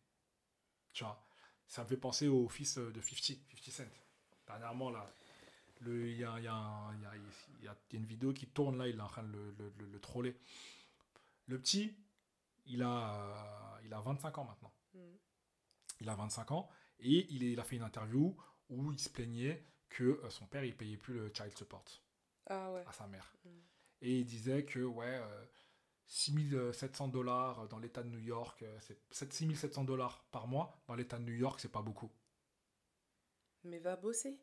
[0.93, 1.21] Tu vois,
[1.67, 3.85] ça me fait penser au fils euh, de 50, 50 Cent.
[4.47, 5.13] Dernièrement, là,
[5.83, 9.25] il y y y y a- une vidéo qui tourne, là, il est en train
[9.25, 10.37] de le, le- le- le troller.
[11.47, 11.97] Le petit,
[12.67, 14.73] il a, euh, il a 25 ans maintenant.
[14.95, 15.19] Mhm.
[16.01, 16.71] Il a 25 ans
[17.01, 18.37] et il, est- il a fait une interview
[18.69, 21.85] où il se plaignait que son père, il payait plus le child support
[22.47, 22.85] Ah ouais.
[22.87, 23.35] à sa mère.
[23.45, 23.49] Mm.
[24.01, 25.45] Et il disait que, ouais, euh,
[26.07, 31.19] 6700 dollars dans l'état de New York, euh, c'est 6700 dollars par mois dans l'état
[31.19, 32.11] de New York, c'est pas beaucoup.
[33.65, 34.39] Mais va bosser.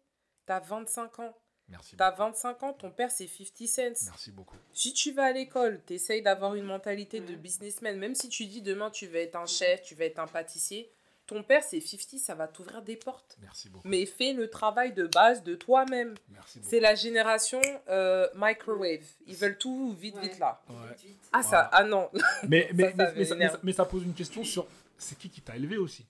[0.45, 1.35] T'as 25 ans.
[1.67, 1.97] Merci.
[1.97, 4.05] T'as 25 ans, ton père c'est 50 cents.
[4.05, 4.57] Merci beaucoup.
[4.73, 8.45] Si tu vas à l'école, tu essayes d'avoir une mentalité de businessman, même si tu
[8.45, 10.93] dis demain tu vas être un chef, tu vas être un pâtissier,
[11.27, 13.37] ton père c'est 50, ça va t'ouvrir des portes.
[13.41, 13.87] Merci beaucoup.
[13.87, 16.13] Mais fais le travail de base de toi-même.
[16.29, 16.69] Merci beaucoup.
[16.69, 19.05] C'est la génération euh, microwave.
[19.25, 20.21] Ils veulent tout vite, Ouais.
[20.21, 20.61] vite là.
[20.69, 20.95] Ouais.
[21.33, 22.09] Ah, ça, ah non.
[22.47, 23.53] Mais, mais, Ça, ça mais, mais, ça, mais m'énerve.
[23.55, 24.67] ça- mais ça pose une question sur
[24.97, 26.05] c'est qui qui t'a élevé aussi.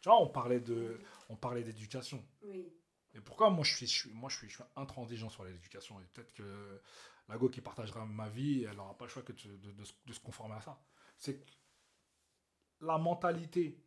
[0.00, 2.22] Tu vois, on parlait de, on parlait d'éducation.
[2.44, 2.66] Oui.
[3.14, 5.98] Et pourquoi moi je suis, je suis- moi je suis, je suis intransigeant sur l'éducation?
[6.00, 6.80] Et peut-être que
[7.28, 9.72] la go qui partagera ma vie, elle n'aura pas le choix que de, se- de-
[9.72, 10.78] de se- de se conformer à ça.
[11.16, 11.44] C'est que
[12.80, 13.82] la mentalité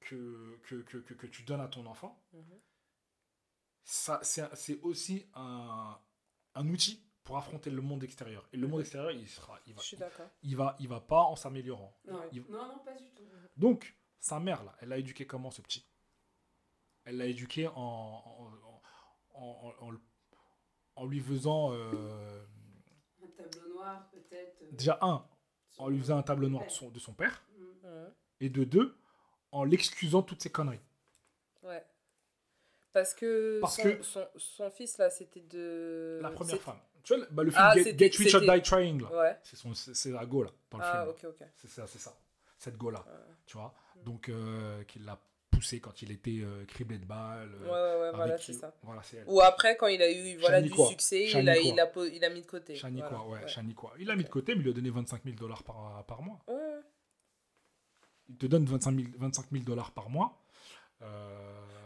[0.00, 2.60] que, que, que, que, que tu donnes à ton enfant, Mhm.
[3.84, 5.98] ça c'est c'est aussi un,
[6.54, 8.48] un outil pour affronter le monde extérieur.
[8.52, 10.30] Et le monde extérieur, il sera, il Je va, suis d'accord.
[10.42, 11.94] il va, il va pas en s'améliorant.
[12.06, 13.22] Non, Il- non, non, pas du tout.
[13.56, 15.86] Donc, sa mère, là, elle l'a éduqué comment, ce petit?
[17.04, 18.50] Elle l'a éduqué en, en,
[19.34, 19.94] en, en- en-
[20.96, 22.46] en lui faisant, euh,
[23.22, 24.62] Un tableau noir, peut-être.
[24.62, 25.26] euh, déjà, un,
[25.76, 28.06] en lui faisant un tableau noir de son, de son père, Mm.
[28.40, 28.96] Et de deux,
[29.52, 30.80] en l'excusant toutes ses conneries.
[31.62, 31.84] Ouais.
[32.92, 36.18] Parce que, Parce son, que- son, son fils là, c'était de.
[36.22, 36.78] La première femme.
[37.02, 39.36] Tu vois, bah, le film Ah, Get, Get Rich or Die Trying, là, Ouais.
[39.42, 41.30] c'est son- c'est c'est la go, là, dans le Ah, film.
[41.32, 41.46] ok, ok.
[41.56, 42.14] C'est ça, c'est ça.
[42.58, 43.34] Cette go-là, Ouais.
[43.46, 43.72] tu vois.
[44.04, 45.16] Donc, euh, qu'il l'a
[45.50, 47.50] poussé quand il était euh, criblé de balles.
[47.62, 48.74] Ouais, euh, ouais, voilà, c'est ça.
[48.82, 49.24] Voilà, c'est elle.
[49.28, 52.30] Ou après, quand il a eu voilà, du succès, il a, il, a, il a
[52.30, 52.74] mis de côté.
[52.74, 53.48] Shaniqua, Voilà, ouais, ouais.
[53.48, 53.92] Shaniqua.
[54.00, 56.20] Il l'a mis de côté, mais il lui a donné 25 000 dollars par, par
[56.22, 56.40] mois.
[56.48, 56.80] Ouais.
[58.28, 60.38] Il te donne 25 000, 25 000 dollars par mois.
[61.02, 61.06] Euh,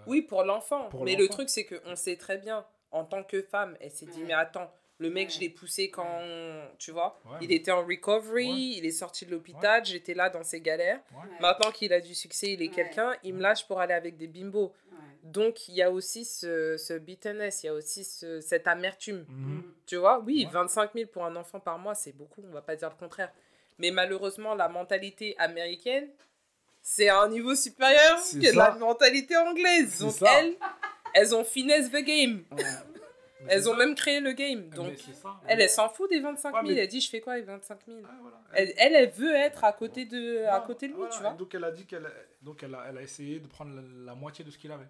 [0.07, 0.89] Oui, pour l'enfant.
[0.89, 4.07] Pour mais le truc, c'est qu'on sait très bien, en tant que femme, elle s'est
[4.07, 4.27] dit, Ouais.
[4.29, 5.35] mais attends, le mec, Ouais.
[5.35, 6.21] je l'ai poussé quand,
[6.79, 8.79] tu vois, Ouais, il mais- était en recovery, Ouais.
[8.79, 11.01] il est sorti de l'hôpital, j'étais là dans ses galères.
[11.41, 12.75] Maintenant qu'il a du succès, il est Ouais.
[12.75, 14.73] quelqu'un, il me lâche pour aller avec des bimbos.
[14.91, 14.99] Ouais.
[15.23, 19.25] Donc, il y a aussi ce, ce bitterness, il y a aussi ce- cette amertume.
[19.29, 19.55] Mhm.
[19.59, 19.63] Mm.
[19.87, 20.53] Tu vois, oui, Ouais.
[20.53, 23.33] 25 000 pour un enfant par mois, c'est beaucoup, on va pas dire le contraire.
[23.79, 26.09] Mais malheureusement, la mentalité américaine,
[26.83, 28.55] c'est à un niveau supérieur que ça.
[28.55, 30.01] la mentalité anglaise.
[30.01, 30.27] Donc, ça.
[30.41, 30.57] elles,
[31.15, 32.45] elles ont finesse the game.
[33.49, 33.79] Elles ont ça.
[33.79, 34.69] même créé le game.
[34.71, 34.95] Donc,
[35.49, 36.57] elle, elle s'en fout des 25 000.
[36.65, 38.41] Ouais, mais- Elle dit, je fais quoi avec 25 000 Ouais, voilà.
[38.53, 41.15] elle, elle, elle veut être à côté de, à Non, côté de lui, voilà.
[41.15, 41.33] tu vois.
[41.33, 42.09] Donc elle a dit qu'elle
[42.41, 44.89] donc elle a, elle a essayé de prendre la, la moitié de ce qu'il avait.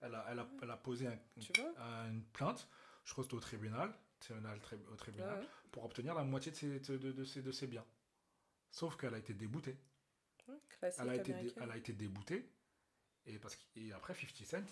[0.00, 2.66] Elle a, elle a, elle a posé un- un- une plainte,
[3.04, 6.50] je crois que c'était au tribunal, tribunal tri- au tribunal, Ouais, pour obtenir la moitié
[6.50, 7.84] de ses, de, de- de ses, de ses biens.
[8.70, 9.76] Sauf qu'elle a été déboutée.
[10.98, 11.62] Elle a été, dé- américaine.
[11.64, 12.48] elle a été déboutée.
[13.26, 14.64] Et, parce que, et après 50 Cent,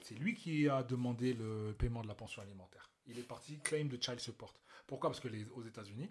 [0.00, 2.88] c'est lui qui a demandé le paiement de la pension alimentaire.
[3.06, 4.54] Il est parti claim de child support.
[4.86, 5.10] Pourquoi?
[5.10, 6.08] Parce que les, aux États-Unis,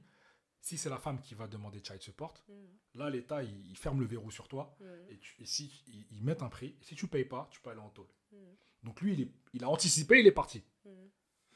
[0.60, 2.56] si c'est la femme qui va demander child support, Mhm,
[2.96, 6.24] là l'État il, il ferme le verrou sur toi mhm, et, tu- et si ils,
[6.24, 8.08] mettent un prix, et si tu payes pas, tu peux aller en tôle.
[8.34, 10.64] mhm, Donc lui il, est- il a anticipé, il est parti.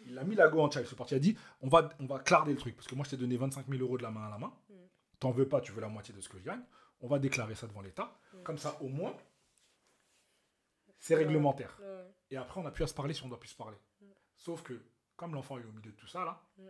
[0.06, 1.08] Il a mis la go en child support.
[1.12, 3.18] Il a dit on va, on va clarder le truc parce que moi je t'ai
[3.18, 4.54] donné 25 000 euros de la main à la main.
[5.20, 6.64] T'en veux pas, tu veux la moitié de ce que je gagne.
[7.02, 8.20] On va déclarer ça devant l'État.
[8.44, 9.16] Comme ça, au moins,
[10.98, 11.78] c'est réglementaire.
[11.82, 12.14] Ouais.
[12.32, 13.78] Et après, on n'a plus à se parler si on doit plus se parler.
[14.36, 14.82] Sauf que,
[15.16, 16.68] comme l'enfant est au milieu de tout ça, là, Mm.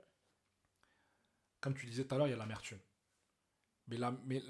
[1.62, 2.80] comme tu disais tout à l'heure, il y a l'amertume.
[3.88, 4.42] Mais la- mais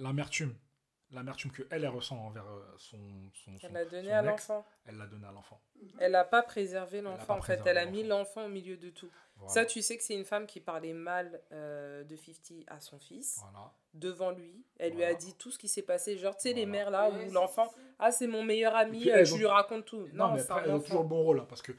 [1.11, 2.97] l'amertume, que elle, elle ressent envers euh, son,
[3.33, 4.65] son, son- Elle l'a donné à l'enfant.
[4.85, 5.59] elle l'a donné à l'enfant.
[5.99, 7.61] Elle n'a pas préservé a l'enfant, en fait.
[7.65, 8.45] Elle a mis l'enfant.
[8.45, 9.09] au milieu de tout.
[9.37, 9.53] Voilà.
[9.53, 12.99] Ça, tu sais que c'est une femme qui parlait mal euh, de 50 à son
[12.99, 13.73] fils, Voilà.
[13.93, 14.65] devant lui.
[14.77, 16.17] Elle lui a dit tout ce qui s'est passé.
[16.17, 19.19] Genre, tu sais, les mères là où l'enfant, ah, c'est mon meilleur ami, puis, euh,
[19.19, 20.07] elles tu ont- lui racontes tout.
[20.13, 21.71] Non, Non, mais c'est après, un elles ont toujours le bon rôle, hein, parce que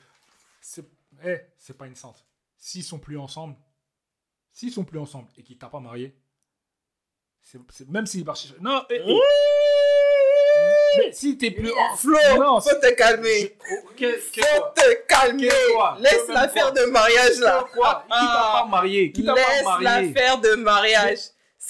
[0.63, 0.85] c'est
[1.25, 2.25] eh, c'est pas une sainte.
[2.57, 3.57] S'ils sont plus ensemble,
[4.53, 6.17] s'ils sont plus ensemble et qu'ils t'ont pas marié,
[7.43, 9.19] c'est même s'ils partent chez- Non, eh, eh.
[10.99, 13.57] mais si t'es plus en Flo, non, faut te calmer.
[13.73, 15.49] Oh, Faut te calmer.
[16.01, 17.65] Laisse Même l'affaire de mariage là.
[17.75, 21.19] Quoi Qui t'a pas marié Qui t'a pas Laisse marié l'affaire de mariage.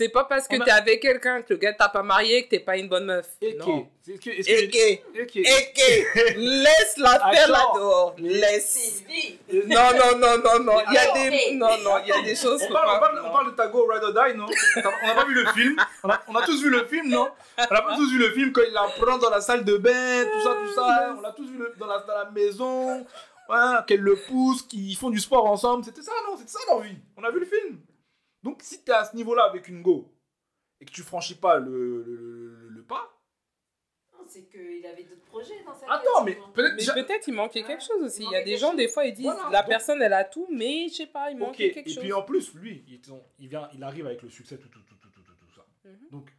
[0.01, 2.48] C'est pas parce que a- t'es avec quelqu'un que le gars t'a pas marié que
[2.51, 3.26] t'es pas une bonne meuf.
[3.42, 3.59] Eke.
[3.59, 3.86] Non.
[4.09, 5.03] Eke.
[5.14, 5.36] Eke.
[5.36, 8.14] Eke, laisse l'affaire là dehors.
[8.18, 9.05] Laisse.
[9.53, 10.78] Non, non, non, non, non.
[10.88, 12.62] Il y a des, non, non, il y a des choses.
[12.66, 14.46] On parle, pas- on, parle, on parle de ta Go Ride or Die, non?
[14.46, 17.28] On n'a pas vu le film on a, on a tous vu le film, non?
[17.59, 19.76] On a pas tous vu le film quand il la prend dans la salle de
[19.76, 21.14] bain, tout ça, tout ça.
[21.18, 23.07] On l'a tous vu le- dans, la, dans la maison,
[23.51, 25.84] ouais, qu'elle le pousse, qu'ils font du sport ensemble.
[25.84, 26.38] C'était ça, non?
[26.38, 26.96] C'était ça leur vie.
[27.18, 27.78] On a vu le film.
[28.43, 30.12] Donc si t'es à ce niveau-là avec une Go
[30.80, 32.14] et que tu franchis pas le, le,
[32.55, 33.11] le- le pas,
[34.12, 36.95] Non, C'est qu'il avait d'autres projets dans sa attends, tête, mais peut-être déjà-
[37.26, 38.22] il manquait quelque chose aussi.
[38.22, 38.76] Il Il y a des gens, chose.
[38.78, 41.30] des fois, ils disent Voilà, la donc- personne, elle a tout, mais je sais pas,
[41.30, 41.99] il manquait et quelque chose.
[42.03, 43.01] puis en plus, lui, il,
[43.38, 45.66] il vient, il arrive avec le succès, tout, tout, tout, tout, tout, tout, tout ça.
[45.84, 46.09] Mhm.
[46.11, 46.32] Donc,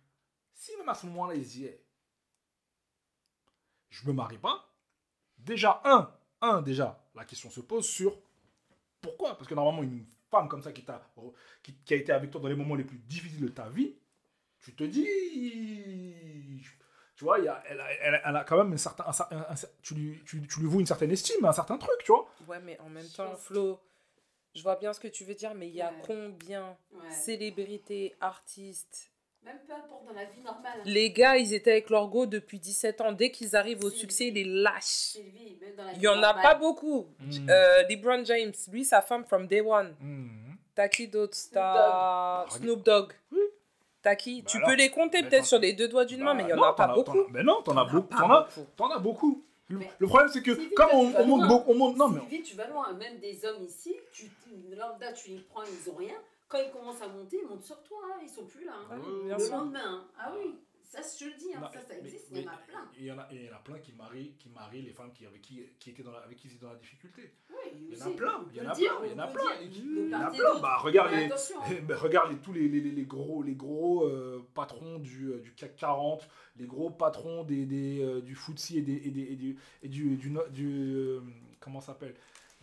[0.53, 1.79] si même à ce moment-là, il se dit, hey,
[3.89, 4.73] je me marie pas,
[5.37, 8.17] déjà, un, un, déjà, la question se pose sur
[9.01, 9.35] Pourquoi?
[9.35, 11.01] Parce que normalement, une femme comme ça qui, t'a,
[11.61, 13.95] qui, qui a été avec toi dans les moments les plus difficiles de ta vie,
[14.59, 15.05] tu te dis.
[17.15, 19.03] Tu vois, il y a, elle, a, elle, a- elle a quand même un certain.
[19.05, 21.51] un cer- un- un cer- tu, lui, tu, tu lui voues une certaine estime, un
[21.51, 22.27] certain truc, tu vois.
[22.47, 23.79] Ouais, mais en même temps, Flo,
[24.55, 26.01] je vois bien ce que tu veux dire, mais il y a Ouais.
[26.03, 27.11] combien Ouais.
[27.11, 29.10] célébrités, artistes
[29.43, 30.81] Même peu importe dans la vie normale.
[30.85, 33.11] Les gars, ils étaient avec leur go depuis 17 ans.
[33.11, 34.83] Dès qu'ils arrivent au succès, ils les lâchent.
[35.13, 37.07] Sylvie, même dans la Il vie y en a pas beaucoup.
[37.19, 37.49] Mm.
[37.49, 39.95] Euh, LeBron James, lui, sa femme from day one.
[39.99, 40.55] Mhm.
[40.75, 41.35] T'as qui d'autre?
[41.35, 42.51] Snoop T'as Dogg.
[42.51, 43.13] Snoop Dogg.
[43.31, 43.39] Oui.
[44.01, 44.41] T'as qui?
[44.41, 46.43] Bah Tu alors, peux les compter mais peut-être sur les deux doigts d'une main, Bah
[46.43, 47.25] mais il y en a pas beaucoup.
[47.29, 48.15] Mais non, t'en as beaucoup.
[48.77, 49.43] T'en as, beaucoup.
[49.67, 51.97] Le, Mais- le problème, c'est que Sylvie, comme on, monte beaucoup, on monte.
[51.97, 52.91] Non, mais Sylvie, tu vas loin.
[52.93, 54.29] Même des hommes ici, tu,
[54.75, 56.15] lambda, tu les prends, ils ont rien.
[56.51, 57.97] Quand ils commencent à monter, ils montent sur toi.
[58.13, 58.19] hein.
[58.21, 58.73] Ils sont plus là.
[58.91, 58.99] hein.
[59.25, 59.55] Bien Le sûr.
[59.55, 59.79] lendemain.
[59.85, 60.07] hein.
[60.19, 61.53] Ah oui, ça, je le dis.
[61.55, 61.61] hein.
[61.61, 62.27] Non, ça, ça existe.
[62.33, 62.89] mais il y en a plein.
[62.99, 65.13] Il y en a, il y en a plein qui marient, qui marient les femmes
[65.13, 67.31] qui, avec, qui, qui étaient dans la, avec qui ils étaient dans la difficulté.
[67.49, 69.27] Oui, Il y en a plein, il y en a plein, il y en a
[69.27, 69.41] plein.
[69.61, 70.59] Il y en a plein.
[70.59, 71.35] Bah, regarde les, hein.
[71.87, 75.39] bah, regarde les, tous les, les, les- les gros, les gros euh, patrons du, euh,
[75.39, 76.27] du CAC 40,
[76.57, 79.87] les gros patrons des, des, euh, du FTSE et, des, et, des, et du, et
[79.87, 81.21] du, du, du, euh,
[81.61, 82.15] comment s'appelle?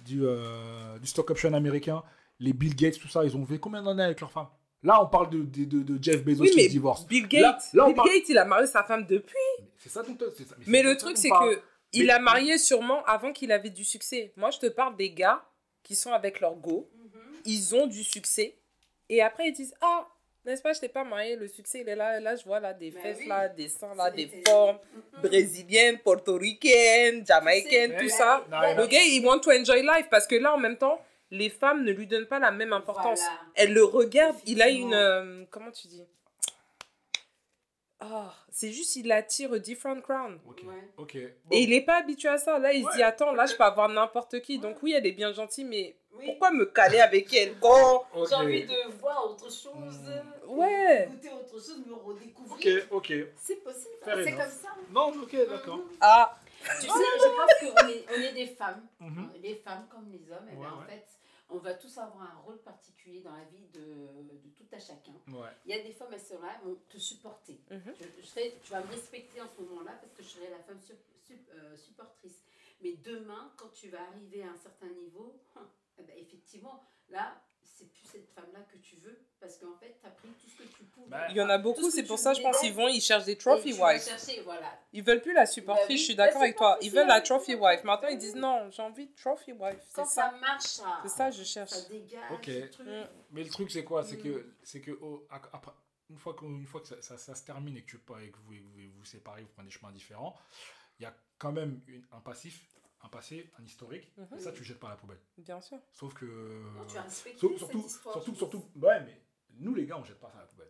[0.05, 2.05] Du, euh, du stock option américain,
[2.41, 4.49] les Bill Gates, tout ça, ils ont fait combien d'années avec leur femme?
[4.83, 7.07] Là, on parle de, de, de, de Jeff Bezos Oui, qui mais se divorce.
[7.07, 9.35] Bill Gates, là, Bill parle- Gates, il a marié sa femme depuis.
[9.77, 11.61] C'est ça dont c'est ça- Mais le truc, c'est que
[11.93, 14.33] il a marié sûrement avant qu'il avait du succès.
[14.37, 15.45] Moi, je te parle des gars
[15.83, 16.89] qui sont avec leur go.
[16.97, 17.11] Mhm.
[17.47, 18.57] Ils ont du succès.
[19.09, 20.07] Et après, ils disent Ah,
[20.45, 21.35] n'est-ce pas, je t'ai pas marié.
[21.35, 22.19] Le succès, il est là.
[22.19, 23.27] Et là, je vois là des Ben fesses, oui.
[23.27, 25.23] là, des seins, là, des formes Mhm.
[25.23, 25.99] brésiliennes,
[26.43, 28.45] portoricaines, jamaïcaines, tout ça.
[28.51, 31.01] Non, Le gars, il want to enjoy life parce que là, en même temps,
[31.31, 33.21] les femmes ne lui donnent pas la même importance.
[33.21, 33.41] Voilà.
[33.55, 34.95] Elle le regarde, il a une.
[34.95, 36.05] euh, comment tu dis?
[38.01, 40.39] Ah, c'est juste, il attire a different crown.
[40.49, 40.89] Ok, Ouais.
[40.99, 41.15] ok.
[41.17, 42.57] Et il n'est pas habitué à ça.
[42.61, 44.61] Là, il se Ouais, dit Attends, là, je peux avoir n'importe qui.
[44.61, 46.27] Donc, oui, elle est bien gentille, mais Oui.
[46.27, 48.29] pourquoi me caler avec elle quand Ok.
[48.29, 49.73] J'ai envie de voir autre chose.
[50.47, 50.49] Mm.
[50.51, 51.09] Ouais.
[51.11, 52.85] Goûter autre chose, me redécouvrir.
[52.91, 53.13] Ok, ok.
[53.37, 53.95] C'est possible.
[54.05, 54.69] Fair C'est comme ça.
[54.93, 55.77] Non, ok, d'accord.
[55.79, 55.85] Mhm.
[56.01, 56.39] Ah,
[56.81, 58.87] Tu sais, je pense qu'on est, on est des femmes.
[59.01, 59.31] Mhm.
[59.43, 61.05] Les femmes comme les hommes, eh Ouais, ben, en fait,
[61.51, 65.13] on va tous avoir un rôle particulier dans la vie de, de tout à chacun.
[65.29, 65.49] Ouais.
[65.65, 67.59] Il y a des femmes, elles sont là, elles vont te supporter.
[67.71, 67.95] Mhm.
[68.01, 70.59] Je- je serai- tu vas me respecter en ce moment-là parce que je serai la
[70.61, 70.97] femme sup-
[71.27, 72.43] sup- euh, supportrice.
[72.83, 75.35] Mais demain, quand tu vas arriver à un certain niveau,
[75.99, 77.41] eh ben, effectivement, là,
[77.79, 80.63] c'est plus cette femme-là que tu veux parce qu'en fait, tu as pris tout ce
[80.63, 81.09] que tu pouvais.
[81.11, 81.85] Bah, il y en a beaucoup.
[81.85, 84.03] ce C'est pour ça, je pense qu'ils vont, ils cherchent des trophy wives.
[84.03, 84.79] chercher, voilà.
[84.93, 85.87] Ils veulent plus la supportrice.
[85.87, 86.73] Bah oui, je suis bah d'accord avec toi.
[86.75, 87.85] pas Ils veulent la trophy wife.
[87.85, 89.79] Maintenant, ils disent non, j'ai envie de trophy wife.
[89.89, 90.31] C'est Quand ça.
[90.31, 91.71] ça marche, ça, C'est ça, je cherche.
[91.71, 92.45] ça dégage Ok.
[92.47, 92.87] ce truc.
[92.89, 93.07] Mm.
[93.31, 94.03] Mais le truc, c'est quoi?
[94.03, 94.23] C'est Mm.
[94.23, 95.73] que, c'est que oh, ap- après,
[96.11, 98.31] une fois que, une fois que ça, ça- ça se termine et que, tu, et
[98.31, 100.35] que vous, vous vous séparez, vous prenez des chemins différents,
[100.99, 102.61] il y a quand même une- un passif,
[103.03, 104.11] un passé, un historique.
[104.17, 104.39] Mhm.
[104.39, 105.21] Et ça, tu le jettes pas à la poubelle.
[105.39, 105.79] Bien sûr.
[105.93, 106.25] Sauf que.
[106.77, 109.21] Non, tu as respecté Sur- cette surtout, surtout, surtout, ouais, mais
[109.61, 110.69] nous les gars, on jette pas ça à la poubelle.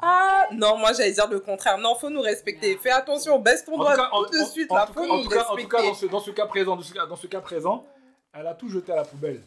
[0.00, 1.78] Ah non, moi j'allais dire le contraire.
[1.78, 2.76] Non, faut nous respecter.
[2.78, 4.86] Fais attention, baisse ton doigt tout en- tout de en- suite en là.
[4.86, 6.46] tout Faut cas- nous en tout cas- en tout cas, dans ce, dans ce cas
[6.46, 7.86] présent, dans ce cas, dans ce cas présent,
[8.32, 9.42] elle a tout jeté à la poubelle.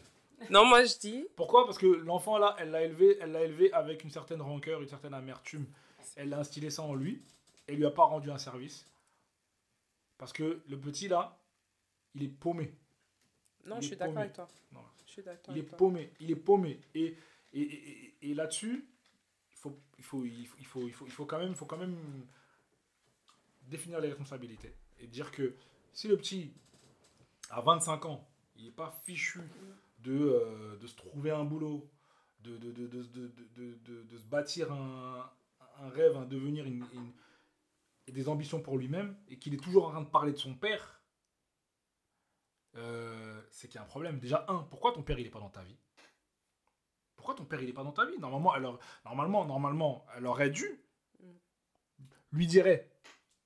[0.48, 1.26] Non, moi je dis.
[1.36, 1.66] Pourquoi?
[1.66, 4.88] Parce que l'enfant là, elle l'a élevé, elle l'a élevé avec une certaine rancœur, une
[4.88, 5.66] certaine amertume.
[6.14, 7.22] Elle a instillé ça en lui
[7.68, 8.86] et lui a pas rendu un service.
[10.18, 11.36] Parce que le petit là,
[12.16, 12.74] il est paumé.
[13.64, 14.48] Non, Il je suis d'accord avec toi.
[14.72, 14.80] Non.
[15.06, 15.78] Je suis d'accord Il est avec toi.
[15.78, 16.80] paumé, il est paumé.
[16.94, 17.16] Et,
[17.52, 18.88] et, et, et- et là-dessus,
[19.52, 21.54] il faut, il, faut, il, faut, il, faut, il, faut, il faut quand même, il
[21.54, 21.96] faut quand même
[23.62, 24.74] définir les responsabilités.
[25.00, 25.54] Et dire que
[25.92, 26.52] si le petit,
[27.50, 29.40] à 25 ans, il n'est pas fichu
[30.00, 31.88] de, euh, de se trouver un boulot,
[32.40, 35.30] de, de, de, de, de, de, de- de se bâtir un,
[35.80, 37.12] un rêve, un devenir, une, une-
[38.06, 40.54] et des ambitions pour lui-même, et qu'il est toujours en train de parler de son
[40.54, 41.00] père,
[42.76, 44.18] euh, c'est qu'il y a un problème.
[44.18, 45.76] Déjà, un, pourquoi ton père il est pas dans ta vie?
[47.16, 48.18] Pourquoi ton père il est pas dans ta vie?
[48.18, 50.80] Normalement, elle, aurait- normalement, normalement, elle aurait dû
[52.32, 52.90] lui dirait,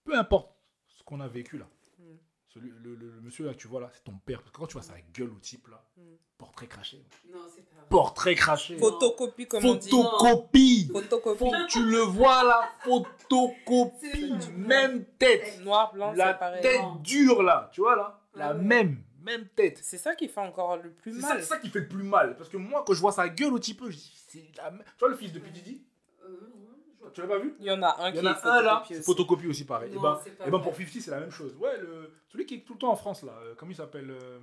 [0.04, 0.52] peu importe
[0.88, 1.66] ce qu'on a vécu là,
[1.98, 2.02] Mm.
[2.48, 4.40] celui, le, le- le monsieur là, tu vois là, c'est ton père.
[4.40, 6.02] Parce que quand tu vois sa gueule au type là, Mm.
[6.38, 7.86] portrait craché, Non, c'est pas vrai.
[7.88, 9.90] portrait craché, Photocopie, comme on dit.
[9.90, 10.88] photocopie.
[10.92, 11.44] Photocopie.
[11.68, 16.62] Tu le vois là, photocopie, même tête, Noir, blanc, la c'est pareil.
[16.62, 18.62] tête dure là, tu vois là, la Ouais.
[18.62, 19.78] même, même tête.
[19.82, 21.40] C'est ça qui fait encore le plus mal.
[21.40, 22.36] c'est ça qui fait le plus mal.
[22.36, 24.70] Parce que moi, quand je vois sa gueule au petit peu, je dis, c'est la
[24.70, 24.82] même.
[24.84, 25.50] Tu vois le fils de P.
[25.50, 25.82] Diddy
[26.24, 27.54] Euh, Tu l'as pas vu?
[27.60, 29.02] Il y en a un Il qui y en est a un là, aussi.
[29.02, 29.90] photocopie aussi pareil.
[29.92, 30.62] Et Non, ben, pas et ben vrai.
[30.62, 31.54] pour 50, c'est la même chose.
[31.56, 32.12] Ouais, le...
[32.28, 34.38] celui qui est tout le temps en France là, euh, comment il s'appelle euh,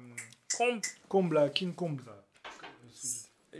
[0.58, 0.82] Combe.
[1.08, 2.24] Combe là, King Combe là.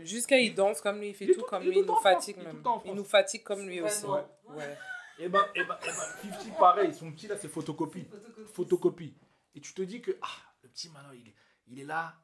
[0.04, 1.78] Jusqu'à il danse comme lui, il fait Il est tout tout- comme il est lui,
[1.80, 2.62] il nous France, fatigue il est même.
[2.84, 4.02] Il nous fatigue comme lui aussi.
[4.02, 4.28] Vraiment.
[4.50, 4.76] Ouais.
[5.18, 8.04] Et ben, et ben, et ben 50 pareil, son petit là, c'est photocopie.
[8.04, 8.52] Photocopie.
[8.54, 9.14] Photocopie.
[9.56, 10.26] Et tu te dis que, ah,
[10.68, 11.34] le petit maintenant, il est,
[11.66, 12.14] il est là,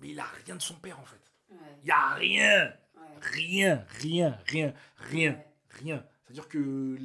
[0.00, 1.32] mais il a rien de son père en fait.
[1.50, 1.56] Ouais.
[1.82, 3.02] Il y a rien, Ouais.
[3.20, 5.46] rien, rien, rien, rien, Ouais.
[5.70, 6.06] rien.
[6.24, 6.96] C'est-à-dire que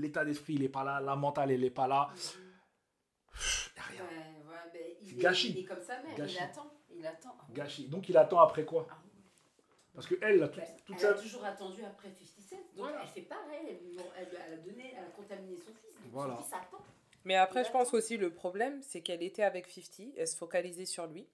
[0.00, 2.08] l'état d'esprit, il est pas là, la mentale, elle est pas là.
[2.12, 2.40] Mhm.
[3.76, 4.04] Il y a rien.
[4.04, 5.48] Ouais, ouais, ben, il, Gâchis.
[5.48, 6.36] Est, il est comme sa mère, Gâchis.
[6.36, 6.70] il attend.
[6.90, 7.36] Il attend.
[7.50, 7.88] Gâchis.
[7.88, 8.86] Donc il attend après quoi?
[8.90, 8.98] Ah.
[9.94, 10.50] Parce que elle,
[10.84, 12.58] toute, sa a toujours attendu après 57.
[12.58, 13.02] Donc Voilà.
[13.02, 13.60] elle fait pareil.
[13.68, 15.94] Elle, elle, elle a donné, elle a contaminé son fils.
[16.02, 16.36] Donc Voilà.
[16.36, 16.84] son fils attend.
[17.24, 20.84] Mais après, je pense aussi le problème, c'est qu'elle était avec 50, elle se focalisait
[20.86, 21.26] sur lui.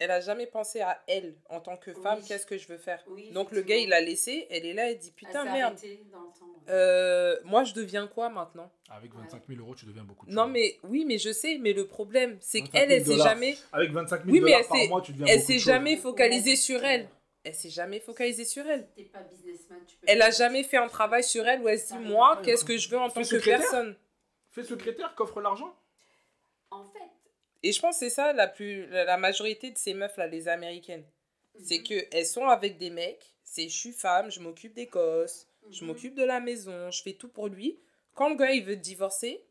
[0.00, 2.24] Elle a jamais pensé à elle en tant que femme, Oui.
[2.26, 3.02] qu'est-ce que je veux faire?
[3.06, 5.74] Oui, Donc le gars, il l'a laissé, elle est là, elle dit Elle putain merde.
[5.78, 6.52] arrêtée dans le temps.
[6.68, 8.70] Euh, moi, je deviens quoi maintenant?
[8.90, 11.72] Avec 25 000 euros, tu deviens beaucoup de Non mais oui, mais je sais, mais
[11.72, 13.28] le problème, c'est 25 qu'elle, 000 elle s'est dollars.
[13.28, 15.58] jamais, Avec 25 000 Oui, mais dollars elle par mois, tu deviens elle beaucoup de
[15.58, 17.08] s'est jamais focalisée sur elle.
[17.44, 18.88] Elle s'est jamais focalisée sur elle.
[19.12, 21.92] Pas businessman, tu peux Elle a jamais fait un travail sur elle où elle se
[21.94, 23.96] dit moi, qu'est-ce que je veux en tant que personne?
[24.54, 25.74] Fais secrétaire, coffre l'argent.
[26.70, 27.10] En fait,
[27.64, 30.46] Et je pense que c'est ça la plus la majorité de ces meufs là, les
[30.46, 31.04] américaines.
[31.60, 34.86] C'est mhm, que elles sont avec des mecs, c'est je suis femme, je m'occupe des
[34.86, 35.88] gosses, je mhm.
[35.88, 37.80] m'occupe de la maison, je fais tout pour lui.
[38.14, 39.44] Quand le gars il veut te divorcer,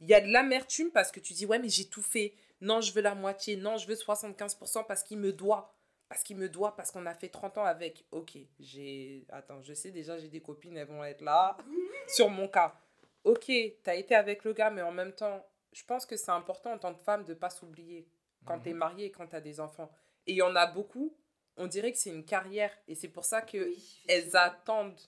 [0.00, 2.34] il y a de l'amertume parce que tu dis ouais mais j'ai tout fait.
[2.60, 5.74] Non, je veux la moitié, non, je veux 75% parce qu'il me doit.
[6.08, 8.04] Parce qu'il me doit, parce qu'on a fait 30 ans avec.
[8.12, 9.24] Ok, j'ai...
[9.28, 11.56] Attends, je sais déjà, j'ai des copines, elles vont être là,
[12.06, 12.78] sur mon cas.
[13.26, 13.52] Ok,
[13.84, 16.78] t'as été avec le gars, mais en même temps, je pense que c'est important en
[16.78, 18.08] tant que femme de pas s'oublier
[18.46, 18.74] quand t'es Mhm.
[18.74, 19.92] mariée et quand t'as des enfants.
[20.26, 21.16] Et il y en a beaucoup,
[21.58, 22.72] on dirait que c'est une carrière.
[22.88, 25.00] Et c'est pour ça que Oui, elles attendent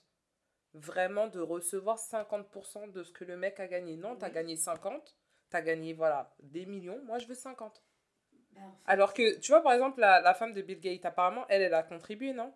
[0.75, 3.97] vraiment de recevoir 50% de ce que le mec a gagné.
[3.97, 4.31] Non, t'as Oui.
[4.31, 5.17] gagné 50,
[5.51, 7.01] t'as gagné, voilà, des millions.
[7.05, 7.83] Moi, je veux 50.
[8.53, 11.05] Ben, en fait, Alors que, tu vois, par exemple, la, la femme de Bill Gates,
[11.05, 12.53] apparemment, elle, elle a contribué, non?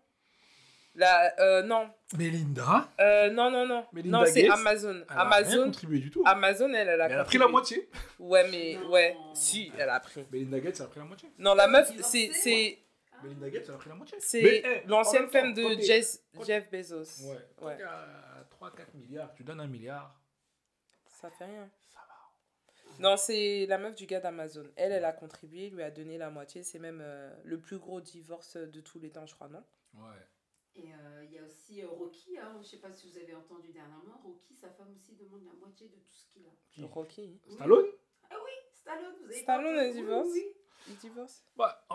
[0.95, 3.85] La, euh, non, Melinda, Euh, non, non, non.
[3.93, 5.03] Melinda non, c'est Amazon.
[5.09, 6.21] elle a Amazon, contribué du tout.
[6.25, 7.89] Amazon, elle, elle a elle a pris la moitié.
[8.19, 10.25] Ouais, mais, ouais, si, elle a pris.
[10.31, 11.29] Melinda Gates, elle a pris la moitié.
[11.39, 12.79] Non, la meuf, c'est, c'est,
[13.23, 14.17] Melinda Gates, elle a pris la moitié.
[14.19, 17.25] C'est en l'ancienne femme de Jeff, Jeff Bezos.
[17.27, 17.37] Ouais.
[17.61, 17.77] Ouais.
[17.77, 20.15] t'es à 3-4 milliards, tu donnes un milliard.
[21.07, 21.69] Ça fait rien.
[21.91, 22.99] Ça va.
[22.99, 24.65] Non, c'est la meuf du gars d'Amazon.
[24.75, 26.63] Elle, elle a contribué, lui a donné la moitié.
[26.63, 29.63] C'est même euh, le plus gros divorce de tous les temps, je crois, non?
[29.95, 30.19] Ouais.
[30.75, 33.17] Et euh, il y a aussi euh, Rocky, hein, je ne sais pas si vous
[33.17, 36.49] avez entendu dernièrement, Rocky, sa femme aussi demande la moitié de tout ce qu'il a.
[36.71, 36.83] Qui?
[36.83, 37.39] Rocky?
[37.47, 37.53] Oui.
[37.53, 37.85] Stallone
[38.73, 40.45] Stallone, vous avez Stallone, entendu divorce Oui,
[40.88, 41.43] Il divorce?
[41.55, 41.85] Bah,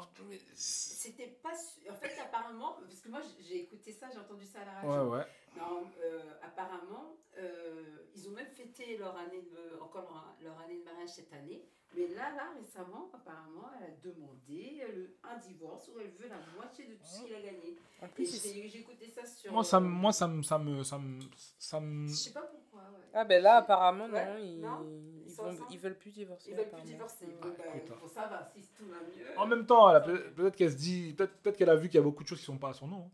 [0.55, 4.61] C'était pas su- En fait, apparemment, parce que moi j'ai écouté ça, j'ai entendu ça
[4.63, 5.11] à la radio.
[5.11, 5.27] Ouais, ouais.
[5.57, 10.79] Non, euh, apparemment, euh, ils ont même fêté leur année de, encore leur, leur année
[10.79, 11.65] de mariage cette année.
[11.95, 16.39] Mais là, là, récemment, apparemment, elle a demandé le- un divorce où elle veut la
[16.55, 17.77] moitié de tout ce qu'il a gagné.
[18.01, 19.53] En plus, il- j'ai écouté ça sur.
[19.53, 21.21] Moi, ça, euh, me- moi, ça me, ça me, ça me,
[21.59, 22.09] ça me.
[22.09, 23.07] Je sais pas pourquoi, ouais.
[23.15, 26.51] Ah ben là, apparemment, Ouais, non, sont vont- ils veulent plus divorcer.
[26.51, 27.27] Ils veulent plus divorcer.
[27.27, 27.99] Bon, bah, écoute, hein.
[28.01, 29.39] bon, ça va, si tout va mieux.
[29.39, 32.01] En même temps, peut- peut-être qu'elle se dit, peut-être peut qu'elle a vu qu'il y
[32.01, 33.05] a beaucoup de choses qui sont pas à son nom.
[33.07, 33.11] hein.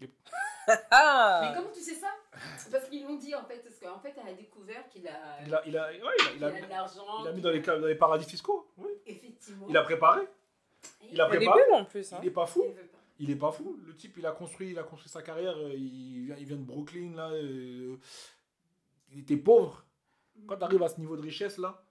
[0.68, 2.08] Mais Ah comment tu sais ça?
[2.70, 5.54] Parce qu'ils l'ont dit en fait, parce qu'en fait, elle a découvert qu'il a, Il
[5.54, 5.96] a, il a, ouais,
[6.36, 7.04] il a, il de l'argent.
[7.22, 8.68] il a mis dans les, ca- dans les paradis fiscaux.
[8.78, 8.90] Oui.
[9.06, 9.66] Effectivement.
[9.68, 10.22] Il a préparé.
[11.10, 11.60] il a est préparé.
[11.62, 12.12] belle en plus.
[12.12, 12.18] Hein.
[12.22, 12.64] Il est pas fou.
[12.66, 12.74] Il.
[13.26, 13.78] Il est pas fou.
[13.86, 15.56] Le type, il a construit, il a construit sa carrière.
[15.56, 17.30] euh, Il vient, il vient de Brooklyn là.
[17.30, 17.96] euh,
[19.12, 19.84] Il était pauvre.
[20.46, 21.82] Quand tu arrives à ce niveau de richesse là,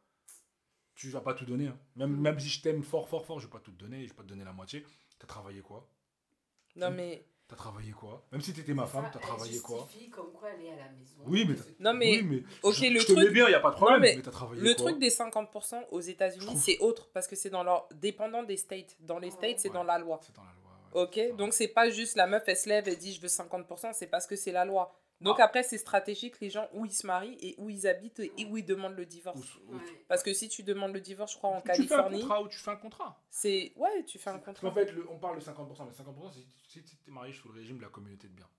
[0.95, 1.67] tu vas pas tout donner.
[1.67, 1.77] hein.
[1.95, 4.03] Même, même si je t'aime fort, fort, fort, je vais pas tout te donner.
[4.03, 4.85] Je vais pas te donner la moitié.
[5.19, 5.87] T'as travaillé quoi?
[6.75, 8.25] Non mais, T'as travaillé quoi?
[8.31, 9.85] Même si t'étais ma femme, t'as travaillé quoi?
[10.13, 11.15] comme quoi elle est à la maison.
[11.25, 13.53] Oui, mais Non, mais- oui, mais ok, je, le je te truc- mets bien, y
[13.53, 13.99] a pas de problème.
[13.99, 14.85] mais mais t'as travaillé le quoi?
[14.85, 18.55] truc des 50% aux États-Unis, trouve- c'est autre parce que c'est dans leur dépendant des
[18.55, 18.95] states.
[19.01, 19.33] Dans les Ouais.
[19.33, 19.73] states, c'est Ouais.
[19.73, 20.21] dans la loi.
[20.23, 21.03] C'est dans la loi.
[21.03, 21.31] ouais.
[21.31, 23.91] Ok, donc c'est pas juste la meuf, elle se lève et dit je veux 50%,
[23.91, 24.97] c'est parce que c'est la loi.
[25.21, 25.45] Donc Ah.
[25.45, 28.57] après, c'est stratégique les gens où ils se marient et où ils habitent et où
[28.57, 29.55] ils demandent le divorce.
[29.67, 29.79] Ouais.
[30.07, 32.41] Parce que si tu demandes le divorce, je crois, en tu fais un Californie, contrat
[32.41, 33.23] ou tu fais un contrat.
[33.29, 33.71] c'est.
[33.75, 34.67] Ouais, tu fais un contrat.
[34.67, 37.47] qu'en fait, le- on parle de 50%, mais 50%, c'est si tu es marié sous
[37.49, 38.49] le régime de la communauté de biens.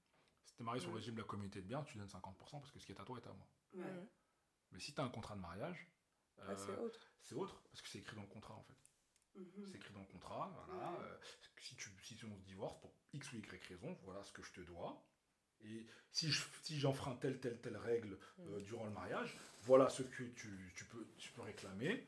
[0.44, 2.60] Si tu es marié sous le régime de la communauté de biens, tu donnes 50%
[2.60, 3.46] parce que ce qui est à toi est à moi.
[3.74, 4.08] Ouais.
[4.70, 5.88] Mais si tu as un contrat de mariage,
[6.38, 7.00] Ouais, euh, c'est autre.
[7.22, 8.74] c'est autre, parce que c'est écrit dans le contrat en fait.
[9.34, 9.66] Mhm.
[9.66, 10.90] C'est écrit dans le contrat, voilà.
[10.92, 10.98] Ouais.
[11.00, 11.16] euh,
[11.60, 14.52] si, tu, si on se divorce pour X ou Y raison, voilà ce que je
[14.52, 15.02] te dois.
[15.64, 18.62] Et si je- si j'enfreins telle, telle, telle règle euh, Mm.
[18.62, 20.34] durant le mariage, voilà ce que tu,
[20.74, 22.04] tu peux, tu peux réclamer.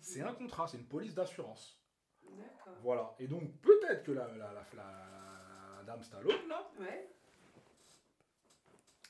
[0.00, 1.78] C'est un contrat, c'est une police d'assurance.
[2.24, 2.74] D'accord.
[2.82, 3.14] Voilà.
[3.18, 7.08] Et donc, peut-être que la, la, la, la- la dame Stallone, là, Ouais.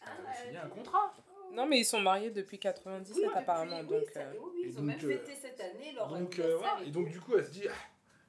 [0.02, 0.58] elle Ah, a signé ouais.
[0.58, 1.12] un contrat.
[1.52, 3.82] Non, mais ils sont mariés depuis 97 Oui, apparemment.
[3.82, 5.92] depuis- oui, donc, ça- euh, oui, et ils ont donc, même euh, fêté cette année
[5.92, 6.82] leur Donc, anniversaire euh, voilà.
[6.86, 7.64] et donc, du coup, elle se dit,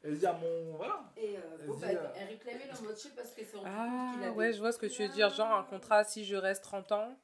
[0.03, 0.77] elle dit à mon.
[0.77, 1.03] Voilà.
[1.17, 4.23] Et euh, bon, Vas-y, bah, elle réclamait leur moitié parce qu'elle s'est rendue compte qu'il
[4.27, 5.29] Ah, ouais, je vois ce que tu veux dire.
[5.29, 7.17] Genre un contrat, si je reste 30 ans,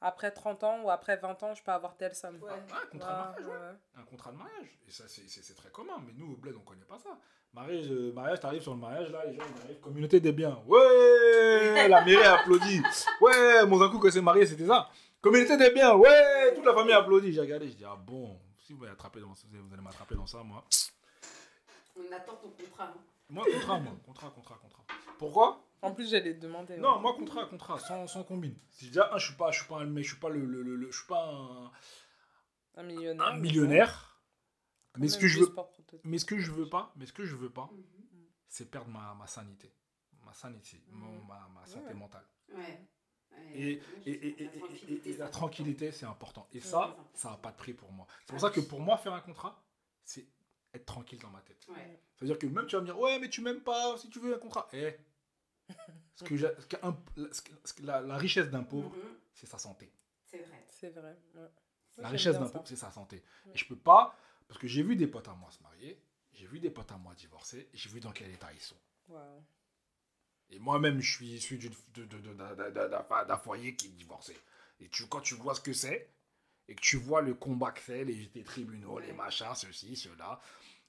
[0.00, 2.38] après 30 ans ou après 20 ans, je peux avoir telle somme.
[2.42, 2.50] Ouais.
[2.70, 3.52] Ah, un contrat de Ouais, mariage, ouais.
[3.68, 3.76] ouais.
[3.96, 4.78] Un contrat de mariage.
[4.86, 6.02] Et ça, c'est- très commun.
[6.06, 7.18] Mais nous, au bled, on connaît pas ça.
[7.54, 9.80] Mariage, euh, mariage t'arrives sur le mariage, là, les gens, ils arrivent.
[9.80, 10.62] Communauté des biens.
[10.66, 12.82] Ouais La mairie applaudit.
[13.22, 14.88] Ouais, mon coup, quand c'est marié, c'était ça.
[15.20, 15.94] Communauté des biens.
[15.94, 17.32] Ouais Toute la famille applaudit.
[17.32, 20.26] J'ai regardé, je dis, ah bon, si vous allez, attraper dans, vous allez m'attraper dans
[20.26, 20.62] ça, moi.
[21.98, 22.84] On attend ton contrat.
[22.88, 22.94] hein.
[23.30, 23.92] Moi, contrat, moi.
[24.06, 24.84] Contrat, contrat, contrat.
[25.18, 25.64] Pourquoi?
[25.82, 26.76] En plus, j'allais te demander.
[26.76, 27.00] Non, ouais.
[27.02, 28.56] moi, contrat, contrat, sans, sans combine.
[28.70, 30.44] Si déjà, un, je suis pas, je suis pas un mec, je suis pas le,
[30.44, 31.70] le, le- le- je suis pas un,
[32.76, 33.26] Un millionnaire.
[33.26, 34.20] un millionnaire.
[34.92, 35.70] Quand Mais ce même que je juste veux, pour
[36.04, 37.84] mais ce que je veux pas, mais ce que je veux pas, Mhm.
[38.48, 39.72] c'est perdre ma, ma sanité,
[40.24, 41.26] ma sanité, mon- Mhm.
[41.28, 41.94] ma, ma santé Ouais.
[41.94, 42.24] mentale.
[42.54, 42.80] Ouais.
[43.30, 43.52] Ouais.
[43.54, 45.38] Et, et, et, et- la et- tranquillité, et c'est la important.
[45.38, 46.48] tranquillité, c'est important.
[46.52, 48.06] Et ça, c'est ça n'a pas de prix pour moi.
[48.20, 49.62] C'est pour ça que pour moi, faire un contrat,
[50.04, 50.26] c'est
[50.74, 51.66] être tranquille dans ma tête.
[51.68, 52.00] Ouais.
[52.16, 54.34] C'est-à-dire que même tu vas me dire, ouais, mais tu m'aimes pas, si tu veux
[54.34, 54.68] un contrat.
[54.72, 54.94] Eh,
[56.14, 56.96] ce que j'ai- ce qu'un-
[57.32, 59.18] ce que- ce que- la, la richesse d'un pauvre, Mhm.
[59.34, 59.92] c'est sa santé.
[60.26, 60.66] C'est vrai.
[60.70, 61.16] C'est vrai.
[61.34, 61.48] ouais.
[61.98, 63.22] La richesse d'un pauvre, c'est sa santé.
[63.46, 63.52] Ouais.
[63.54, 64.16] Et je peux pas,
[64.46, 66.00] parce que j'ai vu des potes à moi se marier,
[66.32, 68.76] j'ai vu des potes à moi divorcer, j'ai vu dans quel état ils sont.
[70.50, 74.36] Et moi-même, je suis issu d'un foyer qui est divorcé.
[74.80, 76.08] Et tu, quand tu vois ce que c'est,
[76.68, 80.40] et que tu vois le combat que c'est, les, les tribunaux, les machins, ceci, cela,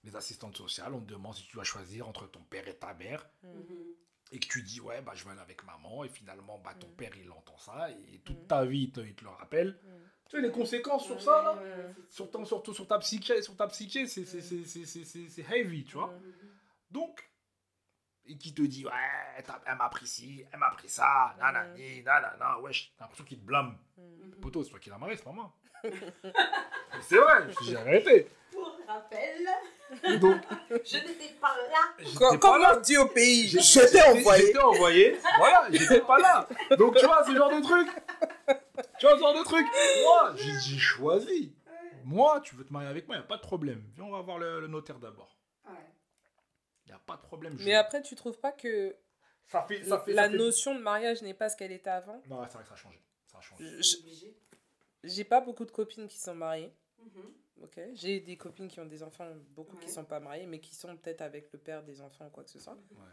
[0.03, 2.93] les assistantes sociales, on te demande si tu dois choisir entre ton père et ta
[2.93, 3.49] mère, Mhm.
[3.51, 3.85] Mhm.
[4.31, 6.88] et que tu dis, ouais, bah, je vais aller avec maman, et finalement, bah, ton
[6.88, 6.95] Mm.
[6.95, 8.47] père, il entend ça, et toute Mm.
[8.47, 9.80] ta vie, il te, le rappelle.
[9.84, 10.01] Mhm.
[10.30, 11.61] Tu sais, les conséquences sur ça, là,
[12.10, 15.30] sur, ton, sur, sur ta psyché, sur ta psyché c'est c'est- c'est- c'est- c'est- c'est-
[15.30, 16.07] c'est heavy, tu vois.
[16.11, 16.27] Mhm.
[16.27, 16.34] Mhm.
[16.91, 17.28] Donc,
[18.30, 18.91] et qui te dit, ouais,
[19.65, 23.45] elle m'a pris ci, elle m'a pris ça, nanani, nanana, wesh, t'as l'impression qu'il te
[23.45, 23.77] blâme.
[23.97, 24.31] Mhm.
[24.41, 25.51] Poto, c'est toi qui l'as marié, c'est pas moi.
[27.01, 28.30] C'est vrai, j'ai arrêté.
[28.51, 29.47] Pour rappel,
[30.19, 31.93] Donc, je n'étais pas là.
[31.99, 32.76] j'étais Comme, pas comme là.
[32.77, 34.45] on dit au pays, t'ai envoyé.
[34.47, 36.47] J'étais envoyé, voilà, j'étais pas là.
[36.77, 37.88] Donc, tu vois, ce genre de truc.
[38.99, 39.65] Tu vois, ce genre de truc.
[40.03, 41.56] Moi, j'ai j'ai choisi.
[42.03, 43.84] Moi, tu veux te marier avec moi, y a pas de problème.
[43.95, 45.38] Viens, on va voir le, le notaire d'abord.
[46.91, 47.57] A pas de problème.
[47.57, 48.95] je- Mais après, tu trouves pas que
[49.48, 51.90] ça fait, ça fait, la ça fait- notion de mariage n'est pas ce qu'elle était
[51.90, 53.02] avant Non, c'est vrai que ça a changé.
[53.32, 53.41] Ça a.
[55.03, 56.74] J'ai pas beaucoup de copines qui sont mariées.
[56.99, 57.34] Mhm.
[57.64, 60.74] Ok, j'ai des copines qui ont des enfants, beaucoup qui sont pas mariées, mais qui
[60.76, 62.74] sont peut-être avec le père des enfants ou quoi que ce soit.
[62.91, 63.06] Ouais.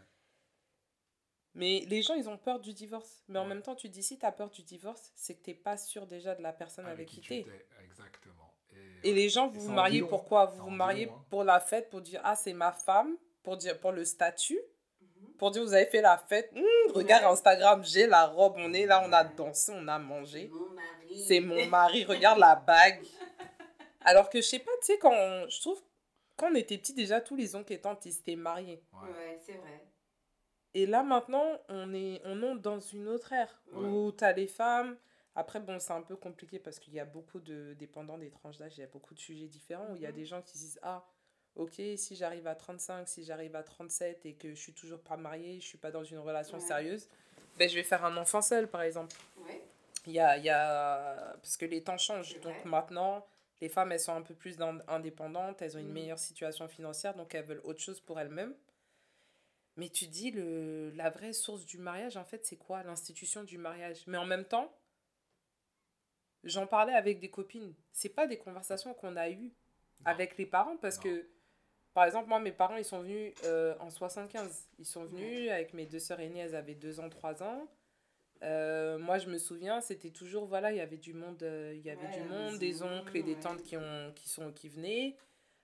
[1.53, 3.23] Mais les gens, ils ont peur du divorce.
[3.27, 5.75] Mais en même temps, tu dis si t'as peur du divorce, c'est que t'es pas
[5.77, 7.39] sûr déjà de la personne avec, qui tu t'es.
[7.39, 8.53] étais, Exactement.
[9.03, 10.45] Et les gens, vous vous mariez pourquoi?
[10.47, 11.25] Vous vous mariez long, hein.
[11.29, 13.17] pour la fête, pour dire ah c'est ma femme,
[13.47, 14.59] pour dire pour le statut,
[14.99, 15.33] Mhm.
[15.37, 16.51] pour dire vous avez fait la fête.
[16.53, 17.29] Hum, regarde Ouais.
[17.31, 20.51] Instagram, j'ai la robe, on est là, on a dansé, on a mangé.
[21.25, 23.01] C'est mon mari, regarde la bague.
[24.01, 25.81] Alors que je sais pas, tu sais quand on- je trouve
[26.35, 28.83] quand on était petit déjà tous les oncles et tantes ils s'étaient mariés.
[28.91, 29.09] Ouais.
[29.11, 29.81] Ouais, c'est vrai.
[30.73, 33.85] Et là maintenant, on est on est dans une autre ère Ouais.
[33.87, 34.97] où tu as les femmes.
[35.35, 38.57] Après, bon, c'est un peu compliqué parce qu'il y a beaucoup de dépendants des tranches
[38.57, 40.15] d'âge, il y a beaucoup de sujets différents où il y a Mhm.
[40.15, 41.05] des gens qui se disent Ah,
[41.57, 45.17] ok, si j'arrive à 35, si j'arrive à 37 et que je suis toujours pas
[45.17, 46.63] mariée, je suis pas dans une relation Ouais.
[46.63, 47.07] sérieuse,
[47.57, 49.15] ben, je vais faire un enfant seul par exemple.
[49.37, 49.61] Ouais.
[50.05, 51.33] Il y a, il y a...
[51.41, 52.39] Parce que les temps changent.
[52.39, 53.27] Donc maintenant,
[53.59, 54.57] les femmes, elles sont un peu plus
[54.87, 55.93] indépendantes, elles ont une Mhm.
[55.93, 58.55] meilleure situation financière, donc elles veulent autre chose pour elles-mêmes.
[59.75, 60.91] Mais tu dis, le...
[60.95, 62.83] la vraie source du mariage, en fait, c'est quoi?
[62.83, 64.03] L'institution du mariage.
[64.07, 64.71] Mais en même temps,
[66.43, 67.73] j'en parlais avec des copines.
[67.91, 69.51] C'est pas des conversations qu'on a eues
[70.05, 71.03] avec les parents parce Non.
[71.03, 71.27] que,
[71.97, 74.67] par exemple, moi, mes parents, ils sont venus euh, en 75.
[74.77, 77.67] Ils sont venus avec mes deux sœurs aînées, elles avaient 2 ans, 3 ans.
[78.43, 81.81] Euh, moi, je me souviens, c'était toujours, voilà, il y avait du monde, euh, il
[81.83, 83.39] y avait Ouais, du monde, des oncles et des ouais.
[83.39, 85.17] tantes qui, ont, qui, sont, qui venaient.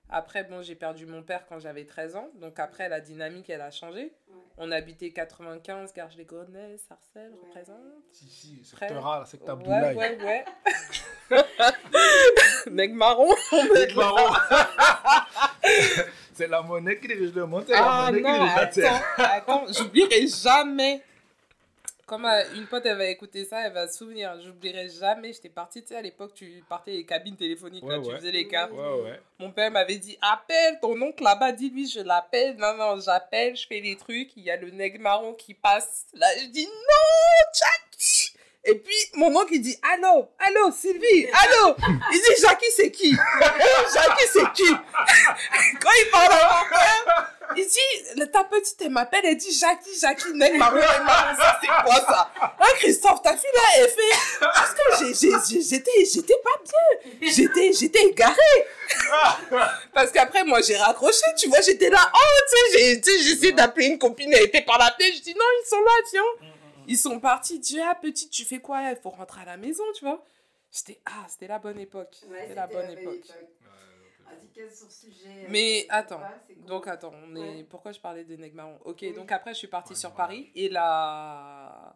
[0.09, 2.31] Après, bon, j'ai perdu mon père quand j'avais 13 ans.
[2.41, 4.05] Donc après, la dynamique, elle a changé.
[4.27, 4.35] Ouais.
[4.57, 7.47] On habitait 95, Garges-les-Gonesse, Sarcelles, Ouais.
[7.47, 7.77] représente.
[8.11, 10.17] Si, si, Très- secteur A, secteur Ouais, Abdoulaye.
[10.17, 10.45] ouais, ouais.
[12.71, 13.29] Nègre marron.
[13.75, 14.33] Mec marrant.
[16.33, 18.67] C'est la monnaie qui dirige le monde, c'est la Ah monnaie qui non, dirige la
[18.67, 19.03] terre.
[19.17, 21.01] attends, attends, j'oublierai jamais.
[22.05, 24.37] Comme euh, une pote, elle va écouter ça, elle va se souvenir.
[24.43, 25.31] J'oublierai jamais.
[25.31, 28.31] J'étais partie, tu sais, à l'époque, tu partais les cabines téléphoniques, là, Ouais, tu faisais
[28.31, 28.73] les cartes.
[28.73, 29.21] Ouais, ouais.
[29.39, 32.57] Mon père m'avait dit appelle ton oncle là-bas, dis-lui je l'appelle.
[32.57, 34.35] Non, non, j'appelle, je fais les trucs.
[34.35, 36.07] Il y a le nègre marron qui passe.
[36.13, 37.82] Là, je dis non, Jackie.
[38.65, 41.75] Et puis mon oncle il dit allô, allô, Sylvie, allô.
[42.13, 43.11] Il dit Jackie, c'est qui?
[43.93, 44.69] Jackie, c'est qui?
[45.81, 49.99] Quand il parle à mon père, il dit ta petite, elle m'appelle, elle dit Jackie,
[49.99, 52.31] Jackie, marron, nègre marron, ça c'est quoi ça?
[52.41, 54.39] Hein, Christophe, ta fille là, elle fait.
[54.39, 55.13] Parce que
[55.59, 57.29] j'étais j'étais pas bien.
[57.29, 58.67] J'étais j'étais égarée.
[59.93, 63.99] Parce qu'après, moi, j'ai raccroché, tu vois, j'étais là, oh, tu sais, j'essaie d'appeler une
[63.99, 66.49] copine, elle était par la tête, je dis, non, ils sont là, tiens.
[66.87, 68.89] Ils sont partis, tu ah, petite, tu fais quoi?
[68.91, 70.23] Il faut rentrer à la maison, tu vois.
[70.69, 72.17] C'était ah, c'était la bonne époque.
[72.29, 73.27] Ouais, c'était la bonne époque.
[74.25, 76.65] Vas-y, quel sur sujet Mais euh, attends, pas, cool.
[76.65, 77.39] Donc attends, on est...
[77.57, 77.63] Ouais.
[77.65, 79.13] pourquoi je parlais de Negmaron Ok, Oui.
[79.13, 80.15] donc après je suis partie Ouais, sur ouais.
[80.15, 81.95] Paris et la...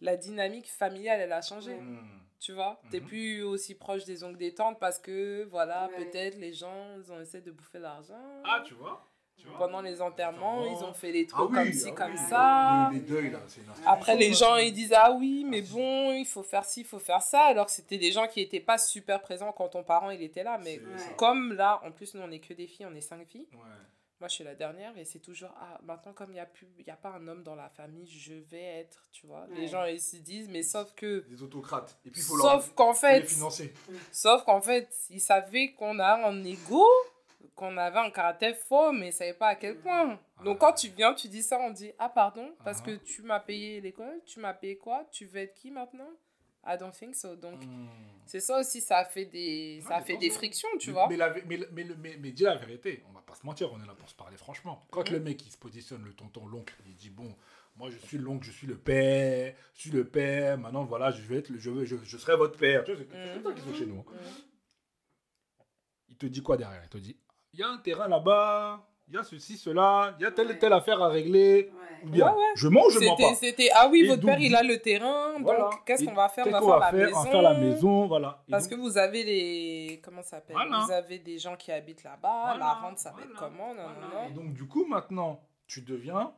[0.00, 1.74] la dynamique familiale elle a changé.
[1.74, 1.80] Ouais.
[1.80, 2.20] Hmm.
[2.40, 3.06] Tu vois, t'es Mhm.
[3.06, 6.04] plus aussi proche des oncles des tantes parce que voilà, Ouais.
[6.04, 8.42] peut-être les gens ils ont essayé de bouffer l'argent.
[8.44, 9.07] Ah, tu vois.
[9.58, 12.18] Pendant les enterrements, ils ont fait les Ah trucs oui, comme ci, ah comme oui.
[12.28, 12.90] ça.
[12.92, 13.38] Les, les deuils, là,
[13.86, 15.72] Après, les gens, ils disent Ah oui, mais Ah, si.
[15.72, 17.42] bon, il faut faire ci, il faut faire ça.
[17.46, 20.42] Alors que c'était des gens qui n'étaient pas super présents quand ton parent il était
[20.44, 20.58] là.
[20.62, 20.80] Mais
[21.16, 23.48] comme là, en plus, nous, on est que des filles, on est cinq filles.
[23.52, 23.58] Ouais.
[24.20, 26.66] Moi, je suis la dernière et c'est toujours Ah, maintenant, comme il n'y a, plus-
[26.80, 29.46] il y a pas un homme dans la famille, je vais être, tu vois.
[29.54, 31.24] Les gens, ils se disent Mais sauf que.
[31.28, 31.96] Des autocrates.
[32.04, 33.72] Et puis, il faut leur Sauf qu'en faut les fait, financer.
[34.10, 36.84] sauf qu'en fait, ils savaient qu'on a un ego,
[37.54, 40.18] qu'on avait un caractère fort, mais ils ne savaient pas à quel point.
[40.44, 40.66] Donc, Ah.
[40.66, 42.86] quand tu viens, tu dis ça, on dit Ah, pardon, parce Ah.
[42.86, 45.06] que tu m'as payé l'école, tu m'as payé quoi?
[45.12, 46.10] Tu veux être qui maintenant?
[46.66, 47.34] I don't think so.
[47.36, 47.86] Donc, Hmm.
[48.26, 50.88] c'est ça aussi, ça a fait des, ça Ouais, a mais fait des frictions, tu
[50.88, 51.08] mais, vois.
[51.08, 53.72] Mais, la, mais, le- mais, mais, mais dis la vérité, on va pas se mentir,
[53.72, 54.84] on est là pour se parler franchement.
[54.90, 57.34] Quand le mec il se positionne, le tonton, l'oncle, il dit bon,
[57.76, 61.22] moi je suis l'oncle, je suis le père, je suis le père, maintenant voilà, je
[61.22, 62.84] vais être, le- je, je, je serai votre père.
[62.84, 63.08] Tu vois, c'est
[63.42, 64.00] comme ça qu'ils sont chez nous.
[64.00, 64.04] hein.
[64.12, 64.44] Mhm.
[66.10, 66.82] Il te dit quoi derrière?
[66.84, 67.16] Il te dit
[67.52, 70.50] il y a un terrain là-bas, il y a ceci, cela, il y a telle
[70.50, 71.70] et telle affaire à régler.
[71.72, 71.84] Ouais.
[72.04, 72.44] Ou bien, Ouais, ouais.
[72.54, 74.54] je mens ou je mens C'était, pas c'était, ah oui, Et votre donc, père, il
[74.54, 75.64] a le terrain, Voilà.
[75.64, 76.46] donc qu'est-ce qu'on va faire?
[76.46, 77.06] On Qu'est-ce va qu'on faire, va la, faire?
[77.08, 77.18] Maison.
[77.18, 78.42] On va faire la maison, voilà.
[78.46, 80.00] Et Parce donc- que vous avez les.
[80.04, 80.54] Comment ça s'appelle?
[80.56, 80.84] Voilà.
[80.84, 83.74] Vous avez des gens qui habitent là-bas, Voilà, la rente, ça va être comment?
[83.74, 84.26] Non, non, voilà.
[84.26, 84.42] Et non.
[84.42, 86.32] donc, du coup, maintenant, tu deviens.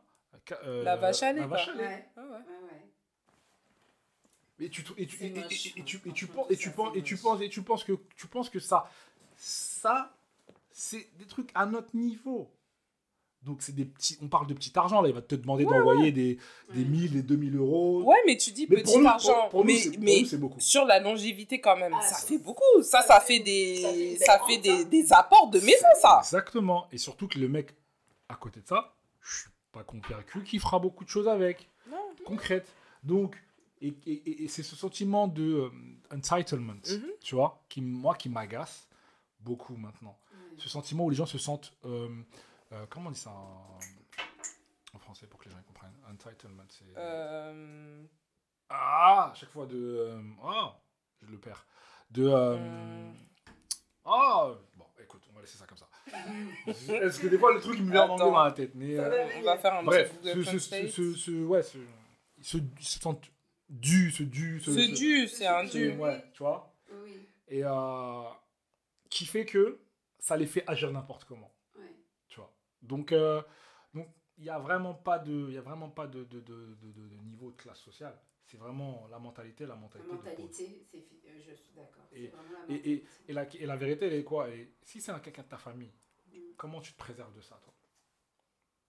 [0.65, 1.74] euh, La vache à lait, la vache quoi.
[1.74, 1.85] à lait.
[2.16, 2.23] Ouais.
[2.23, 2.28] Ouais.
[2.31, 2.39] Ouais,
[4.61, 4.65] ouais.
[4.66, 6.70] Et tu, et tu, et, et- moche, et- et tu, et tu penses, et tu
[6.70, 8.89] penses, et tu penses, et tu penses que, tu penses que ça,
[9.37, 10.11] ça,
[10.81, 12.51] c'est des trucs à notre niveau.
[13.43, 16.12] Donc c'est des petits, on parle de petit argent là, il va te demander d'envoyer
[16.12, 16.39] des,
[16.74, 16.89] des Ouais.
[16.89, 18.02] 1000 et 2000 euros.
[18.02, 19.48] Ouais, mais tu dis Mais petit pour nous, pour- argent.
[19.51, 20.61] pour mais mais nous, c'est beaucoup.
[20.61, 22.82] sur la longévité, quand même, Ah, ça ça- fait beaucoup.
[22.82, 26.19] Ça, ça fait ça fait des, ça fait des, des apports de maison, ça.
[26.23, 26.86] Exactement.
[26.93, 27.74] Et surtout que le mec,
[28.28, 31.97] à côté de ça, je suis pas convaincu qu'il fera beaucoup de choses avec, Non.
[32.27, 32.70] concrètes.
[33.02, 33.36] Donc,
[33.81, 35.70] et, et- et- et c'est ce sentiment de euh,
[36.15, 37.07] entitlement, Mhm.
[37.23, 38.86] tu vois, qui moi qui m'agace
[39.40, 40.15] beaucoup maintenant.
[40.61, 41.73] Ce sentiment où les gens se sentent.
[41.85, 42.09] euh,
[42.73, 43.78] euh, comment on dit ça en,
[44.95, 45.97] en français pour que les gens comprennent?
[46.11, 46.85] Entitlement, c'est.
[46.97, 48.05] Euh,
[48.69, 49.77] Ah, à chaque fois de.
[49.77, 50.78] euh, Ah,
[51.23, 51.66] je le perds.
[52.11, 52.28] De.
[54.05, 55.89] Ah, bon, écoute, on va laisser ça comme ça.
[56.66, 58.32] Est-ce que des fois le truc il me vient en anglais Attends.
[58.32, 61.15] dans la tête mais, euh, on va faire un Bref, petit ce, ce, ce, ce,
[61.15, 61.78] ce- ouais, ce,
[62.41, 63.31] ce, se sentent
[63.69, 65.91] dû, ce dû, ce, Ce ce- dû, c'est un ce- dû.
[65.99, 66.74] ouais, tu vois?
[67.05, 67.28] Oui.
[67.49, 68.23] Et euh,
[69.11, 69.78] qui fait que
[70.21, 71.53] ça les fait agir n'importe comment.
[71.77, 71.97] Ouais.
[72.29, 72.55] tu vois.
[72.83, 73.43] Donc, euh,
[73.95, 76.75] donc il n'y a vraiment pas de, il y a vraiment pas de, de, de,
[76.81, 78.19] de, niveau de classe sociale.
[78.45, 80.09] C'est vraiment la mentalité, la La mentalité.
[80.11, 80.25] pauvres.
[80.25, 82.05] mentalité, c'est euh, je suis d'accord.
[82.13, 82.31] Et-
[82.69, 84.49] la Et, et, la, et la vérité, elle est quoi?
[84.49, 85.93] Elle est- Si c'est un quelqu'un de ta famille,
[86.33, 86.39] Mm.
[86.57, 87.75] comment tu te préserves de ça, toi?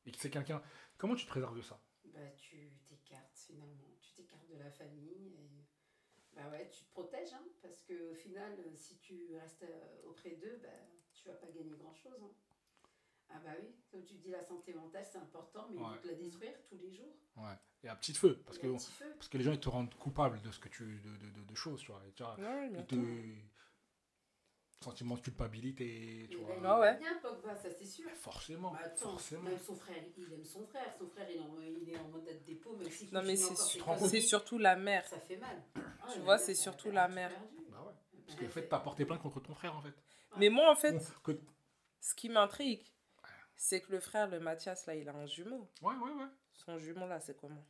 [0.05, 0.61] Et que c'est quelqu'un,
[0.97, 1.79] comment tu te préserves de ça?
[2.05, 3.95] Bah, tu t'écartes finalement.
[4.01, 5.33] Tu t'écartes de la famille.
[5.37, 5.65] Et...
[6.35, 7.33] Bah ouais, tu te protèges.
[7.33, 10.69] Hein, parce qu'au final, euh, si tu restes euh, auprès d'eux, bah,
[11.21, 12.19] tu vas pas gagner grand-chose.
[12.23, 12.31] Hein.
[13.29, 15.99] Ah bah oui, comme tu dis, la santé mentale, c'est important, mais ils Ouais.
[16.01, 17.15] te la détruire tous les jours.
[17.37, 17.57] Ouais.
[17.83, 19.05] Et à petit feu, parce Il que, y a un petit feu.
[19.17, 21.43] parce que les gens ils te rendent coupable de ce que tu, de, de, de,
[21.49, 22.01] de choses, tu vois.
[22.07, 23.03] Et tu vois, Ouais, ils bien te, sûr.
[24.81, 26.55] sentiment de culpabilité, tu Mais vois.
[26.59, 26.97] il Ah ouais.
[26.99, 28.05] bien, Pogba, ça c'est sûr.
[28.07, 29.43] Mais forcément, Bah, attends, forcément.
[29.43, 30.93] même son frère, il aime son frère.
[30.97, 33.35] Son frère, il est en, il est en mode de dépôt, même s'il Non, mais
[33.37, 35.07] c'est surtout la mère.
[35.07, 35.55] Ça fait mal.
[35.75, 37.31] Ah, Tu la vois, c'est surtout la mère.
[37.69, 37.93] Bah ouais.
[38.25, 39.93] Parce que a fait, fait- t'as porté plainte contre ton frère, en fait.
[40.37, 40.97] Mais moi, en fait,
[41.99, 42.83] ce qui m'intrigue,
[43.55, 45.69] c'est que le frère, le Mathias, là, il a un jumeau.
[45.81, 46.27] Ouais, ouais, ouais.
[46.53, 47.63] Son jumeau, là, c'est comment?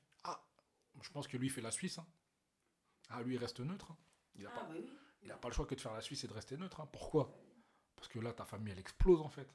[1.02, 1.98] Je pense que lui fait la Suisse.
[2.00, 2.06] hein.
[3.10, 3.88] Ah, lui, il reste neutre.
[3.92, 3.98] hein.
[4.36, 4.86] Il n'a Ah, pas, bah oui.
[5.24, 6.82] il a pas le choix que de faire la Suisse et de rester neutre.
[6.82, 6.90] hein.
[6.92, 7.34] Pourquoi?
[7.96, 9.46] Parce que là, ta famille, elle explose, en fait.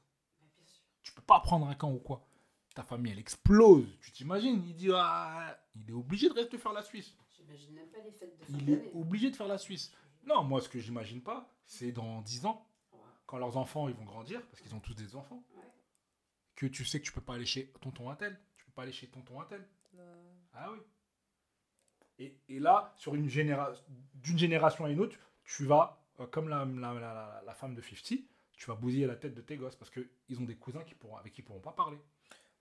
[0.41, 0.83] Bah, bien sûr.
[1.03, 2.27] Tu peux pas prendre un camp ou quoi.
[2.75, 3.87] Ta famille, elle explose.
[4.01, 4.63] Tu t'imagines?
[4.67, 7.15] Il dit, ah, il est obligé de rester faire la Suisse.
[7.37, 8.91] J'imagine même pas les fêtes de fin Il est d'année.
[8.95, 9.93] obligé de faire la Suisse.
[10.25, 12.67] Non, moi, ce que j'imagine pas, c'est dans 10 ans.
[13.27, 15.63] Quand leurs enfants, ils vont grandir, parce qu'ils ont tous des enfants, Ouais.
[16.55, 18.39] que tu sais que tu peux pas aller chez tonton Intel.
[18.57, 19.67] Tu peux pas aller chez tonton Intel.
[20.55, 20.79] Ah oui.
[22.19, 23.73] Et, et là, sur une généra
[24.15, 27.75] d'une génération à une autre, tu vas, euh, comme la, la, la- la- la femme
[27.75, 28.21] de 50,
[28.57, 31.17] tu vas bousiller la tête de tes gosses parce qu'ils ont des cousins qui pourront,
[31.19, 31.99] avec qui ils pourront pas parler.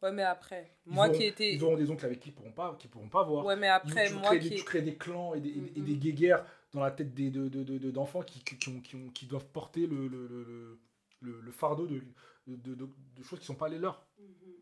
[0.01, 1.53] Ouais, mais après, Ils moi auront- qui étais.
[1.53, 3.45] Ils auront des oncles avec qui ils pourront pas, qui pourront pas voir.
[3.45, 4.49] Ouais, mais Ils- après, tu, moi crées qui.
[4.49, 5.85] des, tu crées des clans et des, et- et Mhm.
[5.85, 8.81] des guéguerres dans la tête des, de, de- de- de- d'enfants qui, qui, qui ont-
[8.81, 10.79] qui ont- qui doivent porter le, le, le, le-
[11.21, 12.03] le- le fardeau de,
[12.47, 14.05] de, de- de choses qui sont pas les leurs.
[14.19, 14.55] Mhm.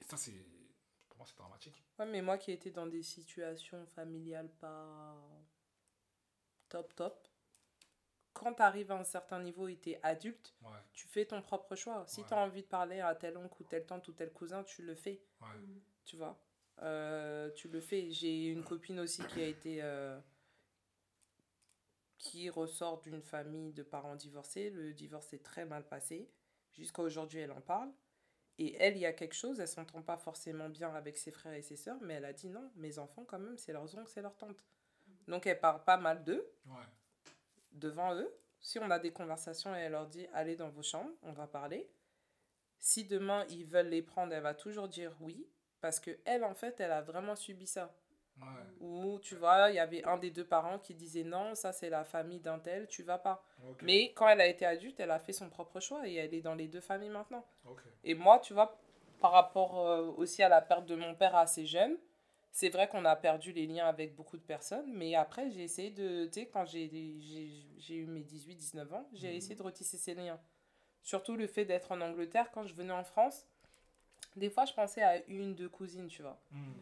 [0.00, 0.32] Et ça, c'est.
[1.08, 1.84] Pour moi, c'est dramatique.
[1.98, 5.14] Ouais, mais moi qui ai été dans des situations familiales pas
[6.68, 7.28] top top,
[8.32, 11.42] quand tu arrives à un certain niveau et tu es adulte, Ouais, tu fais ton
[11.42, 12.04] propre choix.
[12.06, 12.26] Si Ouais.
[12.26, 14.82] tu as envie de parler à tel oncle ou tel tante ou tel cousin, tu
[14.82, 15.48] le fais, ouais.
[16.04, 16.42] tu vois?
[16.80, 18.10] Euh, tu le fais.
[18.10, 19.82] J'ai une copine aussi qui a été...
[19.82, 20.18] euh,
[22.22, 24.70] qui ressort d'une famille de parents divorcés.
[24.70, 26.30] Le divorce s'est très mal passé.
[26.70, 27.92] Jusqu'à aujourd'hui, elle en parle.
[28.58, 31.54] Et elle, il y a quelque chose, elle s'entend pas forcément bien avec ses frères
[31.54, 34.10] et ses sœurs, mais elle a dit non, mes enfants, quand même, c'est leurs oncles,
[34.12, 34.62] c'est leurs tantes.
[35.26, 36.84] Donc elle parle pas mal d'eux, Ouais.
[37.72, 38.30] devant eux.
[38.60, 41.46] Si on a des conversations et elle leur dit allez dans vos chambres, on va
[41.46, 41.90] parler.
[42.78, 45.48] Si demain ils veulent les prendre, elle va toujours dire oui.
[45.80, 47.92] Parce que elle, en fait, elle a vraiment subi ça.
[48.42, 48.86] Ouais.
[48.86, 51.90] Où, tu vois, il y avait un des deux parents qui disait non, ça c'est
[51.90, 53.44] la famille d'un tel, tu vas pas.
[53.82, 56.40] Mais quand elle a été adulte, elle a fait son propre choix et elle est
[56.42, 57.44] dans les deux familles maintenant.
[58.04, 58.76] Et moi, tu vois,
[59.20, 61.96] par rapport euh, aussi à la perte de mon père assez jeune,
[62.50, 65.90] c'est vrai qu'on a perdu les liens avec beaucoup de personnes, mais après, j'ai essayé
[65.90, 66.84] de, tu sais, quand j'ai
[67.90, 69.36] eu mes 18-19 ans, j'ai Mhm.
[69.36, 70.38] essayé de retisser ces liens.
[71.02, 73.46] Surtout le fait d'être en Angleterre, quand je venais en France,
[74.36, 76.38] des fois, je pensais à une, deux cousines, tu vois.
[76.50, 76.72] Hmm.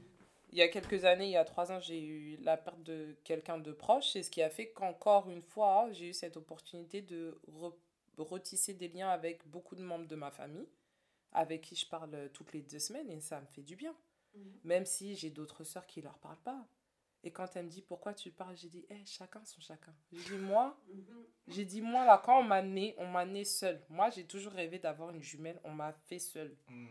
[0.52, 3.16] Il y a quelques années, il y a trois ans, j'ai eu la perte de
[3.24, 7.02] quelqu'un de proche, et ce qui a fait qu'encore une fois, j'ai eu cette opportunité
[7.02, 7.74] de re-
[8.18, 10.68] retisser des liens avec beaucoup de membres de ma famille,
[11.32, 13.94] avec qui je parle toutes les deux semaines, et ça me fait du bien.
[14.34, 14.60] Mhm.
[14.64, 16.66] Même si j'ai d'autres sœurs qui leur parlent pas.
[17.22, 19.94] Et quand elle me dit pourquoi tu parles, j'ai dit, Eh, chacun son chacun.
[20.12, 21.26] J'ai dit, moi, Mhm.
[21.48, 23.80] j'ai dit, moi, là, quand on m'a né, on m'a né seule.
[23.88, 26.56] Moi, j'ai toujours rêvé d'avoir une jumelle, on m'a fait seule.
[26.68, 26.88] Hmm.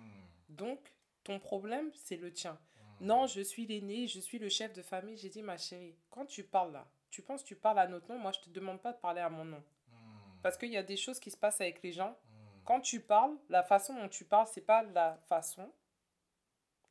[0.48, 0.80] Donc,
[1.23, 2.57] ton problème, c'est le tien.
[3.00, 5.18] Non, je suis l'aîné, je suis le chef de famille.
[5.18, 8.08] J'ai dit, ma chérie, quand tu parles là, tu penses que tu parles à notre
[8.10, 9.64] nom, moi je te demande pas de parler à mon nom.
[9.88, 10.42] Hmm.
[10.44, 12.12] Parce qu'il y a des choses qui se passent avec les gens.
[12.12, 12.64] Hmm.
[12.66, 15.72] Quand tu parles, la façon dont tu parles, c'est pas la façon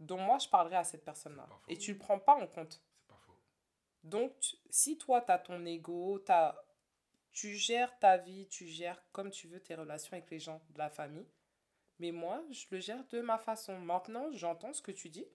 [0.00, 1.48] dont moi je parlerai à cette personne-là.
[1.68, 2.80] Et tu le prends pas en compte.
[2.90, 3.36] C'est pas faux.
[4.04, 4.32] Donc,
[4.70, 6.24] si toi, tu as ton ego,
[7.32, 10.78] tu gères ta vie, tu gères comme tu veux tes relations avec les gens de
[10.78, 11.26] la famille.
[11.98, 13.76] Mais moi, je le gère de ma façon.
[13.78, 15.26] Maintenant, j'entends ce que tu dis,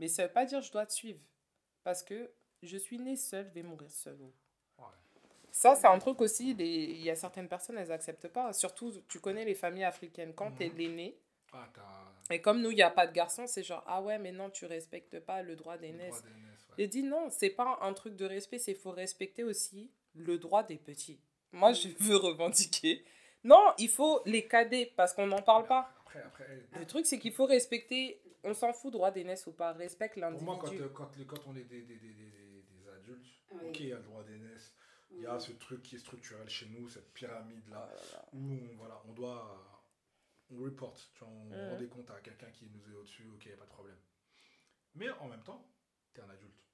[0.00, 1.20] mais ça veut pas dire je dois te suivre.
[1.84, 2.30] Parce que
[2.62, 4.18] je suis née seule, je vais mourir seule.
[4.78, 4.84] Ouais.
[5.52, 8.52] Ça, c'est un truc aussi, il y a certaines personnes, elles acceptent pas.
[8.52, 10.34] Surtout, tu connais les familles africaines.
[10.34, 11.16] Quand tu es l'aîné,
[11.52, 11.68] Ah,
[12.30, 14.50] et comme nous, il n'y a pas de garçons, c'est genre, ah ouais, mais non,
[14.50, 16.22] tu respectes pas le droit d'aînesse.
[16.22, 16.74] d'aînesse, ouais.
[16.78, 20.62] J'ai dit non, c'est pas un truc de respect, c'est faut respecter aussi le droit
[20.62, 21.20] des petits.
[21.52, 23.04] Moi, je veux revendiquer.
[23.42, 25.90] Non, il faut les cader parce qu'on n'en parle pas.
[26.02, 26.46] Après, après,
[26.78, 28.20] Le truc, c'est qu'il faut respecter.
[28.42, 29.72] On s'en fout, droit d'aînesse ou pas.
[29.72, 30.82] Respecte pour moi, quand, l'individu.
[30.84, 33.68] euh, quand, quand on est des, des, des, des, adultes, Oui.
[33.68, 34.74] ok, il y a le droit d'aînesse,
[35.10, 37.90] il y a ce truc qui est structurel chez nous, cette pyramide-là,
[38.32, 39.66] où on, voilà, on doit.
[40.52, 41.68] On report, tu vois, on Mhm.
[41.70, 43.98] rend des comptes à quelqu'un qui nous est au-dessus, ok, y a pas de problème.
[44.94, 45.64] Mais en même temps,
[46.12, 46.64] tu es un adulte.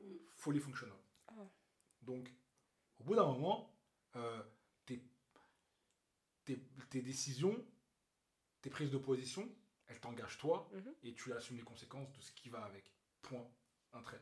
[0.00, 0.18] Mhm.
[0.36, 0.96] Fully functional.
[1.28, 1.46] Ah.
[2.00, 2.30] Donc,
[2.98, 3.76] au bout d'un moment,
[4.14, 4.42] euh,
[4.86, 5.02] tes,
[6.46, 6.58] tes,
[6.88, 7.62] tes décisions,
[8.62, 9.46] tes prises de position,
[9.88, 10.94] elles t'engagent toi Mhm.
[11.02, 12.92] et tu assumes les conséquences de ce qui va avec.
[13.22, 13.48] Point.
[13.92, 14.20] Un trait.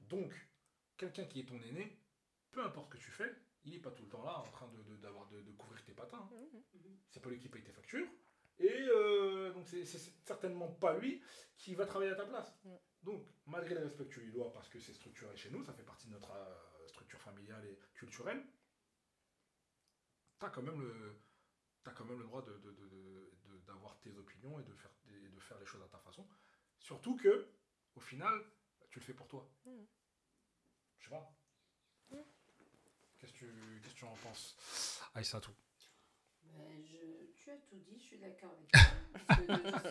[0.00, 0.32] Donc,
[0.96, 1.98] quelqu'un qui est ton aîné,
[2.52, 4.68] peu importe ce que tu fais, il n'est pas tout le temps là en train
[4.68, 6.28] de, de, d'avoir de, de couvrir tes patins.
[6.32, 6.48] hein.
[6.74, 6.98] Mhm.
[7.10, 8.08] C'est pas lui qui paye tes factures.
[8.58, 11.22] Et euh, donc, c'est, certainement pas lui
[11.56, 12.58] qui va travailler à ta place.
[13.02, 15.74] Donc, malgré le respect que tu lui dois, parce que c'est structuré chez nous, ça
[15.74, 18.42] fait partie de notre euh, structure familiale et culturelle,
[20.38, 21.20] t'as quand même le,
[21.84, 22.58] t'as quand même le droit de-
[23.66, 26.26] d'avoir tes opinions et de, faire, et de faire les choses à ta façon.
[26.78, 27.48] Surtout que,
[27.94, 28.44] au final,
[28.90, 29.48] tu le fais pour toi.
[29.64, 29.86] Mhm.
[30.98, 31.36] Je sais pas.
[32.10, 32.24] Mhm.
[33.18, 33.46] Qu'est-ce que
[33.94, 34.56] tu, en penses?
[35.14, 35.54] Aïssa, tout.
[36.44, 38.80] Ben, je, tu as tout dit, je suis d'accord avec toi.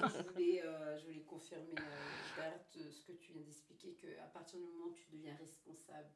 [0.09, 4.59] Je, voulais, euh, je voulais confirmer euh, Berthe, ce que tu viens d'expliquer, qu'à partir
[4.59, 6.09] du moment où tu deviens responsable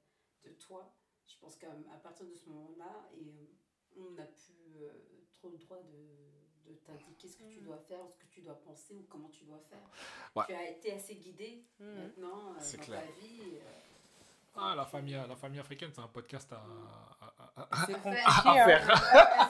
[0.43, 0.95] de toi,
[1.27, 1.71] je pense qu'à
[2.01, 3.45] partir de ce moment-là, et euh,
[3.97, 6.38] on n'a plus euh, trop le droit de,
[6.69, 7.65] de t'indiquer ce que tu Mhm.
[7.65, 9.79] dois faire, ce que tu dois penser ou comment tu dois faire.
[10.35, 10.43] Ouais.
[10.47, 11.95] Tu as été assez guidé Mhm.
[11.95, 13.01] maintenant euh, C'est dans clair.
[13.01, 13.41] ta vie.
[13.55, 13.59] euh,
[14.61, 18.89] Ah, la famille, la famille africaine, c'est un podcast à, à- à- faire.
[18.91, 18.99] hein.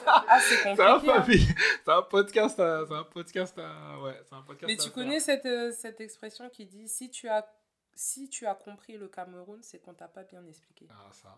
[0.06, 1.10] Ah, c'est compliqué.
[1.10, 1.24] hein.
[1.84, 4.66] c'est un podcast, à- c'est un podcast, à- ouais, c'est un podcast.
[4.68, 4.92] Mais à tu faire.
[4.92, 7.44] connais cette, euh, cette expression qui dit si tu as,
[7.94, 10.86] si tu as compris le Cameroun, c'est qu'on t'a pas bien expliqué.
[10.90, 11.36] Ah, ça.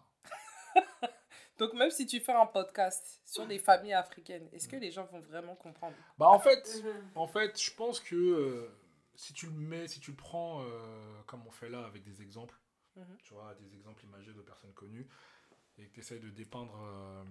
[1.59, 5.05] Donc même si tu fais un podcast sur les familles africaines, est-ce que les gens
[5.07, 5.97] vont vraiment comprendre?
[6.19, 7.11] Bah, en fait, Mhm.
[7.15, 8.69] en fait, je pense que euh,
[9.15, 12.23] si tu le mets, si tu le prends euh, comme on fait là avec des
[12.23, 12.59] exemples,
[12.97, 13.16] Mhm.
[13.23, 15.09] tu vois, des exemples imagés de personnes connues,
[15.79, 17.24] et que tu essayes de dépeindre, euh,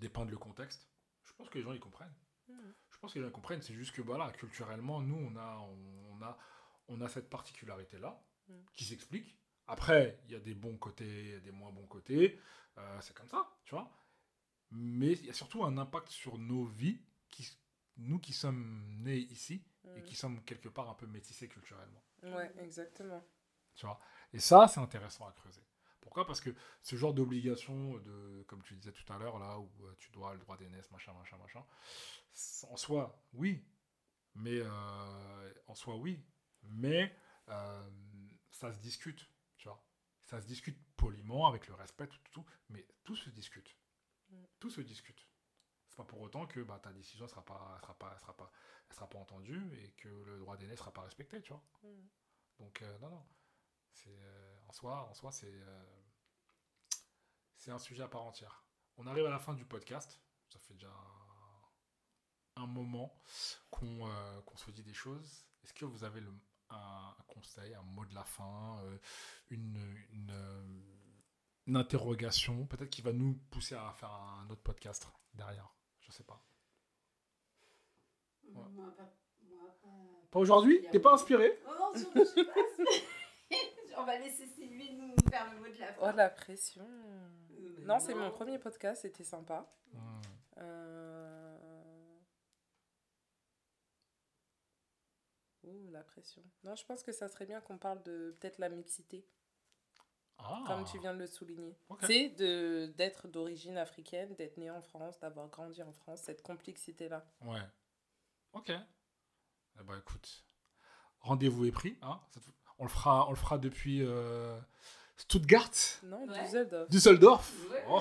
[0.00, 0.88] dépeindre le contexte,
[1.24, 2.14] je pense que les gens ils comprennent.
[2.48, 2.74] Mhm.
[2.90, 3.62] Je pense que les gens comprennent.
[3.62, 6.38] C'est juste que voilà, culturellement, nous, on a, on, a,
[6.88, 8.54] on a cette particularité-là Mm.
[8.74, 9.36] qui s'explique.
[9.68, 12.38] Après, il y a des bons côtés, il y a des moins bons côtés.
[12.78, 13.90] Euh, c'est comme ça, tu vois.
[14.70, 17.48] Mais il y a surtout un impact sur nos vies, qui,
[17.98, 19.64] nous qui sommes nés ici
[19.96, 20.02] et Mm.
[20.02, 22.02] qui sommes quelque part un peu métissés culturellement.
[22.22, 23.22] Ouais, exactement.
[23.74, 24.00] Tu vois
[24.32, 25.62] Et ça, c'est intéressant à creuser.
[26.00, 26.26] Pourquoi?
[26.26, 26.50] Parce que
[26.82, 30.32] ce genre d'obligation, de, comme tu disais tout à l'heure, là, où euh, tu dois
[30.34, 31.64] le droit d'aînesse, machin, machin, machin,
[32.70, 33.64] en soi, oui.
[34.34, 36.24] Mais, euh, en soi, oui.
[36.62, 37.14] Mais
[37.48, 37.90] euh,
[38.50, 39.26] ça se discute.
[40.26, 43.76] Ça se discute poliment, avec le respect, tout, tout, tout, mais tout se discute.
[44.28, 44.44] Mm.
[44.58, 45.28] Tout se discute.
[45.88, 48.50] C'est pas pour autant que bah, ta décision ne sera pas, sera, pas, sera, pas,
[48.90, 51.64] sera pas entendue et que le droit ne sera pas respecté, tu vois.
[51.84, 52.08] Mm.
[52.58, 53.26] Donc, euh, non, non.
[53.92, 55.84] C'est, euh, en soi, en soi c'est, euh,
[57.56, 58.66] c'est un sujet à part entière.
[58.96, 60.20] On arrive à la fin du podcast.
[60.48, 60.92] Ça fait déjà
[62.56, 63.22] un moment
[63.70, 64.08] qu'on,
[64.44, 65.46] qu'on se dit des choses.
[65.62, 66.32] Est-ce que vous avez le,
[66.70, 68.98] un, un conseil, un mot de la fin, euh,
[69.50, 69.76] une,
[70.12, 70.62] une, euh,
[71.66, 76.24] une interrogation, peut-être qui va nous pousser à faire un autre podcast derrière Je sais
[76.24, 76.42] pas.
[78.44, 78.62] Ouais.
[78.72, 79.12] Moi, pas,
[79.48, 79.88] moi, pas,
[80.30, 82.52] Pas aujourd'hui T'es pas inspiré Oh non, surtout, je suis pas
[83.98, 86.12] On va laisser Sylvie nous faire le mot de la Oh, fin.
[86.12, 86.86] la pression.
[86.86, 89.66] Euh, Non, c'est mon premier podcast, c'était sympa.
[89.92, 89.98] Hmm.
[90.58, 91.15] Euh...
[95.66, 96.42] Ouh, la pression.
[96.64, 99.26] Non, je pense que ça serait bien qu'on parle de peut-être la mixité,
[100.38, 100.62] Ah.
[100.66, 101.76] comme tu viens de le souligner.
[101.88, 102.04] Ok.
[102.06, 107.24] C'est de d'être d'origine africaine, d'être né en France, d'avoir grandi en France, cette complexité-là.
[107.42, 107.60] Ouais.
[108.52, 108.70] Ok.
[108.70, 110.44] Eh ben, écoute,
[111.20, 111.98] rendez-vous est pris.
[112.02, 112.20] Hein
[112.78, 114.58] on, le fera, on le fera depuis euh,
[115.16, 115.70] Stuttgart,
[116.04, 116.42] Non, Ouais.
[116.42, 116.88] Düsseldorf.
[116.90, 117.52] Düsseldorf.
[117.70, 117.84] Ouais.
[117.88, 118.00] Oh,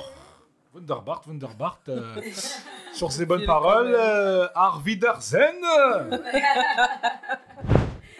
[0.73, 1.79] Wunderbart, Wunderbart.
[1.87, 2.21] euh,
[2.93, 5.61] sur ces bonnes paroles, euh, Auf Wiedersehen.